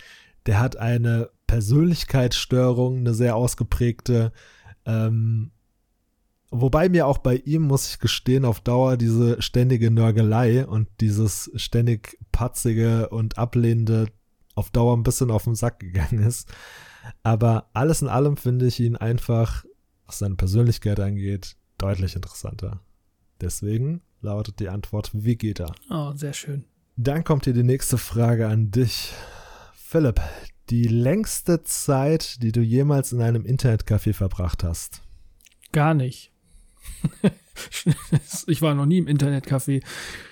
der 0.46 0.60
hat 0.60 0.78
eine 0.78 1.30
Persönlichkeitsstörung, 1.48 3.00
eine 3.00 3.14
sehr 3.14 3.36
ausgeprägte, 3.36 4.32
ähm, 4.86 5.52
Wobei 6.50 6.88
mir 6.88 7.08
auch 7.08 7.18
bei 7.18 7.36
ihm, 7.36 7.64
muss 7.64 7.90
ich 7.90 8.00
gestehen, 8.00 8.46
auf 8.46 8.62
Dauer 8.62 8.96
diese 8.96 9.42
ständige 9.42 9.92
Nörgelei 9.92 10.66
und 10.66 10.88
dieses 11.02 11.52
ständig 11.56 12.18
patzige 12.32 13.10
und 13.10 13.38
ablehnende 13.38 14.08
auf 14.56 14.72
Dauer 14.72 14.96
ein 14.96 15.04
bisschen 15.04 15.30
auf 15.30 15.44
den 15.44 15.56
Sack 15.56 15.80
gegangen 15.80 16.20
ist. 16.20 16.50
Aber 17.22 17.70
alles 17.74 18.02
in 18.02 18.08
allem 18.08 18.38
finde 18.38 18.68
ich 18.68 18.80
ihn 18.80 18.96
einfach, 18.96 19.66
was 20.06 20.20
seine 20.20 20.36
Persönlichkeit 20.36 21.00
angeht, 21.00 21.58
deutlich 21.78 22.16
interessanter. 22.16 22.80
Deswegen 23.42 24.02
lautet 24.22 24.60
die 24.60 24.70
Antwort 24.70 25.12
Vegeta. 25.14 25.74
Oh, 25.90 26.14
sehr 26.16 26.34
schön. 26.34 26.64
Dann 27.00 27.24
kommt 27.24 27.46
hier 27.46 27.54
die 27.54 27.62
nächste 27.62 28.00
Frage 28.00 28.48
an 28.48 28.72
dich. 28.72 29.14
Philipp, 29.76 30.20
die 30.72 30.86
längste 30.86 31.64
Zeit, 31.64 32.42
die 32.42 32.52
du 32.52 32.62
jemals 32.62 33.12
in 33.12 33.22
einem 33.22 33.44
Internetcafé 33.44 34.14
verbracht 34.14 34.64
hast? 34.64 35.04
Gar 35.72 35.94
nicht. 35.94 36.32
ich 38.48 38.64
war 38.64 38.74
noch 38.74 38.88
nie 38.88 38.98
im 38.98 39.08
Internetcafé. 39.08 39.84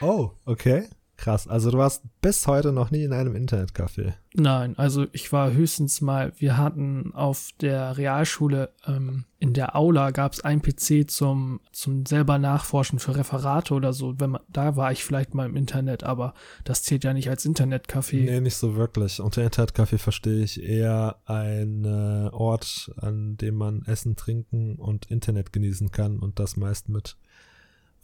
Oh, 0.01 0.31
okay. 0.45 0.87
Krass. 1.17 1.47
Also 1.47 1.71
du 1.71 1.77
warst 1.77 2.03
bis 2.21 2.45
heute 2.47 2.71
noch 2.71 2.91
nie 2.91 3.03
in 3.03 3.13
einem 3.13 3.35
Internetcafé. 3.35 4.13
Nein, 4.33 4.77
also 4.77 5.05
ich 5.13 5.31
war 5.31 5.53
höchstens 5.53 6.01
mal, 6.01 6.33
wir 6.37 6.57
hatten 6.57 7.13
auf 7.13 7.49
der 7.61 7.97
Realschule 7.97 8.73
ähm, 8.85 9.25
in 9.45 9.53
der 9.53 9.75
Aula 9.75 10.09
gab 10.09 10.33
es 10.33 10.41
ein 10.41 10.61
PC 10.61 11.07
zum, 11.07 11.59
zum 11.71 12.05
selber 12.05 12.39
nachforschen 12.39 12.97
für 12.97 13.15
Referate 13.15 13.75
oder 13.75 13.93
so. 13.93 14.19
Wenn 14.19 14.31
man, 14.31 14.41
da 14.49 14.75
war 14.75 14.91
ich 14.91 15.03
vielleicht 15.03 15.35
mal 15.35 15.45
im 15.45 15.55
Internet, 15.55 16.03
aber 16.03 16.33
das 16.63 16.81
zählt 16.81 17.03
ja 17.03 17.13
nicht 17.13 17.29
als 17.29 17.45
Internetcafé. 17.45 18.23
Nee, 18.23 18.39
nicht 18.39 18.55
so 18.55 18.75
wirklich. 18.75 19.19
Unter 19.19 19.45
Internetcafé 19.45 19.99
verstehe 19.99 20.43
ich 20.43 20.63
eher 20.63 21.17
ein 21.25 21.85
äh, 21.85 22.29
Ort, 22.31 22.91
an 22.97 23.37
dem 23.37 23.55
man 23.55 23.83
Essen, 23.83 24.15
Trinken 24.15 24.77
und 24.77 25.11
Internet 25.11 25.53
genießen 25.53 25.91
kann 25.91 26.17
und 26.19 26.39
das 26.39 26.57
meist 26.57 26.89
mit 26.89 27.15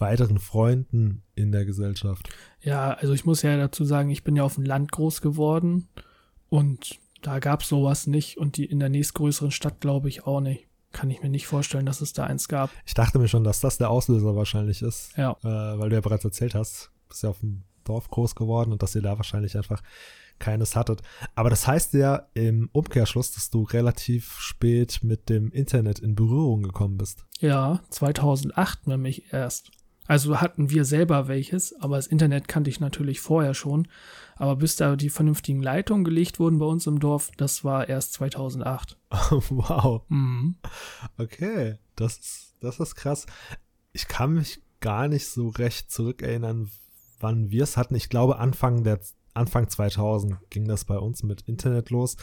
weiteren 0.01 0.39
Freunden 0.39 1.23
in 1.35 1.51
der 1.51 1.65
Gesellschaft. 1.65 2.29
Ja, 2.61 2.93
also 2.93 3.13
ich 3.13 3.25
muss 3.25 3.41
ja 3.41 3.55
dazu 3.57 3.85
sagen, 3.85 4.09
ich 4.09 4.23
bin 4.23 4.35
ja 4.35 4.43
auf 4.43 4.55
dem 4.55 4.65
Land 4.65 4.91
groß 4.91 5.21
geworden 5.21 5.87
und 6.49 6.99
da 7.21 7.39
gab 7.39 7.61
es 7.61 7.69
sowas 7.69 8.07
nicht 8.07 8.37
und 8.37 8.57
die 8.57 8.65
in 8.65 8.79
der 8.79 8.89
nächstgrößeren 8.89 9.51
Stadt 9.51 9.79
glaube 9.79 10.09
ich 10.09 10.25
auch 10.25 10.41
nicht. 10.41 10.67
Kann 10.91 11.09
ich 11.09 11.21
mir 11.21 11.29
nicht 11.29 11.47
vorstellen, 11.47 11.85
dass 11.85 12.01
es 12.01 12.11
da 12.11 12.25
eins 12.25 12.49
gab. 12.49 12.69
Ich 12.85 12.93
dachte 12.93 13.17
mir 13.17 13.29
schon, 13.29 13.45
dass 13.45 13.61
das 13.61 13.77
der 13.77 13.89
Auslöser 13.89 14.35
wahrscheinlich 14.35 14.81
ist. 14.81 15.15
Ja. 15.15 15.37
Äh, 15.41 15.79
weil 15.79 15.89
du 15.89 15.95
ja 15.95 16.01
bereits 16.01 16.25
erzählt 16.25 16.53
hast, 16.53 16.91
bist 17.07 17.23
ja 17.23 17.29
auf 17.29 17.39
dem 17.39 17.63
Dorf 17.85 18.09
groß 18.09 18.35
geworden 18.35 18.73
und 18.73 18.83
dass 18.83 18.95
ihr 18.95 19.01
da 19.01 19.15
wahrscheinlich 19.17 19.55
einfach 19.55 19.81
keines 20.39 20.75
hattet. 20.75 21.01
Aber 21.35 21.49
das 21.49 21.67
heißt 21.67 21.93
ja 21.93 22.27
im 22.33 22.69
Umkehrschluss, 22.73 23.31
dass 23.31 23.49
du 23.49 23.63
relativ 23.63 24.37
spät 24.39 24.99
mit 25.03 25.29
dem 25.29 25.51
Internet 25.51 25.99
in 25.99 26.15
Berührung 26.15 26.63
gekommen 26.63 26.97
bist. 26.97 27.25
Ja, 27.39 27.79
2008 27.89 28.87
nämlich 28.87 29.31
erst. 29.31 29.71
Also 30.11 30.41
hatten 30.41 30.69
wir 30.69 30.83
selber 30.83 31.29
welches, 31.29 31.71
aber 31.79 31.95
das 31.95 32.05
Internet 32.05 32.49
kannte 32.49 32.69
ich 32.69 32.81
natürlich 32.81 33.21
vorher 33.21 33.53
schon. 33.53 33.87
Aber 34.35 34.57
bis 34.57 34.75
da 34.75 34.97
die 34.97 35.09
vernünftigen 35.09 35.63
Leitungen 35.63 36.03
gelegt 36.03 36.37
wurden 36.37 36.59
bei 36.59 36.65
uns 36.65 36.85
im 36.85 36.99
Dorf, 36.99 37.31
das 37.37 37.63
war 37.63 37.87
erst 37.87 38.11
2008. 38.11 38.97
wow. 39.09 40.01
Mhm. 40.09 40.55
Okay, 41.17 41.77
das 41.95 42.17
ist, 42.17 42.55
das 42.59 42.81
ist 42.81 42.95
krass. 42.95 43.25
Ich 43.93 44.09
kann 44.09 44.33
mich 44.33 44.61
gar 44.81 45.07
nicht 45.07 45.29
so 45.29 45.47
recht 45.47 45.89
zurückerinnern, 45.89 46.69
wann 47.21 47.49
wir 47.49 47.63
es 47.63 47.77
hatten. 47.77 47.95
Ich 47.95 48.09
glaube, 48.09 48.37
Anfang 48.37 48.83
der 48.83 48.99
Anfang 49.33 49.69
2000 49.69 50.39
ging 50.49 50.67
das 50.67 50.83
bei 50.83 50.97
uns 50.97 51.23
mit 51.23 51.43
Internet 51.43 51.89
los. 51.89 52.17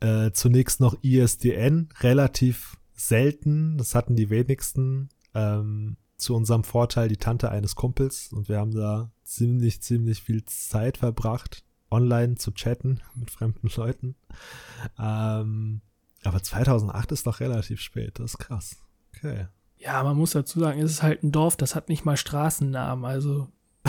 Äh, 0.00 0.32
zunächst 0.32 0.80
noch 0.80 1.00
ISDN, 1.04 1.90
relativ 2.00 2.76
selten. 2.92 3.78
Das 3.78 3.94
hatten 3.94 4.16
die 4.16 4.30
wenigsten. 4.30 5.10
Ähm, 5.32 5.96
zu 6.18 6.34
unserem 6.34 6.64
Vorteil 6.64 7.08
die 7.08 7.16
Tante 7.16 7.50
eines 7.50 7.76
Kumpels 7.76 8.32
und 8.32 8.48
wir 8.48 8.58
haben 8.58 8.74
da 8.74 9.10
ziemlich, 9.24 9.80
ziemlich 9.80 10.22
viel 10.22 10.44
Zeit 10.44 10.98
verbracht, 10.98 11.64
online 11.90 12.34
zu 12.34 12.52
chatten 12.52 13.00
mit 13.14 13.30
fremden 13.30 13.70
Leuten. 13.74 14.16
Ähm, 14.98 15.80
aber 16.24 16.42
2008 16.42 17.12
ist 17.12 17.26
doch 17.26 17.40
relativ 17.40 17.80
spät, 17.80 18.18
das 18.18 18.32
ist 18.32 18.38
krass. 18.38 18.76
Okay. 19.14 19.46
Ja, 19.78 20.02
man 20.02 20.16
muss 20.16 20.32
dazu 20.32 20.58
sagen, 20.58 20.80
es 20.80 20.90
ist 20.90 21.02
halt 21.04 21.22
ein 21.22 21.30
Dorf, 21.30 21.56
das 21.56 21.76
hat 21.76 21.88
nicht 21.88 22.04
mal 22.04 22.16
Straßennamen, 22.16 23.04
also. 23.04 23.48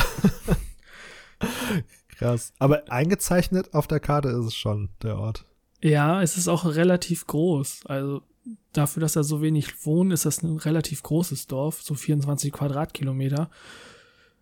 krass. 2.09 2.53
Aber 2.59 2.91
eingezeichnet 2.91 3.73
auf 3.73 3.88
der 3.88 3.99
Karte 3.99 4.30
ist 4.30 4.45
es 4.45 4.55
schon, 4.55 4.89
der 5.01 5.17
Ort. 5.17 5.45
Ja, 5.82 6.21
es 6.21 6.38
ist 6.38 6.47
auch 6.47 6.65
relativ 6.65 7.25
groß. 7.25 7.88
Also 7.88 8.21
dafür, 8.73 9.01
dass 9.01 9.13
da 9.13 9.23
so 9.23 9.41
wenig 9.41 9.85
wohnen, 9.85 10.11
ist 10.11 10.25
das 10.25 10.43
ein 10.43 10.57
relativ 10.57 11.03
großes 11.03 11.47
Dorf, 11.47 11.81
so 11.81 11.95
24 11.95 12.51
Quadratkilometer. 12.51 13.49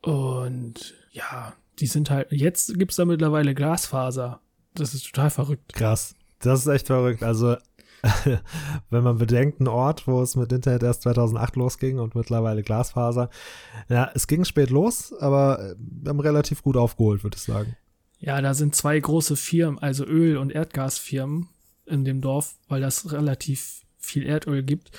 Und 0.02 0.94
ja, 1.12 1.54
die 1.80 1.88
sind 1.88 2.10
halt, 2.10 2.32
jetzt 2.32 2.78
gibt 2.78 2.92
es 2.92 2.98
da 2.98 3.06
mittlerweile 3.06 3.54
Glasfaser. 3.54 4.42
Das 4.74 4.94
ist 4.94 5.06
total 5.06 5.30
verrückt. 5.30 5.74
Krass. 5.74 6.16
Das 6.40 6.62
ist 6.62 6.68
echt 6.68 6.88
verrückt. 6.88 7.24
Also, 7.24 7.58
wenn 8.90 9.04
man 9.04 9.18
bedenkt, 9.18 9.60
ein 9.60 9.68
Ort, 9.68 10.08
wo 10.08 10.22
es 10.22 10.36
mit 10.36 10.52
Internet 10.52 10.84
erst 10.84 11.02
2008 11.04 11.56
losging 11.56 12.00
und 12.00 12.16
mittlerweile 12.16 12.64
Glasfaser. 12.64 13.30
Ja, 13.90 14.12
es 14.14 14.28
ging 14.28 14.46
spät 14.46 14.70
los, 14.70 15.14
aber 15.20 15.76
wir 15.78 16.10
haben 16.10 16.20
relativ 16.20 16.62
gut 16.62 16.78
aufgeholt, 16.78 17.24
würde 17.24 17.38
ich 17.38 17.44
sagen. 17.44 17.76
Ja, 18.20 18.42
da 18.42 18.54
sind 18.54 18.76
zwei 18.76 19.00
große 19.00 19.36
Firmen, 19.36 19.80
also 19.80 20.06
Öl- 20.06 20.38
und 20.38 20.52
Erdgasfirmen 20.52 21.50
in 21.86 22.04
dem 22.04 22.22
Dorf, 22.22 22.56
weil 22.68 22.82
das 22.82 23.12
relativ 23.12 23.82
viel 23.98 24.26
Erdöl 24.26 24.64
gibt. 24.64 24.92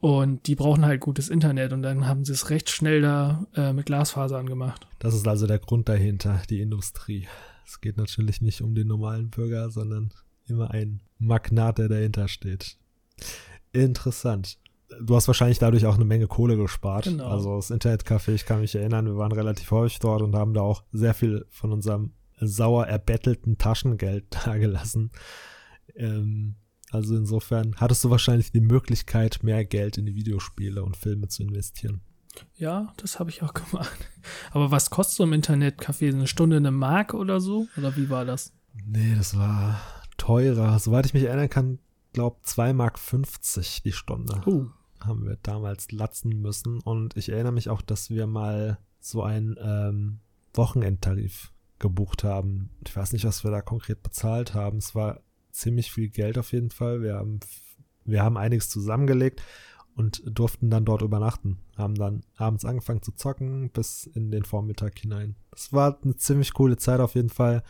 Und 0.00 0.46
die 0.46 0.54
brauchen 0.54 0.84
halt 0.84 1.00
gutes 1.00 1.28
Internet 1.28 1.72
und 1.72 1.82
dann 1.82 2.06
haben 2.06 2.24
sie 2.24 2.32
es 2.32 2.50
recht 2.50 2.70
schnell 2.70 3.00
da 3.02 3.46
äh, 3.56 3.72
mit 3.72 3.86
Glasfasern 3.86 4.46
gemacht. 4.46 4.86
Das 5.00 5.12
ist 5.12 5.26
also 5.26 5.46
der 5.48 5.58
Grund 5.58 5.88
dahinter, 5.88 6.40
die 6.48 6.60
Industrie. 6.60 7.26
Es 7.66 7.80
geht 7.80 7.96
natürlich 7.96 8.40
nicht 8.40 8.62
um 8.62 8.74
den 8.74 8.86
normalen 8.86 9.28
Bürger, 9.28 9.70
sondern 9.70 10.10
immer 10.46 10.70
ein 10.70 11.02
Magnat, 11.18 11.78
der 11.78 11.88
dahinter 11.88 12.28
steht. 12.28 12.78
Interessant. 13.72 14.58
Du 15.02 15.16
hast 15.16 15.26
wahrscheinlich 15.26 15.58
dadurch 15.58 15.84
auch 15.84 15.96
eine 15.96 16.04
Menge 16.04 16.28
Kohle 16.28 16.56
gespart. 16.56 17.04
Genau. 17.04 17.28
Also 17.28 17.56
das 17.56 17.70
Internetcafé, 17.70 18.32
ich 18.32 18.46
kann 18.46 18.60
mich 18.60 18.74
erinnern, 18.74 19.06
wir 19.06 19.16
waren 19.16 19.32
relativ 19.32 19.70
häufig 19.70 19.98
dort 19.98 20.22
und 20.22 20.34
haben 20.34 20.54
da 20.54 20.62
auch 20.62 20.84
sehr 20.92 21.12
viel 21.12 21.44
von 21.50 21.72
unserem 21.72 22.12
sauer 22.40 22.86
erbettelten 22.86 23.58
Taschengeld 23.58 24.24
dagelassen. 24.46 25.10
Ähm, 25.96 26.54
also 26.90 27.16
insofern 27.16 27.74
hattest 27.76 28.04
du 28.04 28.10
wahrscheinlich 28.10 28.52
die 28.52 28.60
Möglichkeit, 28.60 29.42
mehr 29.42 29.64
Geld 29.64 29.98
in 29.98 30.06
die 30.06 30.14
Videospiele 30.14 30.82
und 30.82 30.96
Filme 30.96 31.28
zu 31.28 31.42
investieren. 31.42 32.00
Ja, 32.56 32.92
das 32.96 33.18
habe 33.18 33.30
ich 33.30 33.42
auch 33.42 33.54
gemacht. 33.54 33.98
Aber 34.50 34.70
was 34.70 34.90
kostet 34.90 35.16
so 35.16 35.24
im 35.24 35.32
Internetcafé? 35.32 36.08
Eine 36.08 36.26
Stunde 36.26 36.56
eine 36.56 36.70
Mark 36.70 37.14
oder 37.14 37.40
so? 37.40 37.66
Oder 37.76 37.96
wie 37.96 38.10
war 38.10 38.24
das? 38.24 38.52
Nee, 38.86 39.14
das 39.16 39.36
war 39.36 39.80
teurer. 40.16 40.78
Soweit 40.78 41.06
ich 41.06 41.14
mich 41.14 41.24
erinnern 41.24 41.50
kann, 41.50 41.78
glaub 42.12 42.44
2,50 42.44 42.72
Mark 42.74 43.00
die 43.84 43.92
Stunde. 43.92 44.40
Uh. 44.46 44.68
Haben 45.00 45.26
wir 45.26 45.38
damals 45.42 45.92
latzen 45.92 46.40
müssen. 46.40 46.80
Und 46.80 47.16
ich 47.16 47.28
erinnere 47.28 47.52
mich 47.52 47.68
auch, 47.68 47.82
dass 47.82 48.10
wir 48.10 48.26
mal 48.26 48.78
so 49.00 49.22
einen 49.22 49.56
ähm, 49.60 50.20
Wochenendtarif 50.54 51.52
gebucht 51.78 52.24
haben. 52.24 52.70
Ich 52.84 52.96
weiß 52.96 53.12
nicht, 53.12 53.24
was 53.24 53.44
wir 53.44 53.50
da 53.50 53.62
konkret 53.62 54.02
bezahlt 54.02 54.54
haben. 54.54 54.78
Es 54.78 54.94
war 54.94 55.20
ziemlich 55.58 55.92
viel 55.92 56.08
Geld 56.08 56.38
auf 56.38 56.52
jeden 56.52 56.70
Fall. 56.70 57.02
Wir 57.02 57.16
haben, 57.16 57.40
wir 58.04 58.22
haben 58.22 58.36
einiges 58.36 58.68
zusammengelegt 58.70 59.42
und 59.94 60.22
durften 60.24 60.70
dann 60.70 60.84
dort 60.84 61.02
übernachten. 61.02 61.58
Haben 61.76 61.94
dann 61.96 62.22
abends 62.36 62.64
angefangen 62.64 63.02
zu 63.02 63.12
zocken 63.12 63.70
bis 63.70 64.04
in 64.06 64.30
den 64.30 64.44
Vormittag 64.44 64.98
hinein. 64.98 65.36
Das 65.50 65.72
war 65.72 65.98
eine 66.02 66.16
ziemlich 66.16 66.54
coole 66.54 66.76
Zeit 66.76 67.00
auf 67.00 67.14
jeden 67.14 67.30
Fall. 67.30 67.62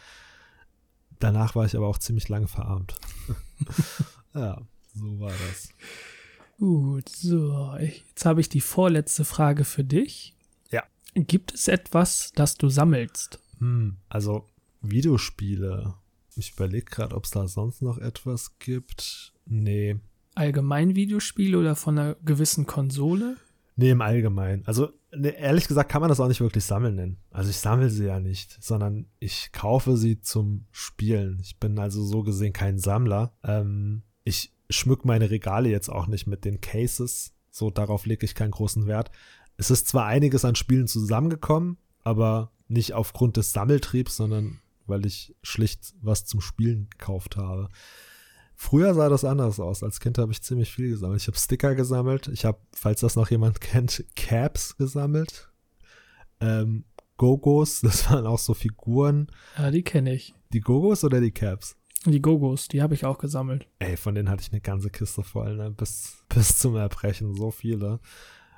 Danach 1.19 1.55
war 1.55 1.65
ich 1.65 1.77
aber 1.77 1.89
auch 1.89 1.99
ziemlich 1.99 2.29
lange 2.29 2.49
verarmt. 2.49 2.97
ja, 4.35 4.61
so 4.95 5.21
war 5.21 5.33
das. 5.49 5.71
Gut, 6.59 7.09
so. 7.09 7.75
Jetzt 7.79 8.27
habe 8.27 8.41
ich 8.41 8.49
die 8.49 8.61
vorletzte 8.61 9.25
Frage 9.25 9.65
für 9.65 9.85
dich. 9.85 10.37
Ja. 10.71 10.83
Gibt 11.15 11.55
es 11.55 11.69
etwas, 11.69 12.33
das 12.35 12.57
du 12.57 12.69
sammelst? 12.69 13.41
Hm, 13.59 13.97
also 14.09 14.47
Videospiele 14.83 15.95
ich 16.39 16.53
überlege 16.53 16.87
gerade, 16.87 17.15
ob 17.15 17.25
es 17.25 17.31
da 17.31 17.49
sonst 17.49 17.83
noch 17.83 17.99
etwas 17.99 18.59
gibt. 18.59 19.33
Nee. 19.47 19.97
Allgemein 20.35 20.95
Videospiele 20.95 21.59
oder 21.59 21.75
von 21.75 21.99
einer 21.99 22.15
gewissen 22.25 22.67
Konsole? 22.67 23.37
Nee, 23.77 23.91
im 23.91 24.01
Allgemeinen. 24.01 24.63
Also, 24.67 24.91
ne, 25.15 25.31
ehrlich 25.31 25.69
gesagt 25.69 25.91
kann 25.91 26.01
man 26.01 26.09
das 26.09 26.21
auch 26.21 26.29
nicht 26.29 26.41
wirklich 26.41 26.65
sammeln 26.65 26.97
nennen. 26.97 27.17
Also 27.31 27.51
ich 27.51 27.59
sammle 27.59 27.91
sie 27.91 28.07
ja 28.07 28.21
nicht, 28.21 28.57
sondern 28.61 29.07
ich 29.19 29.53
kaufe 29.53 29.97
sie 29.97 30.21
zum 30.21 30.67
Spielen. 30.73 31.39
Ich 31.43 31.59
bin 31.59 31.79
also 31.79 32.03
so 32.03 32.23
gesehen 32.23 32.53
kein 32.53 32.79
Sammler. 32.79 33.33
Ähm, 33.45 34.03
ich 34.25 34.53
schmück 34.71 35.05
meine 35.05 35.31
Regale 35.31 35.69
jetzt 35.69 35.89
auch 35.89 36.07
nicht 36.07 36.27
mit 36.27 36.45
den 36.45 36.61
Cases. 36.61 37.33
So, 37.51 37.71
darauf 37.71 38.07
lege 38.07 38.25
ich 38.25 38.35
keinen 38.35 38.51
großen 38.51 38.87
Wert. 38.87 39.11
Es 39.57 39.71
ist 39.71 39.89
zwar 39.89 40.07
einiges 40.07 40.45
an 40.45 40.55
Spielen 40.55 40.87
zusammengekommen, 40.87 41.79
aber 42.05 42.53
nicht 42.69 42.95
aufgrund 42.95 43.37
des 43.37 43.53
Sammeltriebs, 43.53 44.17
sondern 44.17 44.61
weil 44.89 45.07
ich 45.07 45.35
schlicht 45.43 45.95
was 46.01 46.25
zum 46.25 46.41
Spielen 46.41 46.89
gekauft 46.91 47.37
habe. 47.37 47.69
Früher 48.61 48.93
sah 48.93 49.09
das 49.09 49.25
anders 49.25 49.61
aus. 49.61 49.85
Als 49.85 50.01
Kind 50.01 50.19
habe 50.19 50.33
ich 50.33 50.43
ziemlich 50.43 50.73
viel 50.73 50.91
gesammelt. 50.91 51.21
Ich 51.21 51.29
habe 51.29 51.39
Sticker 51.39 51.77
gesammelt. 51.77 52.27
Ich 52.29 52.45
habe, 52.45 52.59
falls 52.75 53.01
das 53.01 53.15
noch 53.15 53.31
jemand 53.31 53.61
kennt, 53.61 54.05
Caps 54.17 54.77
gesammelt. 54.77 55.51
Ähm, 56.41 56.85
Gogos, 57.17 57.81
das 57.83 58.11
waren 58.11 58.27
auch 58.27 58.39
so 58.39 58.55
Figuren. 58.55 59.29
Ja, 59.57 59.71
die 59.71 59.83
kenne 59.83 60.13
ich. 60.13 60.35
Die 60.53 60.61
Gogos 60.61 61.05
oder 61.05 61.21
die 61.21 61.31
Caps? 61.31 61.77
Die 62.05 62.23
Gogos, 62.23 62.69
die 62.69 62.81
habe 62.81 62.95
ich 62.95 63.05
auch 63.05 63.19
gesammelt. 63.19 63.69
Ey, 63.81 63.97
von 63.97 64.15
denen 64.15 64.31
hatte 64.31 64.43
ich 64.43 64.53
eine 64.53 64.61
ganze 64.61 64.91
Kiste 64.91 65.23
voll, 65.23 65.57
ne? 65.57 65.71
bis, 65.71 66.25
bis 66.29 66.59
zum 66.59 66.77
Erbrechen, 66.77 67.35
so 67.35 67.51
viele. 67.51 68.01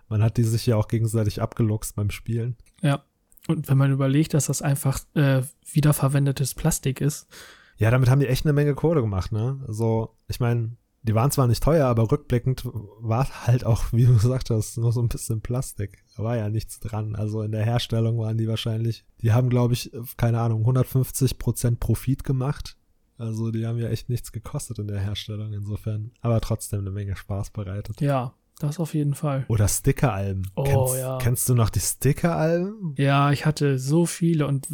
Man 0.08 0.22
hat 0.22 0.36
die 0.36 0.44
sich 0.44 0.66
ja 0.66 0.76
auch 0.76 0.88
gegenseitig 0.88 1.40
abgeluchst 1.40 1.94
beim 1.94 2.10
Spielen. 2.10 2.56
Ja. 2.80 3.04
Und 3.48 3.68
wenn 3.68 3.78
man 3.78 3.90
überlegt, 3.90 4.34
dass 4.34 4.46
das 4.46 4.62
einfach 4.62 5.00
äh, 5.14 5.42
wiederverwendetes 5.72 6.54
Plastik 6.54 7.00
ist. 7.00 7.26
Ja, 7.78 7.90
damit 7.90 8.10
haben 8.10 8.20
die 8.20 8.26
echt 8.26 8.44
eine 8.44 8.52
Menge 8.52 8.74
Kohle 8.74 9.00
gemacht, 9.00 9.32
ne? 9.32 9.58
Also, 9.66 10.14
ich 10.28 10.40
meine, 10.40 10.76
die 11.02 11.14
waren 11.14 11.30
zwar 11.30 11.46
nicht 11.46 11.62
teuer, 11.62 11.86
aber 11.86 12.10
rückblickend 12.10 12.62
war 12.64 13.26
halt 13.46 13.64
auch, 13.64 13.92
wie 13.92 14.04
du 14.04 14.14
gesagt 14.14 14.50
hast, 14.50 14.76
nur 14.76 14.92
so 14.92 15.00
ein 15.00 15.08
bisschen 15.08 15.40
Plastik. 15.40 16.04
Da 16.16 16.22
war 16.22 16.36
ja 16.36 16.50
nichts 16.50 16.78
dran. 16.80 17.16
Also 17.16 17.42
in 17.42 17.52
der 17.52 17.64
Herstellung 17.64 18.18
waren 18.18 18.36
die 18.36 18.48
wahrscheinlich, 18.48 19.04
die 19.22 19.32
haben, 19.32 19.48
glaube 19.48 19.74
ich, 19.74 19.90
keine 20.18 20.40
Ahnung, 20.40 20.60
150 20.60 21.38
Prozent 21.38 21.80
Profit 21.80 22.24
gemacht. 22.24 22.76
Also 23.16 23.50
die 23.50 23.66
haben 23.66 23.78
ja 23.78 23.88
echt 23.88 24.08
nichts 24.08 24.32
gekostet 24.32 24.78
in 24.78 24.88
der 24.88 25.00
Herstellung 25.00 25.52
insofern. 25.52 26.12
Aber 26.20 26.40
trotzdem 26.40 26.80
eine 26.80 26.90
Menge 26.90 27.16
Spaß 27.16 27.50
bereitet. 27.50 28.00
Ja, 28.00 28.34
das 28.62 28.78
auf 28.78 28.94
jeden 28.94 29.14
Fall. 29.14 29.44
Oder 29.48 29.68
Stickeralben. 29.68 30.50
Oh, 30.54 30.64
kennst, 30.64 30.96
ja. 30.96 31.18
Kennst 31.18 31.48
du 31.48 31.54
noch 31.54 31.70
die 31.70 31.80
Stickeralben? 31.80 32.94
Ja, 32.96 33.32
ich 33.32 33.46
hatte 33.46 33.78
so 33.78 34.06
viele 34.06 34.46
und 34.46 34.68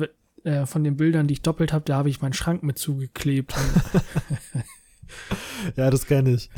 äh, 0.44 0.66
von 0.66 0.84
den 0.84 0.96
Bildern, 0.96 1.26
die 1.26 1.34
ich 1.34 1.42
doppelt 1.42 1.72
habe, 1.72 1.84
da 1.84 1.96
habe 1.96 2.10
ich 2.10 2.20
meinen 2.20 2.32
Schrank 2.32 2.62
mit 2.62 2.78
zugeklebt. 2.78 3.54
ja, 5.76 5.90
das 5.90 6.06
kenne 6.06 6.30
ich. 6.30 6.50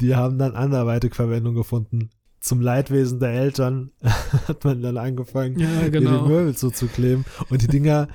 Die 0.00 0.14
haben 0.14 0.38
dann 0.38 0.54
anderweitig 0.54 1.14
Verwendung 1.14 1.54
gefunden. 1.54 2.10
Zum 2.40 2.60
Leidwesen 2.60 3.20
der 3.20 3.32
Eltern 3.32 3.90
hat 4.48 4.64
man 4.64 4.80
dann 4.80 4.96
angefangen, 4.96 5.58
ja, 5.58 5.88
genau. 5.88 6.22
die 6.22 6.28
Möbel 6.28 6.56
zuzukleben. 6.56 7.24
Und 7.50 7.62
die 7.62 7.66
Dinger, 7.66 8.08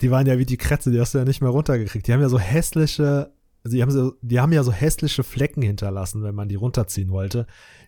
die 0.00 0.10
waren 0.10 0.26
ja 0.26 0.38
wie 0.38 0.46
die 0.46 0.56
Kretze, 0.56 0.90
die 0.90 0.98
hast 0.98 1.14
du 1.14 1.18
ja 1.18 1.24
nicht 1.24 1.42
mehr 1.42 1.50
runtergekriegt. 1.50 2.06
Die 2.06 2.12
haben 2.12 2.22
ja 2.22 2.30
so 2.30 2.38
hässliche, 2.38 3.30
also 3.64 3.76
die 3.76 3.82
haben, 3.82 3.90
so, 3.90 4.14
die 4.22 4.40
haben 4.40 4.52
ja 4.52 4.64
so 4.64 4.72
hässliche 4.72 5.22
Flecken 5.22 5.62
hinterlassen, 5.62 6.22
wenn 6.22 6.34
man 6.34 6.48
die 6.48 6.56
runterziehen 6.56 7.10
wollte. 7.10 7.46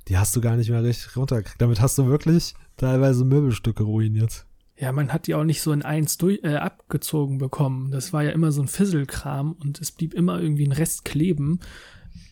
Die 0.09 0.18
hast 0.18 0.35
du 0.37 0.41
gar 0.41 0.57
nicht 0.57 0.70
mehr 0.70 0.85
richtig 0.85 1.16
runtergekriegt. 1.16 1.61
Damit 1.61 1.81
hast 1.81 1.99
du 1.99 2.07
wirklich 2.07 2.55
teilweise 2.77 3.25
Möbelstücke 3.25 3.83
ruiniert. 3.83 4.47
Ja, 4.77 4.93
man 4.93 5.12
hat 5.12 5.27
die 5.27 5.35
auch 5.35 5.45
nicht 5.45 5.62
so 5.62 5.72
in 5.72 5.83
eins 5.83 6.16
durch, 6.16 6.41
äh, 6.43 6.57
abgezogen 6.57 7.39
bekommen. 7.39 7.91
Das 7.91 8.12
war 8.12 8.22
ja 8.22 8.31
immer 8.31 8.53
so 8.53 8.62
ein 8.62 8.68
Fisselkram 8.68 9.53
und 9.53 9.81
es 9.81 9.93
blieb 9.93 10.14
immer 10.14 10.41
irgendwie 10.41 10.66
ein 10.66 10.72
Rest 10.72 11.05
kleben. 11.05 11.61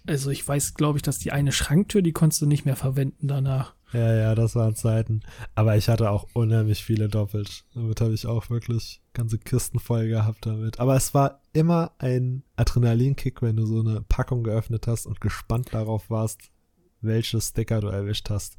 Also 0.06 0.30
ich 0.30 0.46
weiß, 0.46 0.74
glaube 0.74 0.98
ich, 0.98 1.02
dass 1.02 1.18
die 1.18 1.32
eine 1.32 1.52
Schranktür, 1.52 2.02
die 2.02 2.12
konntest 2.12 2.42
du 2.42 2.46
nicht 2.46 2.64
mehr 2.64 2.76
verwenden 2.76 3.28
danach. 3.28 3.74
Ja, 3.92 4.14
ja, 4.14 4.34
das 4.34 4.56
waren 4.56 4.74
Zeiten. 4.74 5.20
Aber 5.54 5.76
ich 5.76 5.88
hatte 5.88 6.10
auch 6.10 6.26
unheimlich 6.32 6.82
viele 6.82 7.08
doppelt. 7.08 7.64
Damit 7.74 8.00
habe 8.00 8.14
ich 8.14 8.26
auch 8.26 8.50
wirklich 8.50 9.01
ganze 9.14 9.38
Kisten 9.38 9.78
voll 9.78 10.08
gehabt 10.08 10.46
damit. 10.46 10.80
Aber 10.80 10.96
es 10.96 11.14
war 11.14 11.40
immer 11.52 11.92
ein 11.98 12.42
Adrenalinkick, 12.56 13.42
wenn 13.42 13.56
du 13.56 13.66
so 13.66 13.80
eine 13.80 14.02
Packung 14.02 14.44
geöffnet 14.44 14.86
hast 14.86 15.06
und 15.06 15.20
gespannt 15.20 15.68
darauf 15.72 16.10
warst, 16.10 16.50
welche 17.00 17.40
Sticker 17.40 17.80
du 17.80 17.88
erwischt 17.88 18.30
hast. 18.30 18.56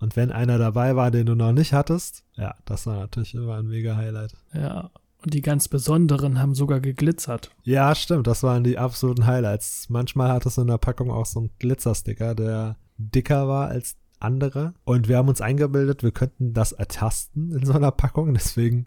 Und 0.00 0.16
wenn 0.16 0.30
einer 0.30 0.58
dabei 0.58 0.94
war, 0.94 1.10
den 1.10 1.26
du 1.26 1.34
noch 1.34 1.52
nicht 1.52 1.72
hattest, 1.72 2.24
ja, 2.36 2.54
das 2.64 2.86
war 2.86 2.96
natürlich 2.96 3.34
immer 3.34 3.56
ein 3.56 3.66
mega 3.66 3.96
Highlight. 3.96 4.36
Ja, 4.54 4.90
und 5.22 5.34
die 5.34 5.40
ganz 5.40 5.66
besonderen 5.66 6.38
haben 6.38 6.54
sogar 6.54 6.78
geglitzert. 6.78 7.50
Ja, 7.64 7.94
stimmt, 7.94 8.28
das 8.28 8.44
waren 8.44 8.62
die 8.62 8.78
absoluten 8.78 9.26
Highlights. 9.26 9.88
Manchmal 9.88 10.30
hattest 10.30 10.58
du 10.58 10.62
in 10.62 10.68
der 10.68 10.78
Packung 10.78 11.10
auch 11.10 11.26
so 11.26 11.40
einen 11.40 11.50
Glitzersticker, 11.58 12.36
der 12.36 12.76
dicker 12.98 13.48
war 13.48 13.68
als 13.68 13.96
andere. 14.20 14.74
Und 14.84 15.08
wir 15.08 15.16
haben 15.16 15.28
uns 15.28 15.40
eingebildet, 15.40 16.04
wir 16.04 16.12
könnten 16.12 16.54
das 16.54 16.72
ertasten 16.72 17.52
in 17.52 17.64
so 17.64 17.72
einer 17.72 17.90
Packung, 17.90 18.32
deswegen 18.34 18.86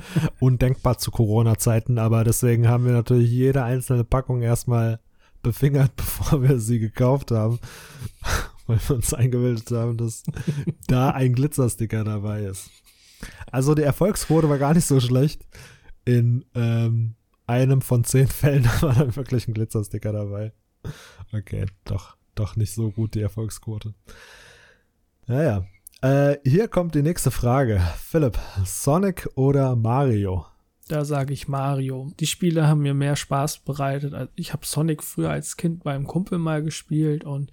undenkbar 0.40 0.98
zu 0.98 1.10
Corona-Zeiten, 1.10 1.98
aber 1.98 2.24
deswegen 2.24 2.68
haben 2.68 2.84
wir 2.84 2.92
natürlich 2.92 3.30
jede 3.30 3.62
einzelne 3.62 4.04
Packung 4.04 4.42
erstmal 4.42 5.00
befingert, 5.42 5.94
bevor 5.96 6.42
wir 6.42 6.58
sie 6.58 6.78
gekauft 6.78 7.30
haben, 7.30 7.58
weil 8.66 8.78
wir 8.88 8.96
uns 8.96 9.12
eingebildet 9.14 9.70
haben, 9.70 9.96
dass 9.96 10.22
da 10.86 11.10
ein 11.10 11.34
Glitzersticker 11.34 12.04
dabei 12.04 12.42
ist. 12.42 12.70
Also 13.50 13.74
die 13.74 13.82
Erfolgsquote 13.82 14.48
war 14.48 14.58
gar 14.58 14.74
nicht 14.74 14.86
so 14.86 14.98
schlecht. 14.98 15.46
In 16.04 16.44
ähm, 16.54 17.14
einem 17.46 17.82
von 17.82 18.02
zehn 18.02 18.26
Fällen 18.26 18.64
war 18.80 18.94
dann 18.94 19.14
wirklich 19.14 19.46
ein 19.46 19.54
Glitzersticker 19.54 20.12
dabei. 20.12 20.52
Okay, 21.32 21.66
doch, 21.84 22.16
doch 22.34 22.56
nicht 22.56 22.72
so 22.72 22.90
gut 22.90 23.14
die 23.14 23.20
Erfolgsquote. 23.20 23.94
Naja, 25.26 25.64
äh, 26.02 26.36
hier 26.44 26.68
kommt 26.68 26.94
die 26.94 27.02
nächste 27.02 27.30
Frage. 27.30 27.80
Philipp, 27.96 28.38
Sonic 28.64 29.28
oder 29.34 29.74
Mario? 29.76 30.46
Da 30.88 31.04
sage 31.04 31.32
ich 31.32 31.48
Mario. 31.48 32.12
Die 32.20 32.26
Spiele 32.26 32.66
haben 32.66 32.82
mir 32.82 32.94
mehr 32.94 33.16
Spaß 33.16 33.60
bereitet. 33.60 34.30
Ich 34.34 34.52
habe 34.52 34.66
Sonic 34.66 35.02
früher 35.02 35.30
als 35.30 35.56
Kind 35.56 35.84
beim 35.84 36.06
Kumpel 36.06 36.38
mal 36.38 36.62
gespielt 36.62 37.24
und 37.24 37.50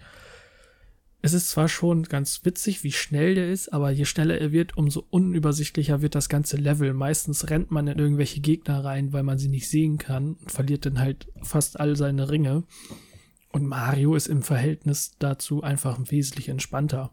es 1.22 1.34
ist 1.34 1.50
zwar 1.50 1.68
schon 1.68 2.04
ganz 2.04 2.45
witzig, 2.45 2.84
wie 2.84 2.93
schnell 2.93 3.36
der 3.36 3.52
ist, 3.52 3.74
aber 3.74 3.91
je 3.91 4.06
schneller 4.06 4.38
er 4.38 4.54
wird, 4.54 4.78
umso 4.78 5.04
unübersichtlicher 5.10 6.02
wird 6.02 6.16
das 6.16 6.30
ganze 6.30 6.56
Level. 6.56 6.93
Meistens 6.93 7.50
rennt 7.50 7.72
man 7.72 7.88
in 7.88 8.00
irgendwelche 8.00 8.39
Gegner 8.39 8.86
rein, 8.86 9.12
weil 9.12 9.24
man 9.24 9.38
sie 9.38 9.50
nicht 9.50 9.70
sehen 9.70 9.97
kann 9.97 10.36
und 10.36 10.52
verliert 10.52 10.86
dann 10.86 11.00
halt 11.00 11.28
fast 11.41 11.80
all 11.80 11.97
seine 11.97 12.30
Ringe. 12.30 12.64
Und 13.52 13.66
Mario 13.66 14.16
ist 14.16 14.28
im 14.28 14.43
Verhältnis 14.43 15.12
dazu 15.20 15.62
einfach 15.62 16.00
wesentlich 16.10 16.47
entspannter. 16.47 17.12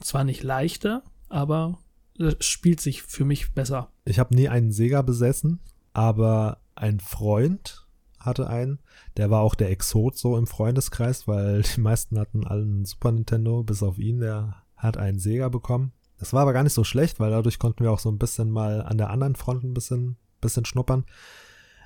Zwar 0.00 0.24
nicht 0.24 0.42
leichter, 0.42 1.02
aber 1.28 1.78
es 2.18 2.44
spielt 2.44 2.80
sich 2.80 3.02
für 3.02 3.24
mich 3.24 3.52
besser. 3.54 3.90
Ich 4.04 4.18
habe 4.18 4.34
nie 4.34 4.48
einen 4.48 4.72
Sega 4.72 5.02
besessen, 5.02 5.60
aber 5.92 6.58
ein 6.74 7.00
Freund 7.00 7.86
hatte 8.18 8.48
einen. 8.48 8.80
Der 9.16 9.30
war 9.30 9.40
auch 9.40 9.54
der 9.54 9.70
Exot 9.70 10.16
so 10.16 10.36
im 10.36 10.46
Freundeskreis, 10.46 11.28
weil 11.28 11.62
die 11.76 11.80
meisten 11.80 12.18
hatten 12.18 12.46
allen 12.46 12.84
Super 12.84 13.12
Nintendo, 13.12 13.62
bis 13.62 13.82
auf 13.82 13.98
ihn, 13.98 14.20
der 14.20 14.62
hat 14.76 14.96
einen 14.96 15.18
Sega 15.18 15.48
bekommen. 15.48 15.92
Das 16.18 16.32
war 16.32 16.42
aber 16.42 16.52
gar 16.52 16.64
nicht 16.64 16.72
so 16.72 16.84
schlecht, 16.84 17.20
weil 17.20 17.30
dadurch 17.30 17.58
konnten 17.58 17.84
wir 17.84 17.92
auch 17.92 18.00
so 18.00 18.10
ein 18.10 18.18
bisschen 18.18 18.50
mal 18.50 18.82
an 18.82 18.98
der 18.98 19.10
anderen 19.10 19.36
Front 19.36 19.64
ein 19.64 19.74
bisschen, 19.74 20.16
bisschen 20.40 20.64
schnuppern. 20.64 21.04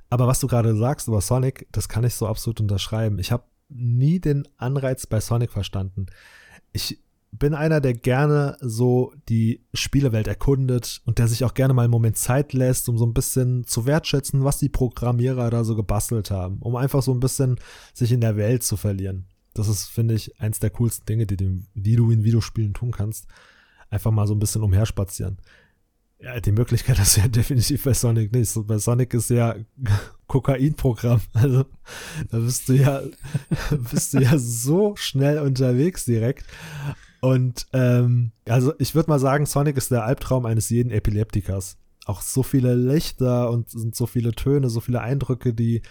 Aber 0.08 0.26
was 0.26 0.40
du 0.40 0.46
gerade 0.46 0.76
sagst 0.76 1.08
über 1.08 1.20
Sonic, 1.20 1.66
das 1.72 1.88
kann 1.88 2.04
ich 2.04 2.14
so 2.14 2.26
absolut 2.26 2.60
unterschreiben. 2.60 3.18
Ich 3.18 3.32
habe 3.32 3.44
nie 3.68 4.20
den 4.20 4.46
Anreiz 4.58 5.06
bei 5.06 5.20
Sonic 5.20 5.52
verstanden. 5.52 6.06
Ich 6.72 6.98
bin 7.32 7.54
einer, 7.54 7.80
der 7.80 7.94
gerne 7.94 8.58
so 8.60 9.14
die 9.28 9.64
Spielewelt 9.72 10.28
erkundet 10.28 11.00
und 11.06 11.18
der 11.18 11.28
sich 11.28 11.44
auch 11.44 11.54
gerne 11.54 11.72
mal 11.72 11.82
einen 11.82 11.90
Moment 11.90 12.18
Zeit 12.18 12.52
lässt, 12.52 12.88
um 12.90 12.98
so 12.98 13.06
ein 13.06 13.14
bisschen 13.14 13.64
zu 13.64 13.86
wertschätzen, 13.86 14.44
was 14.44 14.58
die 14.58 14.68
Programmierer 14.68 15.48
da 15.48 15.64
so 15.64 15.74
gebastelt 15.74 16.30
haben, 16.30 16.58
um 16.60 16.76
einfach 16.76 17.02
so 17.02 17.12
ein 17.12 17.20
bisschen 17.20 17.58
sich 17.94 18.12
in 18.12 18.20
der 18.20 18.36
Welt 18.36 18.62
zu 18.62 18.76
verlieren. 18.76 19.26
Das 19.54 19.68
ist, 19.68 19.88
finde 19.88 20.14
ich, 20.14 20.40
eins 20.40 20.60
der 20.60 20.70
coolsten 20.70 21.06
Dinge, 21.06 21.26
die, 21.26 21.36
die 21.74 21.96
du 21.96 22.10
in 22.10 22.22
Videospielen 22.22 22.74
tun 22.74 22.90
kannst. 22.90 23.26
Einfach 23.88 24.10
mal 24.10 24.26
so 24.26 24.34
ein 24.34 24.38
bisschen 24.38 24.62
umherspazieren. 24.62 25.38
Ja, 26.18 26.38
die 26.38 26.52
Möglichkeit 26.52 26.98
ist 26.98 27.16
ja 27.16 27.28
definitiv 27.28 27.82
bei 27.82 27.94
Sonic 27.94 28.32
nicht. 28.32 28.54
Bei 28.66 28.78
Sonic 28.78 29.12
ist 29.14 29.30
ja 29.30 29.56
Kokainprogramm. 30.26 31.20
Also 31.32 31.64
da 32.30 32.38
bist 32.38 32.68
du 32.68 32.74
ja, 32.74 33.02
bist 33.90 34.14
du 34.14 34.20
ja 34.20 34.38
so 34.38 34.94
schnell 34.96 35.40
unterwegs 35.40 36.04
direkt. 36.04 36.44
Und 37.22 37.68
ähm, 37.72 38.32
also 38.48 38.74
ich 38.80 38.96
würde 38.96 39.08
mal 39.08 39.20
sagen, 39.20 39.46
Sonic 39.46 39.76
ist 39.76 39.92
der 39.92 40.04
Albtraum 40.04 40.44
eines 40.44 40.68
jeden 40.70 40.90
Epileptikers. 40.90 41.78
Auch 42.04 42.20
so 42.20 42.42
viele 42.42 42.74
Lichter 42.74 43.48
und 43.48 43.70
sind 43.70 43.94
so 43.94 44.06
viele 44.06 44.32
Töne, 44.32 44.68
so 44.68 44.80
viele 44.80 45.00
Eindrücke, 45.00 45.54
die 45.54 45.82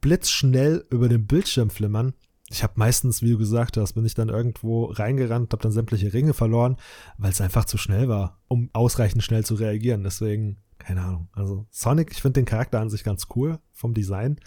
blitzschnell 0.00 0.86
über 0.88 1.10
den 1.10 1.26
Bildschirm 1.26 1.68
flimmern. 1.68 2.14
Ich 2.48 2.62
habe 2.62 2.72
meistens, 2.76 3.20
wie 3.20 3.32
du 3.32 3.36
gesagt 3.36 3.76
hast, 3.76 3.92
bin 3.92 4.06
ich 4.06 4.14
dann 4.14 4.30
irgendwo 4.30 4.86
reingerannt, 4.86 5.52
habe 5.52 5.62
dann 5.62 5.72
sämtliche 5.72 6.14
Ringe 6.14 6.32
verloren, 6.32 6.78
weil 7.18 7.30
es 7.30 7.42
einfach 7.42 7.66
zu 7.66 7.76
schnell 7.76 8.08
war, 8.08 8.40
um 8.48 8.70
ausreichend 8.72 9.22
schnell 9.22 9.44
zu 9.44 9.54
reagieren. 9.54 10.02
Deswegen, 10.02 10.56
keine 10.78 11.02
Ahnung. 11.02 11.28
Also 11.32 11.66
Sonic, 11.70 12.10
ich 12.10 12.22
finde 12.22 12.40
den 12.40 12.46
Charakter 12.46 12.80
an 12.80 12.88
sich 12.88 13.04
ganz 13.04 13.26
cool 13.36 13.58
vom 13.74 13.92
Design. 13.92 14.40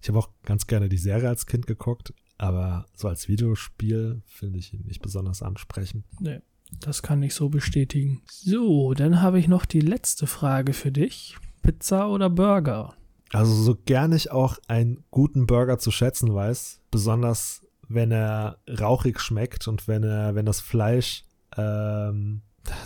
Ich 0.00 0.08
habe 0.08 0.18
auch 0.20 0.28
ganz 0.44 0.68
gerne 0.68 0.88
die 0.88 0.96
Serie 0.96 1.28
als 1.28 1.46
Kind 1.46 1.66
geguckt, 1.66 2.14
aber 2.40 2.86
so 2.94 3.06
als 3.06 3.28
Videospiel 3.28 4.22
finde 4.26 4.58
ich 4.58 4.72
ihn 4.72 4.86
nicht 4.86 5.02
besonders 5.02 5.42
ansprechend. 5.42 6.06
Nee, 6.20 6.40
das 6.80 7.02
kann 7.02 7.22
ich 7.22 7.34
so 7.34 7.50
bestätigen. 7.50 8.22
So, 8.30 8.94
dann 8.94 9.20
habe 9.20 9.38
ich 9.38 9.46
noch 9.46 9.66
die 9.66 9.80
letzte 9.80 10.26
Frage 10.26 10.72
für 10.72 10.90
dich. 10.90 11.36
Pizza 11.62 12.08
oder 12.08 12.30
Burger? 12.30 12.94
Also 13.30 13.52
so 13.52 13.76
gern 13.76 14.12
ich 14.12 14.30
auch 14.30 14.56
einen 14.68 15.04
guten 15.10 15.46
Burger 15.46 15.78
zu 15.78 15.90
schätzen 15.90 16.34
weiß, 16.34 16.80
besonders 16.90 17.66
wenn 17.88 18.10
er 18.10 18.58
rauchig 18.66 19.20
schmeckt 19.20 19.68
und 19.68 19.86
wenn 19.86 20.02
er, 20.02 20.34
wenn 20.34 20.46
das 20.46 20.60
Fleisch 20.60 21.24
ähm, 21.58 22.40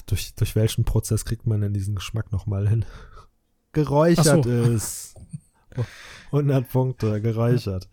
durch, 0.07 0.35
durch 0.35 0.57
welchen 0.57 0.85
Prozess 0.85 1.25
kriegt 1.25 1.47
man 1.47 1.61
denn 1.61 1.75
diesen 1.75 1.95
Geschmack 1.95 2.33
nochmal 2.33 2.69
hin? 2.69 2.85
Geräuchert 3.73 4.45
so. 4.45 4.51
ist. 4.51 5.15
100 6.33 6.69
Punkte, 6.69 7.21
geräuchert. 7.21 7.89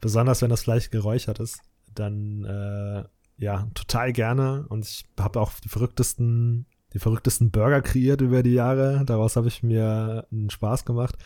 Besonders 0.00 0.42
wenn 0.42 0.50
das 0.50 0.62
Fleisch 0.62 0.90
geräuchert 0.90 1.40
ist, 1.40 1.60
dann 1.94 2.44
äh, 2.44 3.04
ja, 3.38 3.68
total 3.74 4.12
gerne. 4.12 4.66
Und 4.68 4.84
ich 4.84 5.04
habe 5.18 5.40
auch 5.40 5.52
die 5.62 5.68
verrücktesten, 5.68 6.66
die 6.92 6.98
verrücktesten 6.98 7.50
Burger 7.50 7.82
kreiert 7.82 8.20
über 8.20 8.42
die 8.42 8.54
Jahre. 8.54 9.04
Daraus 9.04 9.36
habe 9.36 9.48
ich 9.48 9.62
mir 9.62 10.26
einen 10.30 10.50
Spaß 10.50 10.84
gemacht. 10.84 11.16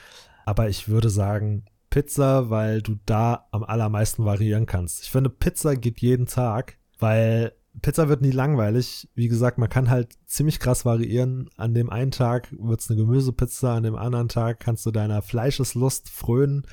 Aber 0.46 0.68
ich 0.68 0.88
würde 0.88 1.10
sagen, 1.10 1.66
Pizza, 1.90 2.50
weil 2.50 2.82
du 2.82 2.96
da 3.06 3.46
am 3.50 3.64
allermeisten 3.64 4.24
variieren 4.24 4.66
kannst. 4.66 5.02
Ich 5.02 5.10
finde, 5.10 5.30
Pizza 5.30 5.76
geht 5.76 6.00
jeden 6.00 6.26
Tag, 6.26 6.78
weil 6.98 7.52
Pizza 7.82 8.08
wird 8.08 8.22
nie 8.22 8.30
langweilig. 8.30 9.08
Wie 9.14 9.28
gesagt, 9.28 9.58
man 9.58 9.68
kann 9.68 9.90
halt 9.90 10.14
ziemlich 10.26 10.58
krass 10.58 10.84
variieren. 10.84 11.48
An 11.56 11.74
dem 11.74 11.90
einen 11.90 12.10
Tag 12.10 12.48
wird 12.58 12.80
es 12.80 12.90
eine 12.90 12.98
Gemüsepizza, 12.98 13.76
an 13.76 13.82
dem 13.82 13.96
anderen 13.96 14.28
Tag 14.28 14.60
kannst 14.60 14.84
du 14.86 14.90
deiner 14.90 15.22
Fleischeslust 15.22 16.08
frönen 16.08 16.66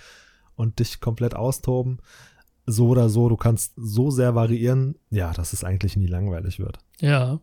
und 0.56 0.80
dich 0.80 1.02
komplett 1.02 1.36
austoben. 1.36 2.00
so 2.66 2.88
oder 2.88 3.10
so, 3.10 3.30
du 3.30 3.38
kannst 3.38 3.74
so 3.76 4.10
sehr 4.10 4.36
variieren, 4.36 4.96
ja, 5.10 5.32
dass 5.34 5.54
es 5.54 5.64
eigentlich 5.64 5.96
nie 5.96 6.08
langweilig 6.08 6.60
wird. 6.60 6.80
Ja. 7.00 7.40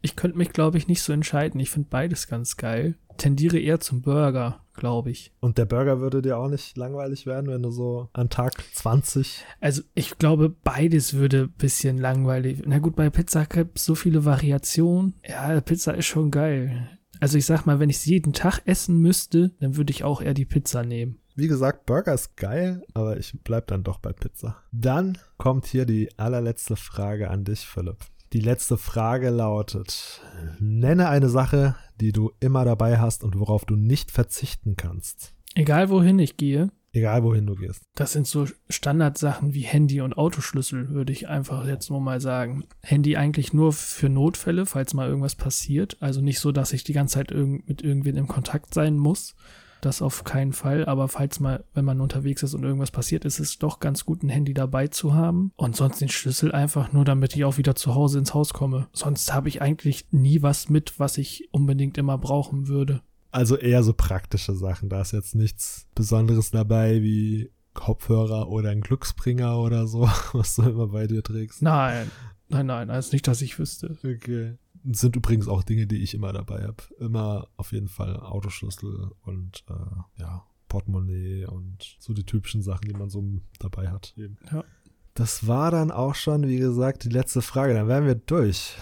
Ich 0.00 0.16
könnte 0.16 0.38
mich, 0.38 0.50
glaube 0.50 0.78
ich, 0.78 0.88
nicht 0.88 1.02
so 1.02 1.12
entscheiden. 1.12 1.60
Ich 1.60 1.70
finde 1.70 1.88
beides 1.90 2.28
ganz 2.28 2.56
geil. 2.56 2.96
Tendiere 3.16 3.58
eher 3.58 3.80
zum 3.80 4.00
Burger, 4.00 4.60
glaube 4.78 5.10
ich. 5.10 5.32
Und 5.40 5.58
der 5.58 5.66
Burger 5.66 6.00
würde 6.00 6.22
dir 6.22 6.38
auch 6.38 6.48
nicht 6.48 6.76
langweilig 6.76 7.26
werden, 7.26 7.50
wenn 7.50 7.62
du 7.62 7.70
so 7.70 8.08
an 8.14 8.30
Tag 8.30 8.54
20. 8.72 9.44
Also 9.60 9.82
ich 9.94 10.16
glaube, 10.18 10.48
beides 10.48 11.14
würde 11.14 11.42
ein 11.42 11.52
bisschen 11.58 11.98
langweilig. 11.98 12.62
Na 12.64 12.78
gut, 12.78 12.96
bei 12.96 13.10
Pizza 13.10 13.44
gibt 13.44 13.78
es 13.78 13.84
so 13.84 13.94
viele 13.94 14.24
Variationen. 14.24 15.14
Ja, 15.28 15.60
Pizza 15.60 15.94
ist 15.94 16.06
schon 16.06 16.30
geil. 16.30 16.88
Also 17.20 17.36
ich 17.36 17.46
sag 17.46 17.66
mal, 17.66 17.80
wenn 17.80 17.90
ich 17.90 17.96
es 17.96 18.04
jeden 18.06 18.32
Tag 18.32 18.60
essen 18.64 18.98
müsste, 18.98 19.50
dann 19.60 19.76
würde 19.76 19.90
ich 19.90 20.04
auch 20.04 20.22
eher 20.22 20.34
die 20.34 20.44
Pizza 20.44 20.84
nehmen. 20.84 21.18
Wie 21.34 21.48
gesagt, 21.48 21.86
Burger 21.86 22.14
ist 22.14 22.36
geil, 22.36 22.82
aber 22.94 23.16
ich 23.16 23.32
bleib 23.44 23.68
dann 23.68 23.84
doch 23.84 23.98
bei 23.98 24.12
Pizza. 24.12 24.56
Dann 24.72 25.18
kommt 25.36 25.66
hier 25.66 25.86
die 25.86 26.16
allerletzte 26.18 26.76
Frage 26.76 27.30
an 27.30 27.44
dich, 27.44 27.60
Philipp. 27.60 27.98
Die 28.32 28.40
letzte 28.40 28.76
Frage 28.76 29.30
lautet, 29.30 30.20
nenne 30.58 31.08
eine 31.08 31.30
Sache, 31.30 31.76
die 31.98 32.12
du 32.12 32.32
immer 32.40 32.64
dabei 32.64 32.98
hast 32.98 33.24
und 33.24 33.38
worauf 33.38 33.64
du 33.64 33.74
nicht 33.74 34.10
verzichten 34.10 34.76
kannst. 34.76 35.34
Egal 35.54 35.88
wohin 35.88 36.18
ich 36.18 36.36
gehe. 36.36 36.70
Egal 36.92 37.22
wohin 37.22 37.46
du 37.46 37.54
gehst. 37.54 37.82
Das 37.94 38.12
sind 38.12 38.26
so 38.26 38.46
Standardsachen 38.68 39.54
wie 39.54 39.62
Handy 39.62 40.00
und 40.00 40.16
Autoschlüssel, 40.16 40.90
würde 40.90 41.12
ich 41.12 41.28
einfach 41.28 41.66
jetzt 41.66 41.90
nur 41.90 42.00
mal 42.00 42.20
sagen. 42.20 42.64
Handy 42.82 43.16
eigentlich 43.16 43.52
nur 43.52 43.72
für 43.72 44.08
Notfälle, 44.08 44.66
falls 44.66 44.94
mal 44.94 45.08
irgendwas 45.08 45.34
passiert. 45.34 45.96
Also 46.00 46.20
nicht 46.20 46.40
so, 46.40 46.52
dass 46.52 46.72
ich 46.72 46.84
die 46.84 46.92
ganze 46.92 47.14
Zeit 47.14 47.30
irg 47.30 47.66
mit 47.66 47.82
irgendwen 47.82 48.16
im 48.16 48.28
Kontakt 48.28 48.74
sein 48.74 48.96
muss. 48.96 49.34
Das 49.80 50.02
auf 50.02 50.24
keinen 50.24 50.52
Fall. 50.52 50.86
Aber 50.86 51.08
falls 51.08 51.40
mal, 51.40 51.64
wenn 51.74 51.84
man 51.84 52.00
unterwegs 52.00 52.42
ist 52.42 52.54
und 52.54 52.64
irgendwas 52.64 52.90
passiert, 52.90 53.24
ist 53.24 53.38
es 53.38 53.58
doch 53.58 53.80
ganz 53.80 54.04
gut, 54.04 54.22
ein 54.22 54.28
Handy 54.28 54.54
dabei 54.54 54.88
zu 54.88 55.14
haben. 55.14 55.52
Und 55.56 55.76
sonst 55.76 56.00
den 56.00 56.08
Schlüssel 56.08 56.52
einfach 56.52 56.92
nur, 56.92 57.04
damit 57.04 57.36
ich 57.36 57.44
auch 57.44 57.58
wieder 57.58 57.74
zu 57.74 57.94
Hause 57.94 58.18
ins 58.18 58.34
Haus 58.34 58.52
komme. 58.52 58.88
Sonst 58.92 59.32
habe 59.32 59.48
ich 59.48 59.62
eigentlich 59.62 60.06
nie 60.10 60.42
was 60.42 60.68
mit, 60.68 60.98
was 60.98 61.18
ich 61.18 61.48
unbedingt 61.52 61.98
immer 61.98 62.18
brauchen 62.18 62.68
würde. 62.68 63.02
Also 63.30 63.56
eher 63.56 63.82
so 63.82 63.92
praktische 63.92 64.54
Sachen. 64.54 64.88
Da 64.88 65.00
ist 65.00 65.12
jetzt 65.12 65.34
nichts 65.34 65.86
Besonderes 65.94 66.50
dabei 66.50 67.02
wie 67.02 67.50
Kopfhörer 67.74 68.48
oder 68.48 68.70
ein 68.70 68.80
Glücksbringer 68.80 69.58
oder 69.58 69.86
so, 69.86 70.08
was 70.32 70.56
du 70.56 70.62
immer 70.62 70.88
bei 70.88 71.06
dir 71.06 71.22
trägst. 71.22 71.62
Nein, 71.62 72.10
nein, 72.48 72.66
nein, 72.66 72.90
also 72.90 73.12
nicht, 73.12 73.28
dass 73.28 73.42
ich 73.42 73.58
wüsste. 73.58 73.96
Okay. 73.98 74.56
Das 74.90 75.00
sind 75.00 75.16
übrigens 75.16 75.48
auch 75.48 75.62
Dinge, 75.62 75.86
die 75.86 76.02
ich 76.02 76.14
immer 76.14 76.32
dabei 76.32 76.62
habe. 76.62 76.82
Immer 76.98 77.48
auf 77.58 77.72
jeden 77.72 77.88
Fall 77.88 78.16
Autoschlüssel 78.16 79.10
und 79.22 79.64
äh, 79.68 80.20
ja, 80.20 80.46
Portemonnaie 80.68 81.44
und 81.44 81.96
so 81.98 82.14
die 82.14 82.24
typischen 82.24 82.62
Sachen, 82.62 82.88
die 82.88 82.94
man 82.94 83.10
so 83.10 83.22
dabei 83.58 83.88
hat. 83.88 84.14
Ja. 84.16 84.64
Das 85.12 85.46
war 85.46 85.70
dann 85.70 85.90
auch 85.90 86.14
schon, 86.14 86.48
wie 86.48 86.56
gesagt, 86.56 87.04
die 87.04 87.10
letzte 87.10 87.42
Frage. 87.42 87.74
Dann 87.74 87.88
wären 87.88 88.06
wir 88.06 88.14
durch. 88.14 88.76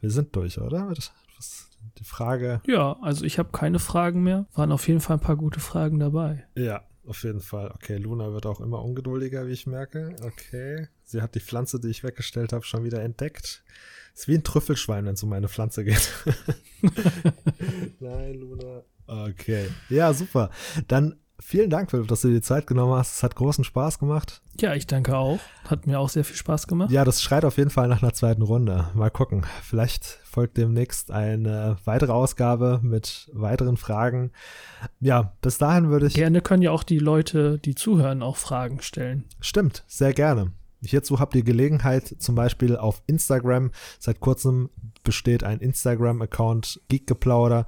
Wir 0.00 0.10
sind 0.10 0.36
durch, 0.36 0.60
oder? 0.60 0.92
Die 1.98 2.04
Frage. 2.04 2.60
Ja, 2.64 2.96
also 3.00 3.24
ich 3.24 3.40
habe 3.40 3.50
keine 3.50 3.80
Fragen 3.80 4.22
mehr. 4.22 4.46
Waren 4.54 4.70
auf 4.70 4.86
jeden 4.86 5.00
Fall 5.00 5.16
ein 5.16 5.22
paar 5.22 5.36
gute 5.36 5.58
Fragen 5.58 5.98
dabei. 5.98 6.46
Ja, 6.54 6.84
auf 7.08 7.22
jeden 7.24 7.40
Fall. 7.40 7.70
Okay, 7.70 7.96
Luna 7.96 8.32
wird 8.32 8.46
auch 8.46 8.60
immer 8.60 8.82
ungeduldiger, 8.82 9.46
wie 9.46 9.52
ich 9.52 9.66
merke. 9.66 10.14
Okay. 10.22 10.88
Sie 11.04 11.22
hat 11.22 11.34
die 11.34 11.40
Pflanze, 11.40 11.80
die 11.80 11.88
ich 11.88 12.04
weggestellt 12.04 12.52
habe, 12.52 12.64
schon 12.64 12.84
wieder 12.84 13.02
entdeckt. 13.02 13.64
Ist 14.14 14.28
wie 14.28 14.34
ein 14.34 14.44
Trüffelschwein, 14.44 15.06
wenn 15.06 15.14
es 15.14 15.22
um 15.22 15.32
eine 15.32 15.48
Pflanze 15.48 15.84
geht. 15.84 16.12
Nein, 18.00 18.34
Luna. 18.34 18.82
Okay. 19.06 19.68
Ja, 19.88 20.12
super. 20.12 20.50
Dann 20.86 21.16
vielen 21.40 21.70
Dank, 21.70 21.90
Philipp, 21.90 22.08
dass 22.08 22.22
du 22.22 22.28
dir 22.28 22.34
die 22.34 22.40
Zeit 22.40 22.66
genommen 22.66 22.94
hast. 22.94 23.16
Es 23.16 23.22
hat 23.22 23.34
großen 23.34 23.64
Spaß 23.64 23.98
gemacht. 23.98 24.42
Ja, 24.60 24.74
ich 24.74 24.86
danke 24.86 25.16
auch. 25.16 25.38
Hat 25.68 25.86
mir 25.86 25.98
auch 26.00 26.08
sehr 26.08 26.24
viel 26.24 26.36
Spaß 26.36 26.66
gemacht. 26.66 26.90
Ja, 26.90 27.04
das 27.04 27.22
schreit 27.22 27.44
auf 27.44 27.56
jeden 27.58 27.70
Fall 27.70 27.88
nach 27.88 28.02
einer 28.02 28.12
zweiten 28.12 28.42
Runde. 28.42 28.88
Mal 28.94 29.10
gucken. 29.10 29.46
Vielleicht 29.62 30.04
folgt 30.04 30.56
demnächst 30.56 31.10
eine 31.10 31.76
weitere 31.84 32.12
Ausgabe 32.12 32.80
mit 32.82 33.30
weiteren 33.32 33.76
Fragen. 33.76 34.32
Ja, 35.00 35.34
bis 35.40 35.58
dahin 35.58 35.88
würde 35.88 36.06
ich. 36.06 36.14
Gerne 36.14 36.40
können 36.40 36.62
ja 36.62 36.70
auch 36.70 36.82
die 36.82 36.98
Leute, 36.98 37.58
die 37.58 37.74
zuhören, 37.74 38.22
auch 38.22 38.36
Fragen 38.36 38.80
stellen. 38.80 39.24
Stimmt, 39.40 39.84
sehr 39.86 40.12
gerne. 40.12 40.52
Hierzu 40.80 41.18
habt 41.18 41.34
ihr 41.34 41.42
Gelegenheit, 41.42 42.14
zum 42.18 42.36
Beispiel 42.36 42.76
auf 42.76 43.02
Instagram. 43.06 43.72
Seit 43.98 44.20
kurzem 44.20 44.70
besteht 45.02 45.42
ein 45.42 45.58
Instagram-Account 45.58 46.82
Geekgeplauder. 46.88 47.66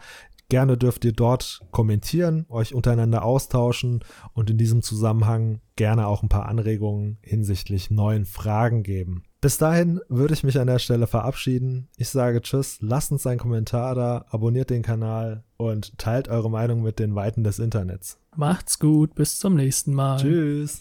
Gerne 0.50 0.76
dürft 0.76 1.04
ihr 1.04 1.12
dort 1.12 1.60
kommentieren, 1.70 2.44
euch 2.48 2.74
untereinander 2.74 3.24
austauschen 3.24 4.00
und 4.34 4.50
in 4.50 4.58
diesem 4.58 4.82
Zusammenhang 4.82 5.60
gerne 5.76 6.08
auch 6.08 6.24
ein 6.24 6.28
paar 6.28 6.46
Anregungen 6.46 7.18
hinsichtlich 7.22 7.92
neuen 7.92 8.26
Fragen 8.26 8.82
geben. 8.82 9.22
Bis 9.40 9.58
dahin 9.58 10.00
würde 10.08 10.34
ich 10.34 10.42
mich 10.42 10.58
an 10.58 10.66
der 10.66 10.80
Stelle 10.80 11.06
verabschieden. 11.06 11.88
Ich 11.96 12.08
sage 12.08 12.42
Tschüss, 12.42 12.78
lasst 12.80 13.12
uns 13.12 13.26
einen 13.28 13.38
Kommentar 13.38 13.94
da, 13.94 14.26
abonniert 14.28 14.70
den 14.70 14.82
Kanal 14.82 15.44
und 15.56 15.96
teilt 15.98 16.28
eure 16.28 16.50
Meinung 16.50 16.82
mit 16.82 16.98
den 16.98 17.14
Weiten 17.14 17.44
des 17.44 17.60
Internets. 17.60 18.18
Macht's 18.34 18.80
gut, 18.80 19.14
bis 19.14 19.38
zum 19.38 19.54
nächsten 19.54 19.94
Mal. 19.94 20.18
Tschüss. 20.18 20.80